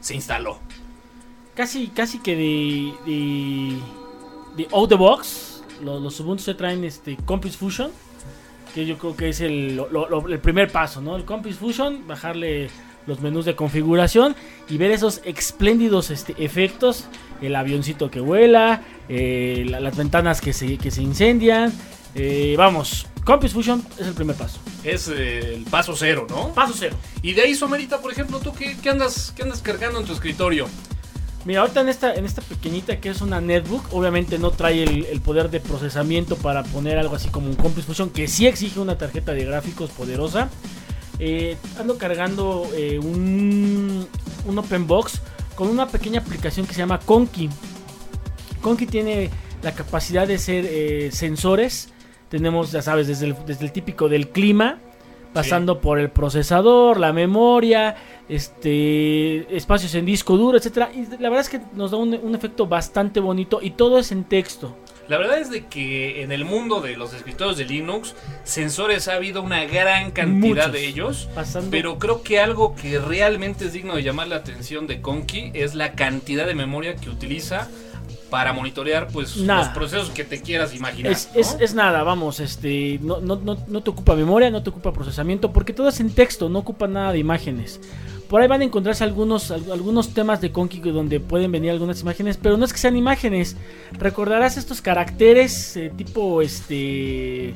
se 0.00 0.14
instaló. 0.14 0.58
Casi, 1.54 1.88
casi 1.88 2.20
que 2.20 2.34
de, 2.34 2.94
de, 3.04 3.76
de 4.56 4.68
out 4.72 4.88
the 4.88 4.94
box. 4.94 5.62
Los, 5.82 6.00
los 6.00 6.42
se 6.42 6.54
traen 6.54 6.82
este 6.84 7.18
Compass 7.26 7.58
Fusion. 7.58 7.90
Que 8.74 8.86
yo 8.86 8.96
creo 8.96 9.14
que 9.14 9.28
es 9.28 9.42
el, 9.42 9.78
el 10.30 10.38
primer 10.40 10.72
paso, 10.72 11.02
¿no? 11.02 11.16
El 11.16 11.26
Compass 11.26 11.56
Fusion, 11.56 12.06
bajarle 12.08 12.70
los 13.06 13.20
menús 13.20 13.44
de 13.44 13.54
configuración 13.54 14.34
y 14.70 14.78
ver 14.78 14.92
esos 14.92 15.20
espléndidos 15.26 16.10
este, 16.10 16.34
efectos. 16.42 17.04
El 17.42 17.54
avioncito 17.54 18.10
que 18.10 18.20
vuela, 18.20 18.80
eh, 19.10 19.66
la- 19.68 19.80
las 19.80 19.94
ventanas 19.98 20.40
que 20.40 20.54
se, 20.54 20.78
que 20.78 20.90
se 20.90 21.02
incendian. 21.02 21.70
Eh, 22.14 22.54
vamos, 22.56 23.06
Compass 23.24 23.52
Fusion 23.52 23.84
es 23.98 24.06
el 24.06 24.14
primer 24.14 24.36
paso. 24.36 24.58
Es 24.84 25.08
eh, 25.08 25.54
el 25.54 25.64
paso 25.64 25.94
cero, 25.96 26.26
¿no? 26.28 26.52
Paso 26.54 26.74
cero. 26.76 26.96
Y 27.22 27.32
de 27.32 27.42
ahí, 27.42 27.54
Somerita, 27.54 28.00
por 28.00 28.12
ejemplo, 28.12 28.38
¿tú 28.40 28.52
qué, 28.52 28.76
qué 28.80 28.90
andas, 28.90 29.32
qué 29.34 29.42
andas 29.42 29.60
cargando 29.62 29.98
en 30.00 30.06
tu 30.06 30.12
escritorio? 30.12 30.66
Mira, 31.44 31.60
ahorita 31.60 31.82
en 31.82 31.88
esta, 31.88 32.14
en 32.14 32.24
esta 32.24 32.40
pequeñita 32.40 33.00
que 33.00 33.10
es 33.10 33.20
una 33.20 33.40
netbook, 33.40 33.92
obviamente 33.92 34.38
no 34.38 34.50
trae 34.50 34.82
el, 34.82 35.04
el 35.04 35.20
poder 35.20 35.50
de 35.50 35.60
procesamiento 35.60 36.36
para 36.36 36.62
poner 36.62 36.98
algo 36.98 37.16
así 37.16 37.28
como 37.28 37.48
un 37.48 37.54
Compass 37.54 37.84
Fusion, 37.84 38.10
que 38.10 38.28
sí 38.28 38.46
exige 38.46 38.80
una 38.80 38.96
tarjeta 38.96 39.32
de 39.32 39.44
gráficos 39.44 39.90
poderosa. 39.90 40.48
Eh, 41.18 41.56
ando 41.78 41.96
cargando 41.96 42.68
eh, 42.74 42.98
un, 42.98 44.08
un 44.46 44.58
Open 44.58 44.86
Box 44.86 45.20
con 45.54 45.68
una 45.68 45.86
pequeña 45.88 46.20
aplicación 46.20 46.66
que 46.66 46.74
se 46.74 46.78
llama 46.78 46.98
Conky. 46.98 47.48
Conky 48.60 48.86
tiene 48.86 49.30
la 49.62 49.74
capacidad 49.74 50.26
de 50.26 50.38
ser 50.38 50.64
eh, 50.66 51.10
sensores. 51.12 51.90
Tenemos, 52.34 52.72
ya 52.72 52.82
sabes, 52.82 53.06
desde 53.06 53.26
el, 53.26 53.36
desde 53.46 53.64
el 53.64 53.70
típico 53.70 54.08
del 54.08 54.30
clima, 54.30 54.80
pasando 55.32 55.80
por 55.80 56.00
el 56.00 56.10
procesador, 56.10 56.98
la 56.98 57.12
memoria, 57.12 57.94
este 58.28 59.56
espacios 59.56 59.94
en 59.94 60.04
disco 60.04 60.36
duro, 60.36 60.58
etcétera. 60.58 60.90
Y 60.92 61.06
la 61.22 61.28
verdad 61.30 61.42
es 61.42 61.48
que 61.48 61.60
nos 61.74 61.92
da 61.92 61.96
un, 61.96 62.12
un 62.12 62.34
efecto 62.34 62.66
bastante 62.66 63.20
bonito 63.20 63.60
y 63.62 63.70
todo 63.70 64.00
es 64.00 64.10
en 64.10 64.24
texto. 64.24 64.76
La 65.06 65.16
verdad 65.16 65.38
es 65.38 65.48
de 65.48 65.66
que 65.66 66.24
en 66.24 66.32
el 66.32 66.44
mundo 66.44 66.80
de 66.80 66.96
los 66.96 67.14
escritorios 67.14 67.56
de 67.56 67.66
Linux, 67.66 68.16
sensores 68.42 69.06
ha 69.06 69.14
habido 69.14 69.40
una 69.40 69.64
gran 69.66 70.10
cantidad 70.10 70.66
Muchos. 70.66 70.72
de 70.72 70.86
ellos. 70.88 71.28
Pasando 71.36 71.70
Pero 71.70 72.00
creo 72.00 72.24
que 72.24 72.40
algo 72.40 72.74
que 72.74 72.98
realmente 72.98 73.66
es 73.66 73.74
digno 73.74 73.94
de 73.94 74.02
llamar 74.02 74.26
la 74.26 74.36
atención 74.36 74.88
de 74.88 75.00
Conky 75.00 75.52
es 75.54 75.76
la 75.76 75.92
cantidad 75.92 76.46
de 76.48 76.56
memoria 76.56 76.96
que 76.96 77.10
utiliza 77.10 77.68
para 78.34 78.52
monitorear 78.52 79.06
pues 79.12 79.36
Nada. 79.36 79.60
los 79.60 79.68
procesos 79.68 80.10
que 80.10 80.24
te 80.24 80.40
quieras 80.42 80.74
imaginar. 80.74 81.12
Es, 81.12 81.30
¿no? 81.32 81.40
es, 81.40 81.56
es 81.60 81.72
nada, 81.72 82.02
vamos, 82.02 82.40
este, 82.40 82.98
no, 83.00 83.20
no, 83.20 83.36
no, 83.36 83.56
no 83.68 83.80
te 83.80 83.90
ocupa 83.90 84.16
memoria, 84.16 84.50
no 84.50 84.60
te 84.60 84.70
ocupa 84.70 84.92
procesamiento, 84.92 85.52
porque 85.52 85.72
todo 85.72 85.88
es 85.88 86.00
en 86.00 86.10
texto, 86.10 86.48
no 86.48 86.58
ocupa 86.58 86.88
nada 86.88 87.12
de 87.12 87.20
imágenes. 87.20 87.80
Por 88.28 88.40
ahí 88.40 88.48
van 88.48 88.62
a 88.62 88.64
encontrarse 88.64 89.04
algunos, 89.04 89.52
al- 89.52 89.70
algunos 89.70 90.14
temas 90.14 90.40
de 90.40 90.50
Conky 90.50 90.80
donde 90.80 91.20
pueden 91.20 91.52
venir 91.52 91.70
algunas 91.70 92.00
imágenes, 92.00 92.36
pero 92.36 92.56
no 92.56 92.64
es 92.64 92.72
que 92.72 92.80
sean 92.80 92.96
imágenes. 92.96 93.56
Recordarás 93.92 94.56
estos 94.56 94.80
caracteres 94.80 95.76
eh, 95.76 95.92
tipo, 95.96 96.42
este, 96.42 97.54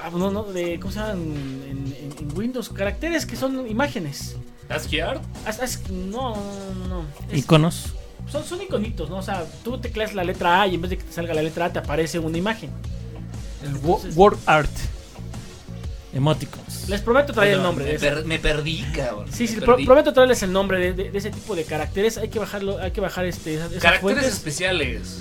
ah, 0.00 0.10
no, 0.16 0.30
no, 0.30 0.44
de, 0.44 0.78
¿cómo 0.78 0.92
se 0.92 1.00
llaman 1.00 1.22
en, 1.68 1.94
en- 1.98 2.14
en 2.30 2.38
Windows? 2.38 2.68
Caracteres 2.68 3.26
que 3.26 3.34
son 3.34 3.66
imágenes. 3.68 4.36
ASCII 4.68 5.00
art. 5.00 5.22
No, 5.90 6.36
no, 6.36 6.36
no, 6.78 6.88
no. 6.88 7.04
Es- 7.32 7.38
Iconos. 7.40 7.94
Son, 8.30 8.44
son 8.44 8.62
iconitos, 8.62 9.08
¿no? 9.10 9.18
O 9.18 9.22
sea, 9.22 9.44
tú 9.62 9.78
tecleas 9.78 10.14
la 10.14 10.24
letra 10.24 10.62
A 10.62 10.66
y 10.66 10.74
en 10.74 10.80
vez 10.82 10.90
de 10.90 10.98
que 10.98 11.04
te 11.04 11.12
salga 11.12 11.34
la 11.34 11.42
letra 11.42 11.66
A 11.66 11.72
te 11.72 11.78
aparece 11.78 12.18
una 12.18 12.38
imagen. 12.38 12.70
El 13.62 13.74
wo- 13.80 14.00
word 14.14 14.38
art. 14.46 14.70
Emoticons. 16.12 16.88
Les 16.88 17.00
prometo 17.00 17.32
traer 17.32 17.54
el 17.54 17.62
nombre 17.62 17.84
me, 17.84 17.90
de 17.90 17.96
ese. 17.96 18.08
per- 18.08 18.24
me 18.24 18.38
perdí, 18.38 18.82
cabrón. 18.94 19.26
Sí, 19.32 19.48
sí, 19.48 19.56
pro- 19.60 19.76
prometo 19.84 20.12
traerles 20.12 20.42
el 20.44 20.52
nombre 20.52 20.78
de, 20.78 20.92
de- 20.92 21.10
de 21.10 21.18
ese 21.18 21.30
tipo 21.30 21.56
de 21.56 21.64
caracteres. 21.64 22.18
Hay 22.18 22.28
que 22.28 22.38
bajarlo, 22.38 22.78
hay 22.78 22.92
que 22.92 23.00
bajar 23.00 23.24
este, 23.24 23.54
esas, 23.56 23.70
esas 23.70 23.82
Caracteres 23.82 24.00
fuentes. 24.18 24.32
especiales, 24.34 25.18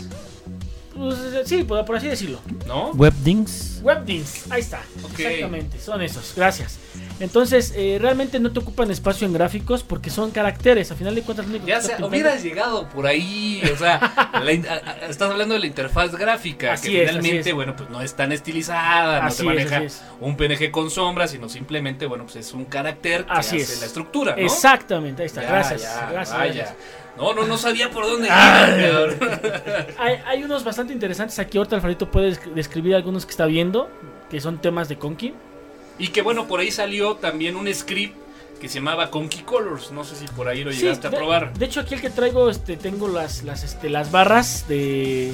Pues, 0.95 1.17
sí, 1.45 1.63
por, 1.63 1.83
por 1.85 1.95
así 1.95 2.07
decirlo. 2.07 2.39
¿no? 2.67 2.91
Webdings. 2.91 3.79
Webdings, 3.81 4.51
ahí 4.51 4.61
está. 4.61 4.81
Exactamente, 5.17 5.79
son 5.79 5.99
esos. 6.03 6.33
Gracias. 6.35 6.77
Entonces, 7.19 7.73
eh, 7.75 7.97
realmente 8.01 8.39
no 8.39 8.51
te 8.51 8.59
ocupan 8.59 8.89
espacio 8.91 9.25
en 9.27 9.33
gráficos 9.33 9.83
porque 9.83 10.09
son 10.09 10.31
caracteres. 10.31 10.91
A 10.91 10.95
final 10.95 11.15
de 11.15 11.21
cuentas, 11.21 11.45
Ya 11.47 11.51
que 11.53 11.59
se, 11.59 11.71
estás 11.71 11.89
pintando- 11.91 12.07
hubieras 12.07 12.43
llegado 12.43 12.89
por 12.89 13.05
ahí, 13.07 13.61
o 13.73 13.77
sea, 13.77 13.99
la 14.33 14.51
a- 14.73 15.07
estás 15.09 15.29
hablando 15.31 15.53
de 15.53 15.59
la 15.61 15.67
interfaz 15.67 16.15
gráfica, 16.15 16.73
Así 16.73 16.89
que 16.91 17.03
es, 17.03 17.09
finalmente, 17.11 17.53
bueno, 17.53 17.75
pues 17.75 17.89
no 17.89 18.01
es 18.01 18.13
tan 18.15 18.31
estilizada, 18.31 19.21
no 19.23 19.33
te 19.33 19.43
maneja 19.43 19.83
es. 19.83 20.03
un 20.19 20.35
PNG 20.35 20.71
con 20.71 20.89
sombras, 20.89 21.31
sino 21.31 21.47
simplemente, 21.49 22.05
bueno, 22.07 22.23
pues 22.25 22.35
es 22.37 22.53
un 22.53 22.65
carácter 22.65 23.25
que 23.25 23.31
Así 23.31 23.61
hace 23.61 23.73
es. 23.73 23.79
la 23.81 23.85
estructura, 23.85 24.35
¿no? 24.35 24.41
Exactamente, 24.41 25.21
ahí 25.21 25.27
está. 25.27 25.41
Ya, 25.43 25.47
gracias. 25.49 25.81
ya, 25.83 26.09
gracias, 26.11 26.37
vaya. 26.37 26.53
gracias. 26.53 26.77
No, 27.15 27.31
no, 27.35 27.45
no 27.45 27.57
sabía 27.59 27.91
por 27.91 28.05
dónde 28.05 28.27
cabrón. 28.27 29.17
Hay, 29.99 30.15
hay 30.25 30.43
unos 30.43 30.63
bastante 30.63 30.93
interesantes 30.93 31.37
aquí. 31.37 31.57
Ahorita 31.59 31.75
Alfredito 31.75 32.09
puede 32.09 32.31
desc- 32.31 32.53
describir 32.55 32.95
algunos 32.95 33.25
que 33.25 33.31
está 33.31 33.45
viendo, 33.45 33.87
que 34.31 34.41
son 34.41 34.59
temas 34.59 34.89
de 34.89 34.97
Conky. 34.97 35.33
Y 35.99 36.07
que 36.09 36.21
bueno, 36.21 36.47
por 36.47 36.59
ahí 36.59 36.71
salió 36.71 37.15
también 37.15 37.55
un 37.55 37.71
script 37.73 38.15
que 38.59 38.67
se 38.69 38.75
llamaba 38.75 39.11
Conky 39.11 39.39
Colors. 39.43 39.91
No 39.91 40.03
sé 40.03 40.15
si 40.15 40.25
por 40.27 40.47
ahí 40.47 40.63
lo 40.63 40.71
Sí, 40.71 40.79
llegaste 40.81 41.09
de, 41.09 41.15
a 41.15 41.19
probar. 41.19 41.53
de 41.53 41.65
hecho, 41.65 41.81
aquí 41.81 41.95
el 41.95 42.01
que 42.01 42.09
traigo, 42.09 42.49
este, 42.49 42.77
tengo 42.77 43.07
las, 43.07 43.43
las, 43.43 43.63
este, 43.63 43.89
las 43.89 44.11
barras 44.11 44.65
de, 44.67 45.33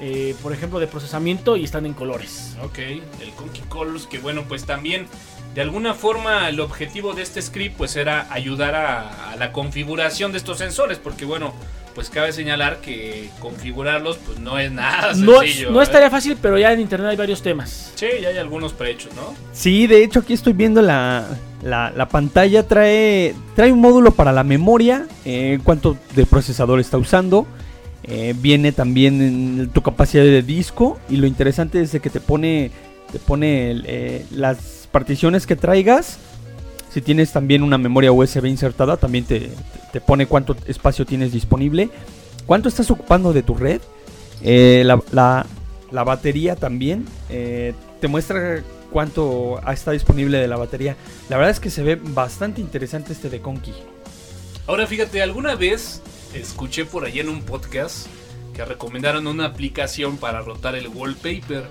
eh, 0.00 0.34
por 0.42 0.52
ejemplo, 0.52 0.80
de 0.80 0.86
procesamiento 0.86 1.56
y 1.56 1.64
están 1.64 1.86
en 1.86 1.92
colores. 1.94 2.56
Ok, 2.64 2.78
el 2.78 3.30
Conky 3.36 3.60
Colors, 3.68 4.06
que 4.06 4.18
bueno, 4.18 4.44
pues 4.48 4.64
también 4.64 5.06
de 5.54 5.60
alguna 5.60 5.92
forma 5.92 6.48
el 6.48 6.60
objetivo 6.60 7.12
de 7.12 7.20
este 7.22 7.42
script 7.42 7.76
pues 7.76 7.94
era 7.96 8.26
ayudar 8.32 8.74
a, 8.74 9.32
a 9.32 9.36
la 9.36 9.52
configuración 9.52 10.32
de 10.32 10.38
estos 10.38 10.56
sensores, 10.58 10.98
porque 10.98 11.26
bueno, 11.26 11.52
pues 11.94 12.08
cabe 12.10 12.32
señalar 12.32 12.80
que 12.80 13.28
configurarlos 13.40 14.16
pues 14.18 14.38
no 14.38 14.58
es 14.58 14.72
nada 14.72 15.12
No, 15.16 15.42
es- 15.42 15.50
sencillo. 15.52 15.70
no 15.72 15.80
¿eh? 15.80 15.84
estaría 15.84 16.10
fácil, 16.10 16.36
pero 16.40 16.58
ya 16.58 16.72
en 16.72 16.80
internet 16.80 17.10
hay 17.10 17.16
varios 17.16 17.42
temas. 17.42 17.92
Sí, 17.94 18.06
ya 18.20 18.28
hay 18.28 18.38
algunos 18.38 18.72
prehechos, 18.72 19.14
¿no? 19.14 19.34
Sí, 19.52 19.86
de 19.86 20.02
hecho 20.02 20.20
aquí 20.20 20.32
estoy 20.32 20.52
viendo 20.54 20.80
la, 20.82 21.26
la, 21.62 21.92
la 21.96 22.08
pantalla. 22.08 22.66
Trae, 22.66 23.34
trae 23.54 23.70
un 23.72 23.80
módulo 23.80 24.12
para 24.12 24.32
la 24.32 24.42
memoria, 24.44 25.06
eh, 25.24 25.58
cuánto 25.64 25.96
de 26.16 26.26
procesador 26.26 26.80
está 26.80 26.98
usando. 26.98 27.46
eh, 28.04 28.34
viene 28.36 28.72
también 28.72 29.20
en 29.22 29.70
tu 29.70 29.82
capacidad 29.82 30.24
de 30.24 30.42
disco. 30.42 30.98
Y 31.08 31.16
lo 31.18 31.26
interesante 31.26 31.80
es 31.80 31.92
de 31.92 32.00
que 32.00 32.10
te 32.10 32.20
pone, 32.20 32.70
te 33.12 33.18
pone 33.18 33.80
eh, 33.84 34.26
las 34.32 34.88
particiones 34.90 35.46
que 35.46 35.54
traigas. 35.56 36.18
Si 36.92 37.00
tienes 37.00 37.32
también 37.32 37.62
una 37.62 37.78
memoria 37.78 38.12
USB 38.12 38.46
insertada, 38.46 38.96
también 38.96 39.24
te, 39.24 39.50
te 39.92 40.00
pone 40.00 40.26
cuánto 40.26 40.56
espacio 40.66 41.06
tienes 41.06 41.32
disponible. 41.32 41.88
Cuánto 42.46 42.68
estás 42.68 42.90
ocupando 42.90 43.32
de 43.32 43.42
tu 43.42 43.54
red. 43.54 43.80
Eh, 44.42 44.82
la, 44.84 45.00
la- 45.12 45.46
la 45.90 46.04
batería 46.04 46.56
también. 46.56 47.04
eh, 47.28 47.74
te 48.00 48.08
muestra 48.08 48.62
cuánto 48.90 49.60
está 49.70 49.92
disponible 49.92 50.38
de 50.38 50.48
la 50.48 50.56
batería. 50.56 50.96
La 51.28 51.36
verdad 51.36 51.50
es 51.52 51.60
que 51.60 51.70
se 51.70 51.82
ve 51.82 51.96
bastante 52.02 52.60
interesante 52.60 53.12
este 53.12 53.28
de 53.30 53.40
Conky. 53.40 53.72
Ahora 54.66 54.86
fíjate, 54.86 55.22
alguna 55.22 55.54
vez 55.54 56.02
escuché 56.34 56.84
por 56.84 57.04
ahí 57.04 57.20
en 57.20 57.28
un 57.28 57.42
podcast 57.42 58.06
que 58.54 58.64
recomendaron 58.64 59.26
una 59.26 59.46
aplicación 59.46 60.16
para 60.16 60.40
rotar 60.40 60.74
el 60.76 60.88
wallpaper. 60.88 61.64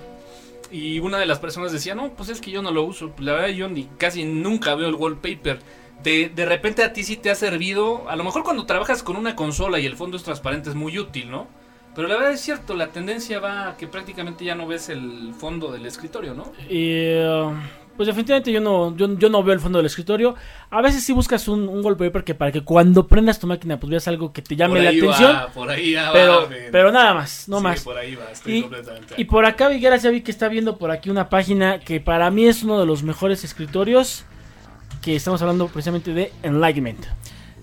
Y 0.72 0.98
una 1.00 1.18
de 1.18 1.26
las 1.26 1.38
personas 1.38 1.70
decía, 1.70 1.94
no, 1.94 2.10
pues 2.14 2.30
es 2.30 2.40
que 2.40 2.50
yo 2.50 2.62
no 2.62 2.70
lo 2.70 2.82
uso. 2.82 3.12
La 3.18 3.34
verdad 3.34 3.48
yo 3.48 3.68
ni 3.68 3.84
casi 3.98 4.24
nunca 4.24 4.74
veo 4.74 4.88
el 4.88 4.94
wallpaper. 4.94 5.60
De, 6.02 6.30
de 6.34 6.46
repente 6.46 6.82
a 6.82 6.92
ti 6.92 7.04
sí 7.04 7.16
te 7.16 7.30
ha 7.30 7.34
servido. 7.34 8.08
A 8.08 8.16
lo 8.16 8.24
mejor 8.24 8.42
cuando 8.42 8.66
trabajas 8.66 9.02
con 9.02 9.16
una 9.16 9.36
consola 9.36 9.78
y 9.78 9.86
el 9.86 9.96
fondo 9.96 10.16
es 10.16 10.22
transparente 10.22 10.70
es 10.70 10.74
muy 10.74 10.98
útil, 10.98 11.30
¿no? 11.30 11.46
Pero 11.94 12.08
la 12.08 12.14
verdad 12.14 12.32
es 12.32 12.40
cierto, 12.40 12.74
la 12.74 12.88
tendencia 12.88 13.38
va 13.38 13.68
a 13.68 13.76
que 13.76 13.86
prácticamente 13.86 14.44
ya 14.44 14.54
no 14.54 14.66
ves 14.66 14.88
el 14.88 15.34
fondo 15.36 15.70
del 15.70 15.84
escritorio, 15.84 16.32
¿no? 16.32 16.50
Eh, 16.68 17.52
pues 17.96 18.06
definitivamente 18.06 18.50
yo 18.52 18.60
no, 18.60 18.96
yo, 18.96 19.16
yo 19.18 19.28
no 19.28 19.42
veo 19.42 19.54
el 19.54 19.60
fondo 19.60 19.78
del 19.78 19.86
escritorio. 19.86 20.34
A 20.70 20.80
veces 20.80 21.04
sí 21.04 21.12
buscas 21.12 21.46
un, 21.48 21.68
un 21.68 21.84
wallpaper 21.84 22.24
que 22.24 22.34
para 22.34 22.50
que 22.52 22.62
cuando 22.62 23.06
prendas 23.06 23.38
tu 23.38 23.46
máquina 23.46 23.78
pues 23.78 23.90
veas 23.90 24.08
algo 24.08 24.32
que 24.32 24.42
te 24.42 24.56
llame 24.56 24.74
por 24.76 24.82
la 24.84 24.90
ahí 24.90 24.98
atención. 25.00 25.32
va, 25.34 25.46
por 25.48 25.70
ahí 25.70 25.92
ya 25.92 26.10
pero, 26.12 26.42
va, 26.42 26.48
men. 26.48 26.58
pero 26.72 26.92
nada 26.92 27.14
más, 27.14 27.48
no 27.48 27.58
Sí, 27.58 27.62
más. 27.62 27.80
por 27.82 27.96
ahí 27.98 28.14
va, 28.14 28.30
estoy 28.32 28.56
Y, 28.58 28.62
completamente. 28.62 29.14
y 29.16 29.24
por 29.24 29.44
acá 29.44 29.68
Vigueras 29.68 30.02
ya 30.02 30.10
vi 30.10 30.22
que 30.22 30.30
está 30.30 30.48
viendo 30.48 30.78
por 30.78 30.90
aquí 30.90 31.10
una 31.10 31.28
página 31.28 31.80
que 31.80 32.00
para 32.00 32.30
mí 32.30 32.46
es 32.46 32.62
uno 32.62 32.78
de 32.80 32.86
los 32.86 33.02
mejores 33.02 33.44
escritorios. 33.44 34.24
Que 35.00 35.16
estamos 35.16 35.42
hablando 35.42 35.66
precisamente 35.66 36.14
de 36.14 36.32
Enlightenment. 36.44 37.04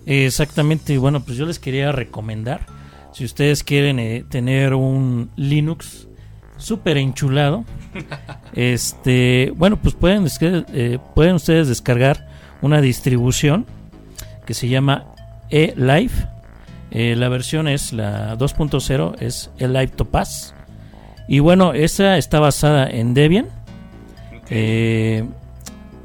Exactamente, 0.06 0.98
bueno, 0.98 1.24
pues 1.24 1.38
yo 1.38 1.46
les 1.46 1.60
quería 1.60 1.92
recomendar, 1.92 2.66
si 3.14 3.24
ustedes 3.24 3.64
quieren 3.64 4.00
eh, 4.00 4.26
tener 4.30 4.74
un 4.74 5.30
Linux 5.36 6.08
súper 6.58 6.98
enchulado, 6.98 7.64
este, 8.54 9.52
bueno, 9.56 9.78
pues 9.78 9.96
pueden, 9.96 10.28
eh, 10.42 11.00
pueden 11.16 11.36
ustedes 11.36 11.68
descargar 11.68 12.28
una 12.62 12.82
distribución 12.82 13.66
que 14.46 14.54
se 14.54 14.68
llama 14.68 15.06
eLive. 15.50 16.12
Eh, 16.92 17.16
la 17.16 17.30
versión 17.30 17.68
es 17.68 17.94
la 17.94 18.36
2.0, 18.38 19.16
es 19.20 19.52
eLive 19.60 19.88
Topaz. 19.88 20.54
Y 21.28 21.40
bueno, 21.40 21.74
esa 21.74 22.18
está 22.18 22.40
basada 22.40 22.90
en 22.90 23.14
Debian. 23.14 23.48
Eh, 24.50 25.24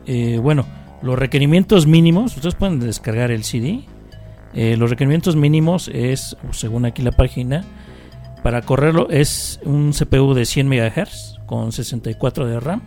eh, 0.07 0.39
bueno, 0.43 0.67
los 1.03 1.19
requerimientos 1.19 1.87
mínimos, 1.87 2.37
ustedes 2.37 2.55
pueden 2.55 2.81
descargar 2.81 3.31
el 3.31 3.45
CD. 3.45 3.85
Los 4.53 4.89
requerimientos 4.89 5.35
mínimos 5.35 5.89
es, 5.93 6.37
según 6.53 6.85
aquí 6.85 7.03
la 7.03 7.11
página, 7.11 7.65
para 8.45 8.63
correrlo 8.63 9.09
es 9.11 9.59
un 9.65 9.91
CPU 9.93 10.33
de 10.33 10.45
100 10.45 10.69
MHz 10.69 11.34
con 11.55 11.73
64 11.73 12.47
de 12.47 12.61
RAM. 12.61 12.83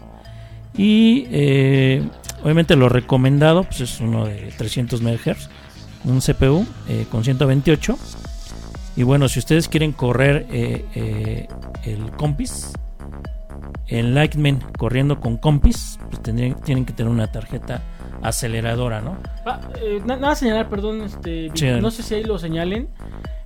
Y 0.75 1.25
eh, 1.31 2.03
obviamente 2.43 2.75
lo 2.75 2.89
recomendado 2.89 3.63
pues 3.63 3.81
es 3.81 3.99
uno 3.99 4.25
de 4.25 4.51
300 4.57 5.01
MHz, 5.01 5.49
un 6.05 6.19
CPU 6.19 6.65
eh, 6.89 7.05
con 7.09 7.23
128. 7.23 7.97
Y 8.97 9.03
bueno, 9.03 9.29
si 9.29 9.39
ustedes 9.39 9.67
quieren 9.69 9.91
correr 9.91 10.47
eh, 10.51 10.85
eh, 10.95 11.47
el 11.85 12.11
Compis, 12.11 12.73
el 13.87 14.13
Lightman 14.13 14.59
corriendo 14.77 15.19
con 15.19 15.37
Compis, 15.37 15.97
pues 16.09 16.21
tendrían, 16.21 16.55
tienen 16.61 16.83
que 16.85 16.93
tener 16.93 17.11
una 17.11 17.31
tarjeta 17.31 17.81
aceleradora, 18.21 19.01
¿no? 19.01 19.17
Ah, 19.45 19.59
na- 20.05 20.17
nada 20.17 20.35
señalar, 20.35 20.67
perdón, 20.69 21.03
este, 21.03 21.51
Sí. 21.53 21.67
no 21.79 21.89
sé 21.91 22.03
si 22.03 22.15
ahí 22.15 22.23
lo 22.23 22.37
señalen, 22.39 22.89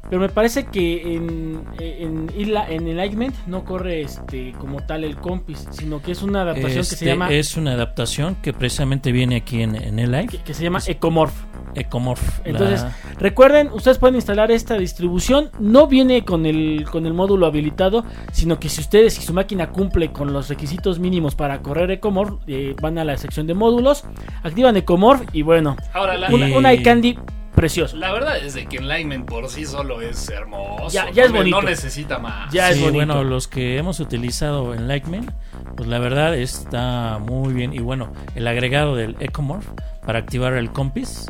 pero 0.10 0.20
me 0.22 0.30
parece 0.30 0.66
que 0.66 1.16
en, 1.16 1.62
en, 1.80 2.30
en 2.36 2.88
Enlightenment 2.88 3.36
no 3.48 3.64
corre 3.64 4.02
este 4.02 4.52
como 4.54 4.82
tal 4.86 5.04
el 5.04 5.16
Compis, 5.18 5.68
sino 5.72 6.02
que 6.02 6.12
es 6.12 6.22
una 6.22 6.42
adaptación 6.42 6.78
que 6.80 6.84
se 6.84 6.94
Este 6.96 7.06
llama 7.06 7.32
Es 7.32 7.56
una 7.56 7.74
adaptación 7.74 8.36
que 8.42 8.52
precisamente 8.54 9.12
viene 9.12 9.38
aquí 9.38 9.62
en, 9.62 9.76
en 9.76 10.00
el 10.00 10.12
live. 10.12 10.28
que, 10.28 10.38
que 10.40 10.54
se 10.54 10.64
llama 10.64 10.80
Ecomorph. 10.86 11.34
Ecomorph. 11.76 12.40
la- 12.40 12.50
Entonces, 12.50 12.86
recuerden, 13.20 13.70
ustedes 13.72 13.98
pueden 14.00 14.16
instalar 14.16 14.52
esta 14.52 14.78
distribución. 14.78 15.50
No 15.60 15.88
viene 15.88 16.26
con 16.26 16.46
el, 16.46 16.86
con 16.92 17.06
el 17.06 17.14
módulo 17.14 17.46
habilitado, 17.46 18.04
sino 18.34 18.60
que 18.60 18.68
si 18.68 18.82
ustedes, 18.82 19.14
si 19.14 19.22
su 19.22 19.34
máquina 19.34 19.70
cumple 19.70 20.12
con 20.12 20.34
los 20.34 20.50
requisitos 20.50 21.00
mínimos 21.00 21.36
para 21.36 21.62
correr 21.62 21.90
Ecomorph, 21.92 22.42
eh, 22.48 22.76
van 22.82 22.98
a 22.98 23.06
la 23.06 23.16
sección 23.18 23.48
de 23.48 23.54
módulos, 23.54 24.04
activan 24.44 24.76
Ecomorph 24.76 25.22
y 25.34 25.44
bueno, 25.44 25.78
Ahora, 25.94 26.18
la, 26.18 26.30
una, 26.34 26.50
Y- 26.50 26.54
una 26.54 26.74
iCandy 26.74 27.18
precioso. 27.56 27.98
la 27.98 28.12
verdad 28.12 28.38
es 28.38 28.54
de 28.54 28.66
que 28.66 28.78
Enlightenment 28.78 29.26
por 29.28 29.50
sí 29.50 29.66
solo 29.66 30.02
es 30.02 30.30
hermoso. 30.30 30.90
Ya- 30.90 31.10
es 31.10 31.32
bonito. 31.32 31.62
No 31.62 31.68
necesita 31.68 32.18
más. 32.20 32.52
Ya 32.54 32.70
es 32.70 32.76
Sí, 32.78 32.82
bonito. 32.84 32.98
bueno, 33.06 33.24
los 33.24 33.48
que 33.48 33.78
hemos 33.78 34.00
utilizado 34.00 34.74
en 34.74 34.88
Likeman, 34.88 35.34
pues 35.76 35.88
la 35.90 36.00
verdad 36.00 36.36
está 36.36 37.20
muy 37.20 37.54
bien. 37.54 37.74
Y 37.74 37.80
bueno, 37.80 38.12
el 38.36 38.48
agregado 38.48 38.96
del 38.96 39.16
Ecomorph 39.20 39.68
para 40.06 40.20
activar 40.20 40.54
el 40.54 40.72
Compis 40.72 41.26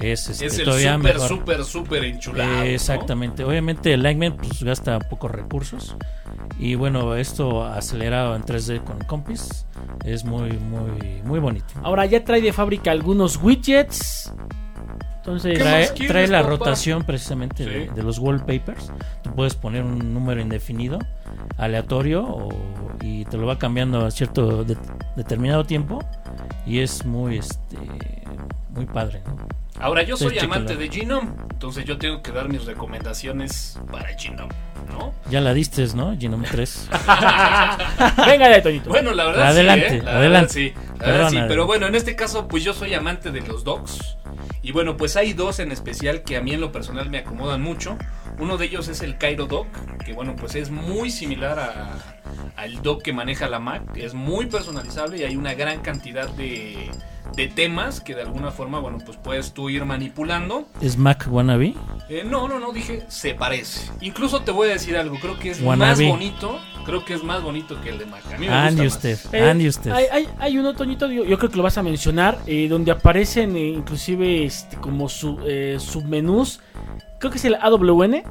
es, 0.00 0.28
este, 0.30 0.46
Es 0.46 0.58
el 0.58 0.64
todavía 0.64 0.94
súper, 0.96 1.14
mejor. 1.14 1.28
súper, 1.28 1.64
súper 1.64 2.04
enchulado. 2.04 2.62
Eh, 2.64 2.74
exactamente. 2.74 3.44
Obviamente 3.44 3.92
el 3.92 4.02
Likeman 4.02 4.36
pues, 4.36 4.62
gasta 4.62 4.98
pocos 4.98 5.30
recursos. 5.30 5.96
Y 6.58 6.74
bueno, 6.76 7.14
esto 7.16 7.64
acelerado 7.64 8.34
en 8.36 8.42
3D 8.42 8.82
con 8.82 8.98
Compis 9.00 9.66
es 10.04 10.24
muy, 10.24 10.52
muy, 10.52 11.20
muy 11.24 11.38
bonito. 11.40 11.66
Ahora 11.82 12.06
ya 12.06 12.22
trae 12.24 12.40
de 12.40 12.52
fábrica 12.52 12.90
algunos 12.90 13.36
widgets. 13.42 14.32
Entonces, 15.26 15.56
¿Qué 15.92 16.06
Trae, 16.06 16.26
la 16.28 16.40
papá? 16.42 16.50
rotación 16.50 17.02
precisamente 17.02 17.64
de, 17.64 18.02
los 18.02 18.18
wallpapers. 18.18 18.92
Tú 19.22 19.34
puedes 19.34 19.54
poner 19.54 19.82
un 19.82 20.12
número 20.12 20.42
indefinido, 20.42 20.98
aleatorio, 21.56 22.22
o- 22.24 22.48
y 23.00 23.24
te 23.24 23.38
lo 23.38 23.46
va 23.46 23.58
cambiando 23.58 24.04
a 24.04 24.10
cierto 24.10 24.64
de- 24.64 24.76
determinado 25.16 25.64
tiempo. 25.64 26.00
Y 26.66 26.80
es 26.80 27.06
muy, 27.06 27.38
este, 27.38 27.78
muy 28.70 28.84
padre. 28.84 29.22
¿no? 29.26 29.36
Ahora, 29.80 30.02
yo 30.02 30.16
soy 30.16 30.38
amante 30.38 30.76
de 30.76 30.88
Genome, 30.88 31.30
entonces 31.50 31.84
yo 31.84 31.98
tengo 31.98 32.22
que 32.22 32.30
dar 32.32 32.48
mis 32.48 32.64
recomendaciones 32.64 33.78
para 33.90 34.16
Genome, 34.16 34.54
¿no? 34.90 35.12
Ya 35.30 35.40
la 35.40 35.52
diste, 35.52 35.84
¿no? 35.94 36.16
Genome 36.18 36.46
3. 36.50 36.88
venga 38.26 38.48
de 38.48 38.60
Toñito. 38.62 38.88
Bueno, 38.90 39.12
la 39.12 39.24
verdad 39.24 39.48
Adelante, 39.48 39.88
sí, 39.90 39.96
¿eh? 39.96 40.02
La 40.02 40.16
adelante. 40.18 40.72
verdad 40.74 40.84
sí. 40.94 41.00
La 41.00 41.06
verdad 41.06 41.30
sí, 41.30 41.38
pero 41.48 41.66
bueno, 41.66 41.86
en 41.86 41.94
este 41.96 42.14
caso, 42.16 42.46
pues 42.48 42.62
yo 42.64 42.72
soy 42.72 42.94
amante 42.94 43.30
de 43.32 43.40
los 43.42 43.64
docs. 43.64 44.16
Y 44.62 44.72
bueno, 44.72 44.96
pues 44.96 45.16
hay 45.16 45.32
dos 45.34 45.58
en 45.58 45.72
especial 45.72 46.22
que 46.22 46.36
a 46.36 46.40
mí 46.40 46.52
en 46.52 46.60
lo 46.60 46.72
personal 46.72 47.10
me 47.10 47.18
acomodan 47.18 47.60
mucho. 47.60 47.98
Uno 48.38 48.56
de 48.56 48.66
ellos 48.66 48.88
es 48.88 49.02
el 49.02 49.18
Cairo 49.18 49.46
Dock, 49.46 49.66
que 50.04 50.12
bueno, 50.14 50.34
pues 50.36 50.54
es 50.54 50.70
muy 50.70 51.10
similar 51.10 51.58
a- 51.58 51.98
al 52.56 52.80
dock 52.82 53.02
que 53.02 53.12
maneja 53.12 53.48
la 53.48 53.58
Mac. 53.58 53.82
Es 53.96 54.14
muy 54.14 54.46
personalizable 54.46 55.18
y 55.18 55.24
hay 55.24 55.36
una 55.36 55.52
gran 55.54 55.80
cantidad 55.80 56.28
de, 56.30 56.90
de 57.36 57.48
temas 57.48 58.00
que 58.00 58.14
de 58.14 58.22
alguna 58.22 58.50
forma, 58.50 58.78
bueno, 58.78 58.98
pues 59.04 59.16
puedes 59.16 59.52
tú 59.52 59.70
ir 59.70 59.84
manipulando. 59.84 60.66
¿Es 60.80 60.96
Mac 60.96 61.26
Wannabe? 61.30 61.74
Eh, 62.08 62.22
no, 62.24 62.48
no, 62.48 62.60
no, 62.60 62.72
dije 62.72 63.02
se 63.08 63.34
parece. 63.34 63.90
Incluso 64.00 64.40
te 64.42 64.50
voy 64.52 64.68
a 64.68 64.72
decir 64.72 64.96
algo, 64.96 65.16
creo 65.20 65.38
que 65.38 65.50
es 65.50 65.60
Wannabe. 65.60 66.04
más 66.04 66.12
bonito, 66.18 66.58
creo 66.86 67.04
que 67.04 67.14
es 67.14 67.24
más 67.24 67.42
bonito 67.42 67.80
que 67.80 67.90
el 67.90 67.98
de 67.98 68.06
Mac. 68.06 68.22
A 68.32 68.38
mí 68.38 68.46
me 68.46 68.52
Ande 68.52 68.84
gusta 68.84 69.08
usted, 69.08 69.24
más. 69.24 69.34
Eh, 69.34 69.50
ande 69.50 69.68
usted. 69.68 69.90
Hay, 69.90 70.04
hay, 70.12 70.28
hay 70.38 70.58
uno, 70.58 70.74
Toñito, 70.74 71.10
yo, 71.10 71.24
yo 71.24 71.38
creo 71.38 71.50
que 71.50 71.56
lo 71.56 71.62
vas 71.62 71.78
a 71.78 71.82
mencionar, 71.82 72.38
eh, 72.46 72.68
donde 72.68 72.90
aparecen 72.92 73.56
eh, 73.56 73.68
inclusive 73.68 74.44
este, 74.44 74.76
como 74.76 75.08
su, 75.08 75.38
eh, 75.46 75.76
submenús. 75.80 76.60
Creo 77.18 77.30
que 77.30 77.38
es 77.38 77.44
el 77.44 77.54
AWN. 77.56 78.22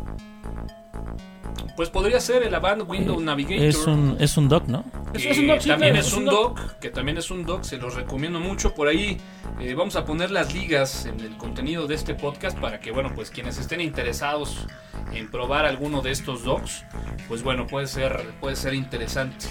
Pues 1.75 1.89
podría 1.89 2.19
ser 2.19 2.43
el 2.43 2.53
Avant 2.53 2.87
Window 2.87 3.19
Navigator. 3.19 3.65
Es 3.65 3.87
un, 3.87 4.15
es 4.19 4.37
un 4.37 4.47
dock, 4.47 4.67
¿no? 4.67 4.83
Es- 5.13 5.37
un 5.37 5.47
dock, 5.47 5.59
sí, 5.59 5.69
también 5.69 5.93
claro, 5.93 6.07
es 6.07 6.13
un 6.13 6.25
doc, 6.25 6.59
que 6.79 6.89
también 6.91 7.17
es 7.17 7.31
un 7.31 7.45
doc, 7.45 7.63
se 7.63 7.77
los 7.77 7.95
recomiendo 7.95 8.39
mucho. 8.39 8.75
Por 8.75 8.87
ahí 8.87 9.17
eh, 9.59 9.73
vamos 9.73 9.95
a 9.95 10.05
poner 10.05 10.29
las 10.29 10.53
ligas 10.53 11.05
en 11.07 11.19
el 11.19 11.35
contenido 11.37 11.87
de 11.87 11.95
este 11.95 12.13
podcast 12.13 12.57
para 12.59 12.79
que, 12.79 12.91
bueno, 12.91 13.11
pues 13.15 13.31
quienes 13.31 13.57
estén 13.57 13.81
interesados 13.81 14.67
en 15.13 15.31
probar 15.31 15.65
alguno 15.65 16.01
de 16.01 16.11
estos 16.11 16.43
docs, 16.43 16.83
pues 17.27 17.41
bueno, 17.43 17.65
puede 17.65 17.87
ser, 17.87 18.23
puede 18.39 18.55
ser 18.55 18.75
interesante. 18.75 19.45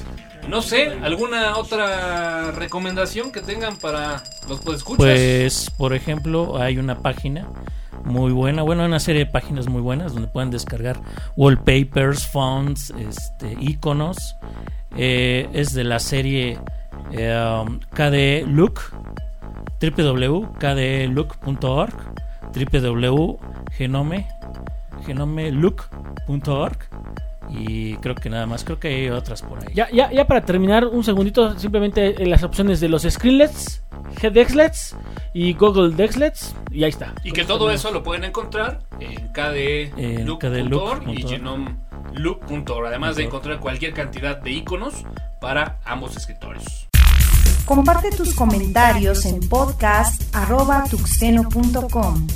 No 0.48 0.62
sé, 0.62 0.92
¿alguna 1.02 1.56
otra 1.56 2.50
recomendación 2.52 3.32
que 3.32 3.40
tengan 3.40 3.76
para 3.78 4.22
los 4.48 4.60
podescuchas? 4.60 4.98
Pues, 5.04 5.70
por 5.76 5.92
ejemplo, 5.92 6.56
hay 6.60 6.78
una 6.78 6.98
página 7.00 7.48
muy 8.04 8.32
buena, 8.32 8.62
bueno, 8.62 8.84
una 8.84 9.00
serie 9.00 9.24
de 9.24 9.30
páginas 9.30 9.68
muy 9.68 9.80
buenas 9.80 10.12
donde 10.14 10.28
pueden 10.28 10.50
descargar 10.50 11.00
wallpapers, 11.36 12.26
fonts, 12.26 12.92
este, 12.98 13.56
iconos. 13.60 14.36
Eh, 14.96 15.48
es 15.52 15.72
de 15.72 15.84
la 15.84 15.98
serie 15.98 16.58
eh, 17.12 17.64
KDE 17.94 18.44
Look, 18.46 18.80
www.kdelook.org, 19.80 21.94
www.genome, 22.54 24.28
genomelook.org 25.04 26.78
y 27.48 27.96
creo 27.96 28.14
que 28.14 28.30
nada 28.30 28.46
más, 28.46 28.62
creo 28.64 28.78
que 28.78 28.86
hay 28.88 29.10
otras 29.10 29.42
por 29.42 29.58
ahí. 29.58 29.74
Ya, 29.74 29.90
ya, 29.90 30.12
ya 30.12 30.26
para 30.26 30.42
terminar, 30.42 30.86
un 30.86 31.02
segundito, 31.04 31.58
simplemente 31.58 32.22
eh, 32.22 32.26
las 32.26 32.44
opciones 32.44 32.80
de 32.80 32.88
los 32.88 33.02
screenlets, 33.02 33.82
GDexlets 34.20 34.96
y 35.34 35.52
Google 35.54 35.94
Dexlets, 35.94 36.54
y 36.70 36.84
ahí 36.84 36.90
está. 36.90 37.14
Y 37.24 37.32
que 37.32 37.44
todo 37.44 37.70
eso 37.70 37.90
lo 37.90 38.02
pueden 38.02 38.24
encontrar 38.24 38.80
en 39.00 39.32
kdelook.org 39.32 41.08
y 41.08 41.22
genomelook.org, 41.22 42.86
además 42.86 43.16
de 43.16 43.24
encontrar 43.24 43.60
cualquier 43.60 43.92
cantidad 43.92 44.38
de 44.38 44.52
iconos 44.52 45.04
para 45.40 45.80
ambos 45.84 46.16
escritorios. 46.16 46.88
Comparte 47.64 48.10
tus 48.10 48.34
comentarios 48.34 49.24
en 49.24 49.38
podcast.tuxteno.com 49.48 52.26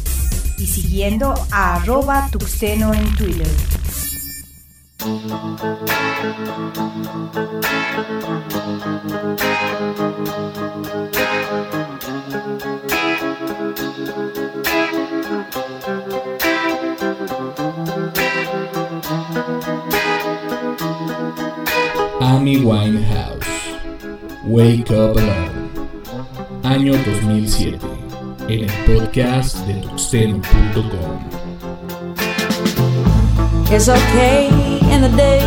y 0.59 0.67
siguiendo 0.67 1.35
a 1.51 1.77
arroba 1.77 2.29
tuxteno 2.31 2.93
en 2.95 3.15
Twitter. 3.17 3.47
Amy 22.21 22.59
Winehouse. 22.59 23.37
Wake 24.45 24.91
Up 24.91 25.19
Alone. 25.19 25.51
Año 26.63 26.95
2007. 27.05 28.06
En 28.49 28.61
el 28.61 28.71
podcast 28.85 29.57
de 29.67 29.75
tuxteno.com. 29.75 31.19
It's 33.69 33.89
okay 33.89 34.49
in 34.93 35.03
the 35.03 35.09
day. 35.17 35.43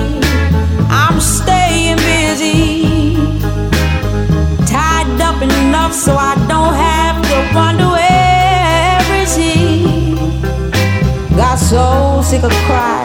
I'm 0.89 1.21
staying 1.21 1.95
busy. 1.95 3.15
Tied 4.65 5.21
up 5.21 5.41
enough 5.41 5.93
so 5.93 6.17
I 6.17 6.35
don't 6.49 6.73
have 6.73 7.21
to 7.29 7.55
wonder 7.55 7.87
where 7.87 9.21
is 9.21 9.33
he. 9.37 10.15
Got 11.37 11.57
so 11.57 12.21
sick 12.21 12.43
of 12.43 12.51
crying. 12.67 12.98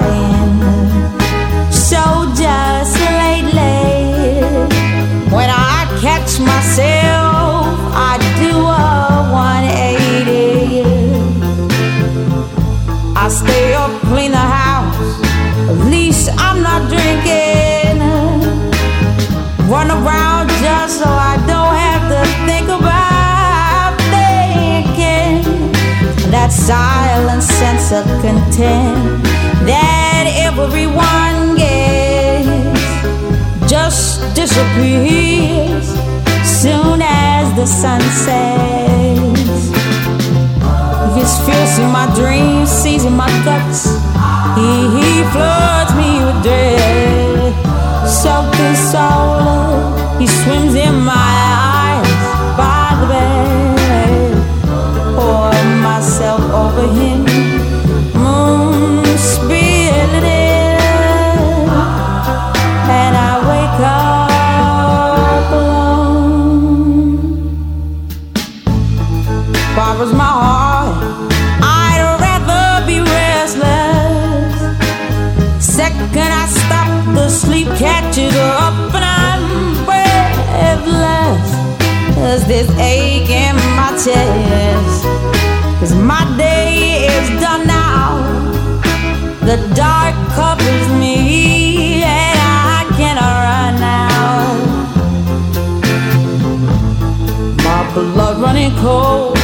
Disappears 34.45 35.89
soon 36.45 37.01
as 37.01 37.49
the 37.57 37.65
sun 37.65 38.01
sets. 38.25 39.73
His 41.17 41.33
fierce 41.47 41.79
in 41.79 41.91
my 41.91 42.07
dreams, 42.15 42.69
sees 42.69 43.07
in 43.07 43.15
my 43.15 43.31
guts. 43.47 43.87
He, 44.59 44.69
he 44.97 45.09
floods 45.33 45.93
me 46.01 46.11
with 46.27 46.39
dread. 46.43 47.55
Self-consoled, 48.07 50.21
he 50.21 50.27
swims 50.27 50.75
in 50.75 50.95
my 51.15 51.33
eyes 51.73 52.13
by 52.61 52.87
the 53.01 53.07
bed. 53.13 54.35
Pour 55.17 55.55
myself 55.89 56.43
over 56.63 56.87
him, 56.99 57.14
sleep 77.35 77.67
catches 77.77 78.33
up 78.37 78.95
and 78.95 79.05
I'm 79.05 79.85
breathless. 79.85 81.51
There's 82.15 82.45
this 82.47 82.71
ache 82.79 83.29
in 83.29 83.57
my 83.77 83.91
chest. 84.05 85.05
Cause 85.81 85.95
my 85.97 86.23
day 86.39 87.07
is 87.07 87.29
done 87.41 87.67
now. 87.67 88.23
The 89.41 89.57
dark 89.75 90.15
covers 90.39 90.89
me 91.01 92.05
and 92.05 92.39
I 92.39 92.87
cannot 92.97 93.35
run 93.49 93.83
out. 93.83 94.61
My 97.65 97.83
blood 97.95 98.41
running 98.41 98.75
cold. 98.77 99.44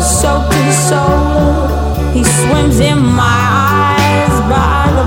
Soaked 0.00 0.50
the 0.50 0.72
soul, 0.72 1.68
he 2.14 2.24
swims 2.24 2.80
in 2.80 2.98
my 2.98 3.40
eyes 3.68 4.34
by 4.48 4.80
the. 4.96 5.04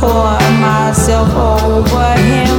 Pour 0.00 0.40
myself 0.58 1.30
over 1.36 2.12
him, 2.18 2.49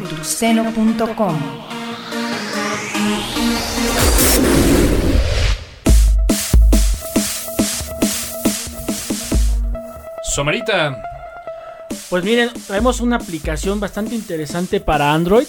de. 0.00 0.24
Somerita, 10.34 11.00
Pues 12.10 12.24
miren, 12.24 12.50
traemos 12.66 13.00
una 13.00 13.16
aplicación 13.16 13.78
bastante 13.78 14.14
interesante 14.14 14.80
para 14.80 15.12
Android. 15.12 15.46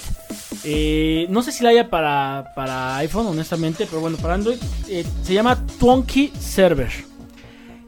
Eh, 0.63 1.25
no 1.29 1.41
sé 1.41 1.51
si 1.51 1.63
la 1.63 1.69
haya 1.69 1.89
para, 1.89 2.51
para 2.55 2.97
iPhone, 2.97 3.27
honestamente, 3.27 3.85
pero 3.87 4.01
bueno, 4.01 4.17
para 4.17 4.35
Android 4.35 4.57
eh, 4.87 5.05
se 5.23 5.33
llama 5.33 5.57
Twonky 5.79 6.31
Server. 6.39 7.14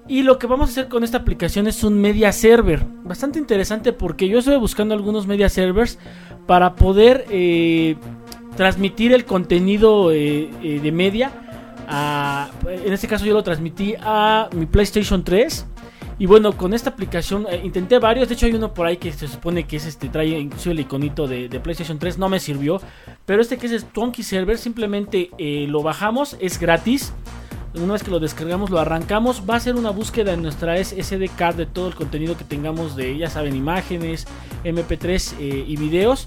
Y 0.09 0.23
lo 0.23 0.39
que 0.39 0.47
vamos 0.47 0.69
a 0.69 0.71
hacer 0.71 0.87
con 0.87 1.03
esta 1.03 1.17
aplicación 1.17 1.67
es 1.67 1.83
un 1.83 1.99
media 1.99 2.31
server. 2.31 2.85
Bastante 3.03 3.39
interesante 3.39 3.91
porque 3.91 4.29
yo 4.29 4.39
estuve 4.39 4.55
buscando 4.55 4.93
algunos 4.93 5.27
media 5.27 5.49
servers 5.49 5.99
para 6.45 6.75
poder 6.75 7.25
eh, 7.29 7.97
transmitir 8.55 9.11
el 9.11 9.25
contenido 9.25 10.13
eh, 10.13 10.49
eh, 10.63 10.79
de 10.81 10.91
media. 10.93 11.31
en 12.65 12.93
este 12.93 13.07
caso 13.07 13.25
yo 13.25 13.33
lo 13.33 13.43
transmití 13.43 13.95
a 13.99 14.49
mi 14.55 14.65
PlayStation 14.65 15.23
3. 15.23 15.65
Y 16.19 16.25
bueno, 16.25 16.57
con 16.57 16.73
esta 16.73 16.89
aplicación 16.89 17.45
intenté 17.63 17.99
varios. 17.99 18.27
De 18.29 18.33
hecho, 18.33 18.47
hay 18.47 18.53
uno 18.53 18.73
por 18.73 18.87
ahí 18.87 18.97
que 18.97 19.11
se 19.11 19.27
supone 19.27 19.67
que 19.67 19.75
es 19.75 19.85
este, 19.85 20.09
trae 20.09 20.29
inclusive 20.29 20.73
el 20.73 20.79
iconito 20.79 21.27
de, 21.27 21.47
PlayStation 21.59 21.99
3. 21.99 22.17
No 22.17 22.29
me 22.29 22.39
sirvió. 22.39 22.81
Pero 23.25 23.41
este 23.41 23.57
que 23.57 23.67
es 23.67 23.73
el 23.73 23.83
Twonky 23.83 24.23
Server, 24.23 24.57
simplemente 24.57 25.29
lo 25.67 25.83
bajamos, 25.83 26.37
es 26.39 26.59
gratis. 26.59 27.13
Una 27.81 27.93
vez 27.93 28.03
que 28.03 28.11
lo 28.11 28.19
descargamos, 28.19 28.69
lo 28.69 28.79
arrancamos. 28.79 29.43
Va 29.49 29.55
a 29.55 29.59
ser 29.59 29.75
una 29.75 29.91
búsqueda 29.91 30.33
en 30.33 30.41
nuestra 30.41 30.77
SD 30.83 31.29
card 31.37 31.55
de 31.55 31.65
todo 31.65 31.87
el 31.87 31.95
contenido 31.95 32.35
que 32.37 32.43
tengamos 32.43 32.95
de, 32.95 33.17
ya 33.17 33.29
saben, 33.29 33.55
imágenes, 33.55 34.25
MP3 34.63 35.33
eh, 35.39 35.65
y 35.67 35.75
videos. 35.77 36.25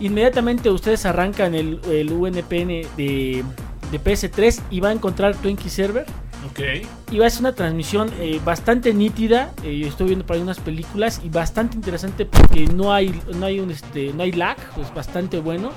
Inmediatamente 0.00 0.70
ustedes 0.70 1.06
arrancan 1.06 1.54
el, 1.54 1.80
el 1.90 2.12
UNPN 2.12 2.86
de, 2.96 3.44
de 3.90 4.00
PS3 4.00 4.60
y 4.70 4.80
va 4.80 4.88
a 4.88 4.92
encontrar 4.92 5.36
Twinkie 5.36 5.70
Server. 5.70 6.04
ok. 6.50 6.60
Y 7.12 7.18
va 7.18 7.26
a 7.26 7.30
ser 7.30 7.40
una 7.40 7.54
transmisión 7.54 8.10
eh, 8.18 8.40
bastante 8.44 8.92
nítida. 8.92 9.52
eh, 9.62 9.78
yo 9.78 9.86
estoy 9.86 10.06
viendo 10.08 10.26
por 10.26 10.36
ahí 10.36 10.42
unas 10.42 10.58
películas 10.58 11.20
y 11.24 11.28
bastante 11.28 11.76
interesante 11.76 12.26
porque 12.26 12.66
no 12.66 12.92
hay, 12.92 13.18
no 13.36 13.46
hay 13.46 13.60
un 13.60 13.70
este, 13.70 14.12
no 14.12 14.24
hay 14.24 14.32
lag, 14.32 14.56
pues 14.74 14.92
bastante 14.92 15.38
bueno. 15.38 15.70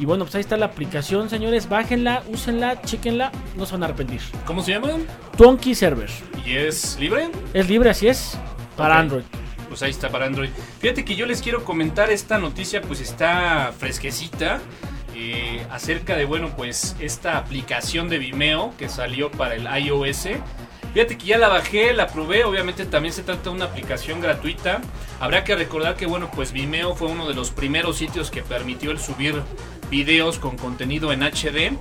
Y 0.00 0.06
bueno, 0.06 0.24
pues 0.24 0.34
ahí 0.34 0.40
está 0.40 0.56
la 0.56 0.64
aplicación, 0.64 1.28
señores. 1.28 1.68
Bájenla, 1.68 2.22
úsenla, 2.28 2.80
chequenla, 2.80 3.30
no 3.54 3.66
se 3.66 3.72
van 3.72 3.82
a 3.82 3.84
arrepentir. 3.84 4.22
¿Cómo 4.46 4.62
se 4.62 4.72
llama? 4.72 4.88
Twonky 5.36 5.74
Server. 5.74 6.08
¿Y 6.46 6.56
es 6.56 6.98
libre? 6.98 7.28
Es 7.52 7.68
libre, 7.68 7.90
así 7.90 8.08
es, 8.08 8.38
para. 8.78 8.98
Android. 8.98 9.24
Pues 9.68 9.82
ahí 9.82 9.90
está 9.90 10.08
para 10.08 10.24
Android. 10.24 10.48
Fíjate 10.80 11.04
que 11.04 11.14
yo 11.14 11.26
les 11.26 11.42
quiero 11.42 11.64
comentar 11.64 12.10
esta 12.10 12.38
noticia, 12.38 12.80
pues 12.80 13.00
está 13.02 13.72
fresquecita. 13.78 14.60
eh, 15.14 15.66
acerca 15.70 16.16
de, 16.16 16.24
bueno, 16.24 16.50
pues 16.56 16.96
esta 16.98 17.36
aplicación 17.36 18.08
de 18.08 18.18
Vimeo 18.18 18.72
que 18.78 18.88
salió 18.88 19.30
para 19.30 19.54
el 19.54 19.68
iOS. 19.84 20.28
Fíjate 20.94 21.18
que 21.18 21.26
ya 21.26 21.38
la 21.38 21.48
bajé, 21.48 21.92
la 21.92 22.08
probé, 22.08 22.44
obviamente 22.44 22.84
también 22.84 23.12
se 23.12 23.22
trata 23.22 23.44
de 23.44 23.50
una 23.50 23.66
aplicación 23.66 24.20
gratuita. 24.20 24.80
Habrá 25.20 25.44
que 25.44 25.54
recordar 25.54 25.94
que, 25.96 26.06
bueno, 26.06 26.30
pues 26.34 26.52
Vimeo 26.52 26.94
fue 26.96 27.08
uno 27.08 27.28
de 27.28 27.34
los 27.34 27.50
primeros 27.50 27.96
sitios 27.98 28.30
que 28.30 28.42
permitió 28.42 28.90
el 28.90 28.98
subir 28.98 29.40
videos 29.90 30.38
con 30.38 30.56
contenido 30.56 31.12
en 31.12 31.22
HD. 31.22 31.76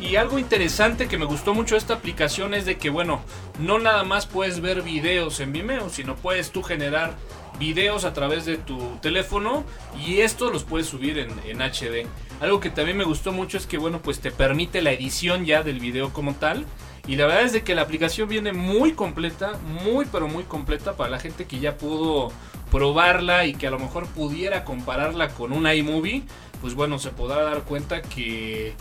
Y 0.00 0.16
algo 0.16 0.38
interesante 0.38 1.06
que 1.06 1.16
me 1.16 1.26
gustó 1.26 1.54
mucho 1.54 1.76
esta 1.76 1.94
aplicación 1.94 2.54
es 2.54 2.64
de 2.64 2.76
que, 2.76 2.90
bueno, 2.90 3.22
no 3.60 3.78
nada 3.78 4.02
más 4.02 4.26
puedes 4.26 4.60
ver 4.60 4.82
videos 4.82 5.38
en 5.38 5.52
Vimeo, 5.52 5.88
sino 5.90 6.16
puedes 6.16 6.50
tú 6.50 6.62
generar 6.62 7.16
videos 7.60 8.04
a 8.04 8.12
través 8.12 8.44
de 8.44 8.56
tu 8.56 8.96
teléfono 9.00 9.64
y 10.04 10.20
estos 10.20 10.52
los 10.52 10.64
puedes 10.64 10.88
subir 10.88 11.18
en, 11.18 11.30
en 11.44 11.58
HD. 11.60 12.08
Algo 12.40 12.58
que 12.58 12.70
también 12.70 12.96
me 12.96 13.04
gustó 13.04 13.30
mucho 13.30 13.56
es 13.56 13.66
que, 13.66 13.78
bueno, 13.78 14.02
pues 14.02 14.18
te 14.18 14.32
permite 14.32 14.82
la 14.82 14.90
edición 14.90 15.44
ya 15.44 15.62
del 15.62 15.78
video 15.78 16.12
como 16.12 16.34
tal. 16.34 16.66
Y 17.06 17.16
la 17.16 17.26
verdad 17.26 17.42
es 17.42 17.52
de 17.52 17.62
que 17.62 17.74
la 17.74 17.82
aplicación 17.82 18.28
viene 18.28 18.52
muy 18.52 18.92
completa, 18.92 19.58
muy 19.84 20.06
pero 20.10 20.28
muy 20.28 20.44
completa 20.44 20.94
para 20.96 21.10
la 21.10 21.18
gente 21.18 21.46
que 21.46 21.58
ya 21.58 21.76
pudo 21.76 22.30
probarla 22.70 23.44
y 23.46 23.54
que 23.54 23.66
a 23.66 23.70
lo 23.70 23.78
mejor 23.78 24.06
pudiera 24.06 24.64
compararla 24.64 25.28
con 25.30 25.52
un 25.52 25.66
iMovie, 25.66 26.22
pues 26.60 26.74
bueno, 26.74 26.98
se 26.98 27.10
podrá 27.10 27.42
dar 27.42 27.62
cuenta 27.62 28.02
que 28.02 28.74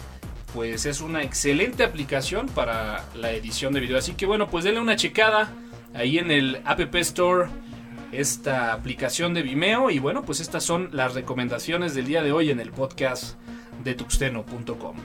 pues 0.53 0.85
es 0.85 1.01
una 1.01 1.23
excelente 1.23 1.83
aplicación 1.83 2.47
para 2.47 3.05
la 3.15 3.31
edición 3.31 3.73
de 3.73 3.79
video. 3.79 3.97
Así 3.97 4.13
que 4.13 4.25
bueno, 4.25 4.49
pues 4.49 4.65
denle 4.65 4.81
una 4.81 4.95
checada 4.95 5.51
ahí 5.93 6.19
en 6.19 6.29
el 6.29 6.61
App 6.65 6.95
Store 6.95 7.49
esta 8.11 8.73
aplicación 8.73 9.33
de 9.33 9.41
Vimeo 9.41 9.89
y 9.89 9.99
bueno, 9.99 10.23
pues 10.23 10.41
estas 10.41 10.63
son 10.63 10.89
las 10.91 11.13
recomendaciones 11.13 11.95
del 11.95 12.05
día 12.05 12.21
de 12.21 12.31
hoy 12.31 12.51
en 12.51 12.59
el 12.59 12.71
podcast 12.71 13.35
de 13.83 13.93
tuxteno.com. 13.93 14.95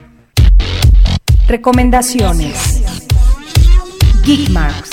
Recomendaciones. 1.47 3.06
Geekmarks. 4.27 4.89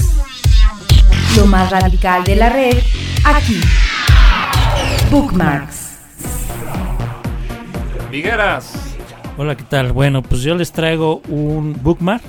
Lo 1.37 1.47
más 1.47 1.68
radical 1.68 2.22
de 2.22 2.37
la 2.37 2.51
red, 2.51 2.78
aquí. 3.24 3.61
Bookmarks. 5.11 5.99
Vigueras. 8.12 8.95
Hola, 9.37 9.57
¿qué 9.57 9.64
tal? 9.64 9.91
Bueno, 9.91 10.22
pues 10.22 10.43
yo 10.43 10.55
les 10.55 10.70
traigo 10.70 11.20
un 11.28 11.76
bookmark 11.82 12.22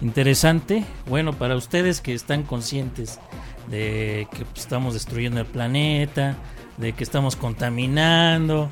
interesante. 0.00 0.82
Bueno, 1.08 1.32
para 1.32 1.54
ustedes 1.54 2.00
que 2.00 2.12
están 2.12 2.42
conscientes 2.42 3.20
de 3.68 4.26
que 4.32 4.44
pues, 4.44 4.62
estamos 4.62 4.94
destruyendo 4.94 5.38
el 5.38 5.46
planeta, 5.46 6.34
de 6.76 6.92
que 6.92 7.04
estamos 7.04 7.36
contaminando 7.36 8.68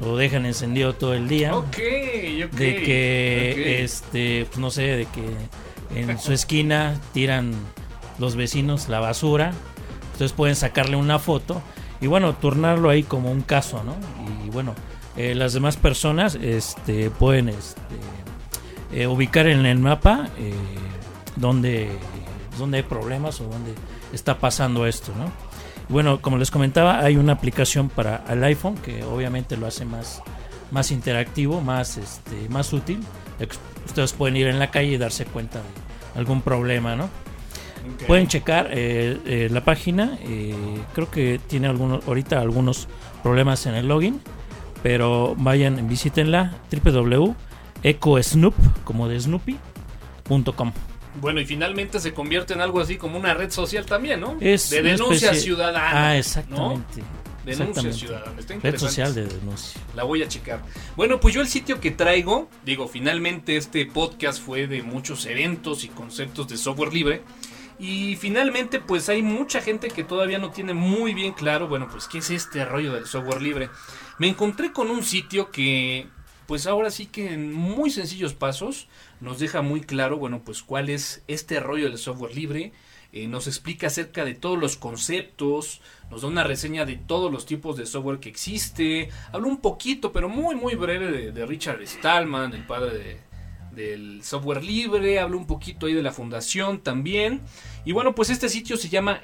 lo 0.00 0.16
dejan 0.16 0.46
encendido 0.46 0.94
todo 0.94 1.14
el 1.14 1.28
día, 1.28 1.56
Ok, 1.56 1.66
ok. 1.66 2.52
de 2.52 2.82
que, 2.82 3.52
ok. 3.54 3.82
este, 3.84 4.44
pues, 4.46 4.58
no 4.58 4.70
sé, 4.70 4.82
de 4.82 5.06
que 5.06 6.00
en 6.00 6.18
su 6.18 6.32
esquina 6.32 7.00
tiran 7.12 7.52
los 8.18 8.36
vecinos 8.36 8.88
la 8.88 9.00
basura, 9.00 9.52
entonces 10.12 10.32
pueden 10.32 10.56
sacarle 10.56 10.96
una 10.96 11.18
foto 11.18 11.62
y 12.00 12.06
bueno, 12.06 12.34
turnarlo 12.34 12.90
ahí 12.90 13.02
como 13.02 13.30
un 13.30 13.42
caso, 13.42 13.82
¿no? 13.84 13.94
Y 14.46 14.50
bueno, 14.50 14.74
eh, 15.16 15.34
las 15.34 15.52
demás 15.52 15.76
personas, 15.76 16.36
este, 16.40 17.10
pueden, 17.10 17.48
este, 17.48 17.80
eh, 18.92 19.06
ubicar 19.06 19.46
en 19.48 19.66
el 19.66 19.78
mapa 19.78 20.28
eh, 20.38 20.52
donde, 21.36 21.88
donde 22.58 22.78
hay 22.78 22.82
problemas 22.84 23.40
o 23.40 23.44
donde 23.44 23.72
está 24.12 24.38
pasando 24.38 24.86
esto, 24.86 25.12
¿no? 25.16 25.30
Bueno, 25.88 26.20
como 26.20 26.36
les 26.36 26.50
comentaba, 26.50 27.00
hay 27.00 27.16
una 27.16 27.32
aplicación 27.32 27.88
para 27.88 28.24
el 28.28 28.44
iPhone 28.44 28.76
que 28.76 29.02
obviamente 29.04 29.56
lo 29.56 29.66
hace 29.66 29.84
más, 29.84 30.22
más 30.70 30.90
interactivo, 30.90 31.60
más, 31.60 31.96
este, 31.96 32.48
más 32.50 32.72
útil. 32.72 33.00
Ustedes 33.86 34.12
pueden 34.12 34.36
ir 34.36 34.48
en 34.48 34.58
la 34.58 34.70
calle 34.70 34.92
y 34.92 34.98
darse 34.98 35.24
cuenta 35.24 35.60
de 35.60 36.20
algún 36.20 36.42
problema, 36.42 36.94
¿no? 36.94 37.08
Pueden 38.06 38.26
checar 38.26 38.68
eh, 38.70 39.18
eh, 39.24 39.48
la 39.50 39.64
página. 39.64 40.18
eh, 40.22 40.54
creo 40.94 41.10
que 41.10 41.40
tiene 41.46 41.68
algunos, 41.68 42.06
ahorita 42.06 42.40
algunos 42.40 42.86
problemas 43.22 43.64
en 43.66 43.74
el 43.74 43.88
login. 43.88 44.20
Pero 44.82 45.34
vayan, 45.38 45.88
visítenla 45.88 46.54
www.ecosnoop, 46.70 48.54
como 48.84 49.08
de 49.08 49.20
Snoopy.com. 49.20 50.72
Bueno, 51.20 51.40
y 51.40 51.46
finalmente 51.46 52.00
se 52.00 52.12
convierte 52.14 52.54
en 52.54 52.60
algo 52.60 52.80
así 52.80 52.96
como 52.96 53.18
una 53.18 53.34
red 53.34 53.50
social 53.50 53.84
también, 53.86 54.20
¿no? 54.20 54.36
Es 54.40 54.70
de 54.70 54.82
denuncia 54.82 55.30
especie- 55.30 55.40
ciudadana. 55.42 55.90
Ah, 55.90 56.12
¿no? 56.12 56.18
exactamente. 56.18 57.02
Denuncia 57.44 57.64
Exactamente. 57.66 57.98
ciudadana. 57.98 58.40
Está 58.40 58.54
Red 58.60 58.78
social 58.78 59.14
de 59.14 59.24
denuncia. 59.26 59.80
La 59.96 60.02
voy 60.04 60.22
a 60.22 60.28
checar. 60.28 60.62
Bueno, 60.96 61.18
pues 61.18 61.34
yo 61.34 61.40
el 61.40 61.48
sitio 61.48 61.80
que 61.80 61.90
traigo, 61.90 62.48
digo, 62.64 62.88
finalmente 62.88 63.56
este 63.56 63.86
podcast 63.86 64.42
fue 64.42 64.66
de 64.66 64.82
muchos 64.82 65.24
eventos 65.24 65.82
y 65.84 65.88
conceptos 65.88 66.46
de 66.48 66.58
software 66.58 66.92
libre. 66.92 67.22
Y 67.80 68.16
finalmente, 68.16 68.80
pues 68.80 69.08
hay 69.08 69.22
mucha 69.22 69.60
gente 69.62 69.88
que 69.88 70.04
todavía 70.04 70.38
no 70.38 70.50
tiene 70.50 70.74
muy 70.74 71.14
bien 71.14 71.32
claro, 71.32 71.68
bueno, 71.68 71.88
pues 71.90 72.06
qué 72.08 72.18
es 72.18 72.28
este 72.30 72.64
rollo 72.64 72.92
del 72.92 73.06
software 73.06 73.40
libre. 73.40 73.70
Me 74.18 74.28
encontré 74.28 74.72
con 74.72 74.90
un 74.90 75.02
sitio 75.04 75.50
que, 75.50 76.06
pues 76.46 76.66
ahora 76.66 76.90
sí 76.90 77.06
que 77.06 77.32
en 77.32 77.52
muy 77.52 77.90
sencillos 77.90 78.34
pasos 78.34 78.88
nos 79.20 79.38
deja 79.38 79.62
muy 79.62 79.80
claro, 79.80 80.16
bueno, 80.18 80.42
pues 80.44 80.62
cuál 80.62 80.88
es 80.90 81.22
este 81.28 81.60
rollo 81.60 81.88
del 81.88 81.98
software 81.98 82.34
libre. 82.34 82.72
Eh, 83.10 83.26
nos 83.26 83.46
explica 83.46 83.86
acerca 83.86 84.24
de 84.26 84.34
todos 84.34 84.58
los 84.58 84.76
conceptos, 84.76 85.80
nos 86.10 86.20
da 86.22 86.28
una 86.28 86.44
reseña 86.44 86.84
de 86.84 86.96
todos 86.96 87.32
los 87.32 87.46
tipos 87.46 87.76
de 87.78 87.86
software 87.86 88.20
que 88.20 88.28
existe, 88.28 89.08
habla 89.32 89.48
un 89.48 89.56
poquito, 89.62 90.12
pero 90.12 90.28
muy 90.28 90.54
muy 90.56 90.74
breve 90.74 91.10
de, 91.10 91.32
de 91.32 91.46
Richard 91.46 91.80
Stallman, 91.86 92.52
el 92.52 92.66
padre 92.66 92.98
de- 92.98 93.28
del 93.74 94.22
software 94.24 94.62
libre, 94.62 95.20
habla 95.20 95.36
un 95.36 95.46
poquito 95.46 95.86
ahí 95.86 95.94
de 95.94 96.02
la 96.02 96.12
fundación 96.12 96.80
también, 96.80 97.40
y 97.86 97.92
bueno, 97.92 98.14
pues 98.14 98.28
este 98.28 98.50
sitio 98.50 98.76
se 98.76 98.90
llama 98.90 99.20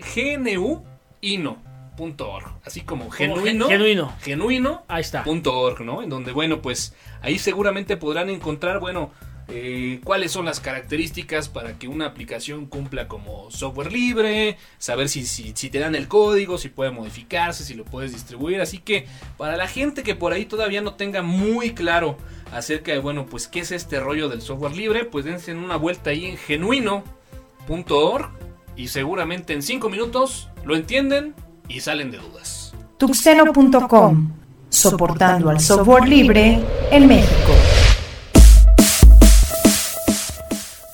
gnuino.org, 1.20 2.44
así 2.64 2.80
como 2.82 3.10
genuino, 3.10 3.68
genuino. 3.68 4.12
genuino 4.22 4.82
Ahí 4.88 5.00
está. 5.02 5.24
.org, 5.26 5.80
¿no? 5.84 6.02
En 6.02 6.08
donde, 6.10 6.32
bueno, 6.32 6.60
pues 6.62 6.94
ahí 7.20 7.38
seguramente 7.38 7.96
podrán 7.96 8.30
encontrar, 8.30 8.80
bueno, 8.80 9.10
eh, 9.48 10.00
cuáles 10.04 10.32
son 10.32 10.46
las 10.46 10.60
características 10.60 11.50
para 11.50 11.78
que 11.78 11.86
una 11.86 12.06
aplicación 12.06 12.66
cumpla 12.66 13.08
como 13.08 13.50
software 13.50 13.92
libre, 13.92 14.56
saber 14.78 15.08
si, 15.08 15.52
te 15.52 15.78
dan 15.78 15.94
el 15.94 16.08
código, 16.08 16.56
si 16.56 16.70
puede 16.70 16.90
modificarse, 16.90 17.64
si 17.64 17.74
lo 17.74 17.84
puedes 17.84 18.12
distribuir. 18.12 18.60
Así 18.60 18.78
que 18.78 19.06
para 19.36 19.56
la 19.56 19.68
gente 19.68 20.02
que 20.02 20.14
por 20.14 20.32
ahí 20.32 20.46
todavía 20.46 20.80
no 20.80 20.94
tenga 20.94 21.22
muy 21.22 21.74
claro 21.74 22.16
acerca 22.52 22.92
de, 22.92 22.98
bueno, 22.98 23.26
pues 23.26 23.46
qué 23.46 23.60
es 23.60 23.72
este 23.72 24.00
rollo 24.00 24.28
del 24.28 24.40
software 24.40 24.76
libre, 24.76 25.04
pues 25.04 25.26
dense 25.26 25.54
una 25.54 25.76
vuelta 25.76 26.10
ahí 26.10 26.24
en 26.24 26.36
genuino.org 26.38 28.30
y 28.76 28.88
seguramente 28.88 29.52
en 29.52 29.62
5 29.62 29.90
minutos 29.90 30.48
lo 30.64 30.74
entienden 30.74 31.34
y 31.68 31.80
salen 31.80 32.10
de 32.10 32.18
dudas. 32.18 32.74
Tuxteno.com, 32.96 34.32
soportando 34.70 35.50
al 35.50 35.60
software 35.60 36.08
libre 36.08 36.60
en 36.90 37.06
México. 37.06 37.52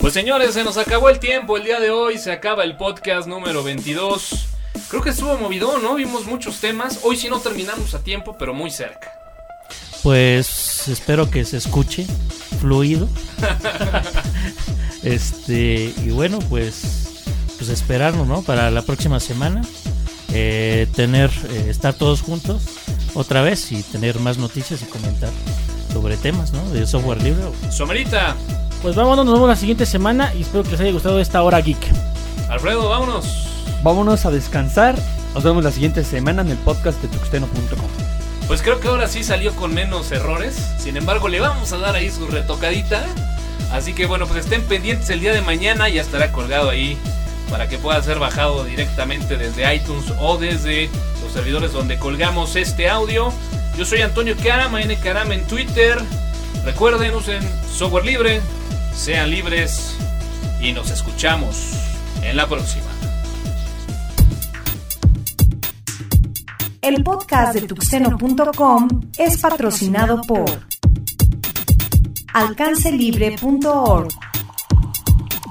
Pues 0.01 0.15
señores, 0.15 0.55
se 0.55 0.65
nos 0.65 0.79
acabó 0.79 1.11
el 1.11 1.19
tiempo 1.19 1.59
el 1.59 1.65
día 1.65 1.79
de 1.79 1.91
hoy, 1.91 2.17
se 2.17 2.33
acaba 2.33 2.65
el 2.65 2.77
podcast 2.77 3.29
número 3.29 3.63
22. 3.63 4.47
Creo 4.89 5.03
que 5.03 5.11
estuvo 5.11 5.37
movido, 5.37 5.79
¿no? 5.79 5.95
Vimos 5.95 6.25
muchos 6.25 6.59
temas. 6.59 7.01
Hoy 7.03 7.17
sí 7.17 7.29
no 7.29 7.39
terminamos 7.41 7.95
a 7.95 8.03
tiempo, 8.03 8.35
pero 8.39 8.55
muy 8.55 8.71
cerca. 8.71 9.13
Pues 10.03 10.89
espero 10.89 11.31
que 11.31 11.45
se 11.45 11.59
escuche 11.59 12.07
fluido. 12.61 13.09
este, 15.03 15.93
y 16.03 16.11
bueno, 16.11 16.39
pues, 16.49 17.23
pues 17.59 17.69
esperarnos, 17.69 18.27
¿no? 18.27 18.41
Para 18.41 18.71
la 18.71 18.81
próxima 18.83 19.21
semana. 19.21 19.61
eh, 20.33 20.87
tener, 20.95 21.31
eh, 21.51 21.67
estar 21.69 21.93
todos 21.93 22.23
juntos 22.23 22.63
otra 23.15 23.43
vez 23.43 23.71
y 23.73 23.83
tener 23.83 24.19
más 24.21 24.39
noticias 24.39 24.81
y 24.81 24.87
comentar 24.87 25.31
sobre 25.93 26.17
temas, 26.17 26.53
¿no? 26.53 26.71
De 26.71 26.87
software 26.87 27.21
libre. 27.23 27.43
Somerita, 27.71 28.37
Pues 28.83 28.97
vámonos, 28.97 29.27
nos 29.27 29.35
vemos 29.35 29.49
la 29.49 29.57
siguiente 29.57 29.85
semana 29.85 30.33
y 30.35 30.41
espero 30.41 30.65
que 30.65 30.71
les 30.71 30.81
haya 30.81 30.93
gustado 30.93 31.21
esta 31.21 31.43
hora 31.43 31.61
geek. 31.61 31.79
Alfredo, 32.49 32.89
vámonos. 32.89 33.47
Vámonos 33.83 34.25
a 34.25 34.31
descansar. 34.31 34.97
Nos 35.35 35.45
vemos 35.45 35.63
la 35.63 35.71
siguiente 35.71 36.03
semana 36.03 36.41
en 36.41 36.49
el 36.49 36.57
podcast 36.57 37.01
de 37.03 37.09
tuxteno.com. 37.09 37.89
Pues 38.47 38.63
creo 38.63 38.81
que 38.81 38.89
ahora 38.89 39.07
sí 39.07 39.23
salió 39.23 39.55
con 39.55 39.75
menos 39.75 40.11
errores. 40.13 40.57
Sin 40.79 40.97
embargo, 40.97 41.29
le 41.29 41.41
vamos 41.41 41.73
a 41.73 41.79
dar 41.79 41.95
ahí 41.95 42.11
su 42.11 42.27
retocadita. 42.27 43.05
Así 43.71 43.93
que 43.93 44.07
bueno, 44.07 44.27
pues 44.27 44.45
estén 44.45 44.63
pendientes 44.63 45.11
el 45.11 45.21
día 45.21 45.35
de 45.35 45.43
mañana. 45.43 45.89
Ya 45.91 46.01
estará 46.01 46.33
colgado 46.33 46.71
ahí 46.71 46.97
para 47.51 47.69
que 47.69 47.77
pueda 47.77 48.03
ser 48.03 48.19
bajado 48.19 48.65
directamente 48.65 49.37
desde 49.37 49.75
iTunes 49.75 50.07
o 50.21 50.39
desde 50.39 50.89
los 51.23 51.33
servidores 51.33 51.73
donde 51.73 51.99
colgamos 51.99 52.57
este 52.57 52.89
audio. 52.89 53.31
Yo 53.77 53.85
soy 53.85 54.01
Antonio 54.01 54.35
Carama, 54.43 54.81
N 54.81 54.97
Carama 54.97 55.35
en 55.35 55.47
Twitter. 55.47 55.99
Recuerden, 56.65 57.15
usen 57.15 57.41
software 57.73 58.05
libre, 58.05 58.41
sean 58.95 59.31
libres 59.31 59.97
y 60.61 60.73
nos 60.73 60.91
escuchamos 60.91 61.73
en 62.23 62.37
la 62.37 62.47
próxima. 62.47 62.87
El 66.83 67.05
podcast 67.05 67.55
de 67.55 67.67
tuxteno.com 67.67 68.89
es 69.19 69.39
patrocinado 69.39 70.23
por 70.23 70.49
alcancelibre.org, 72.33 74.09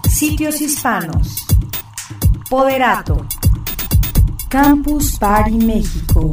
Sitios 0.09 0.59
Hispanos, 0.61 1.45
Poderato, 2.49 3.27
Campus 4.49 5.17
Party 5.19 5.57
México 5.57 6.31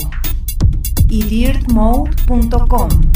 y 1.09 1.23
dirtmode.com. 1.25 3.16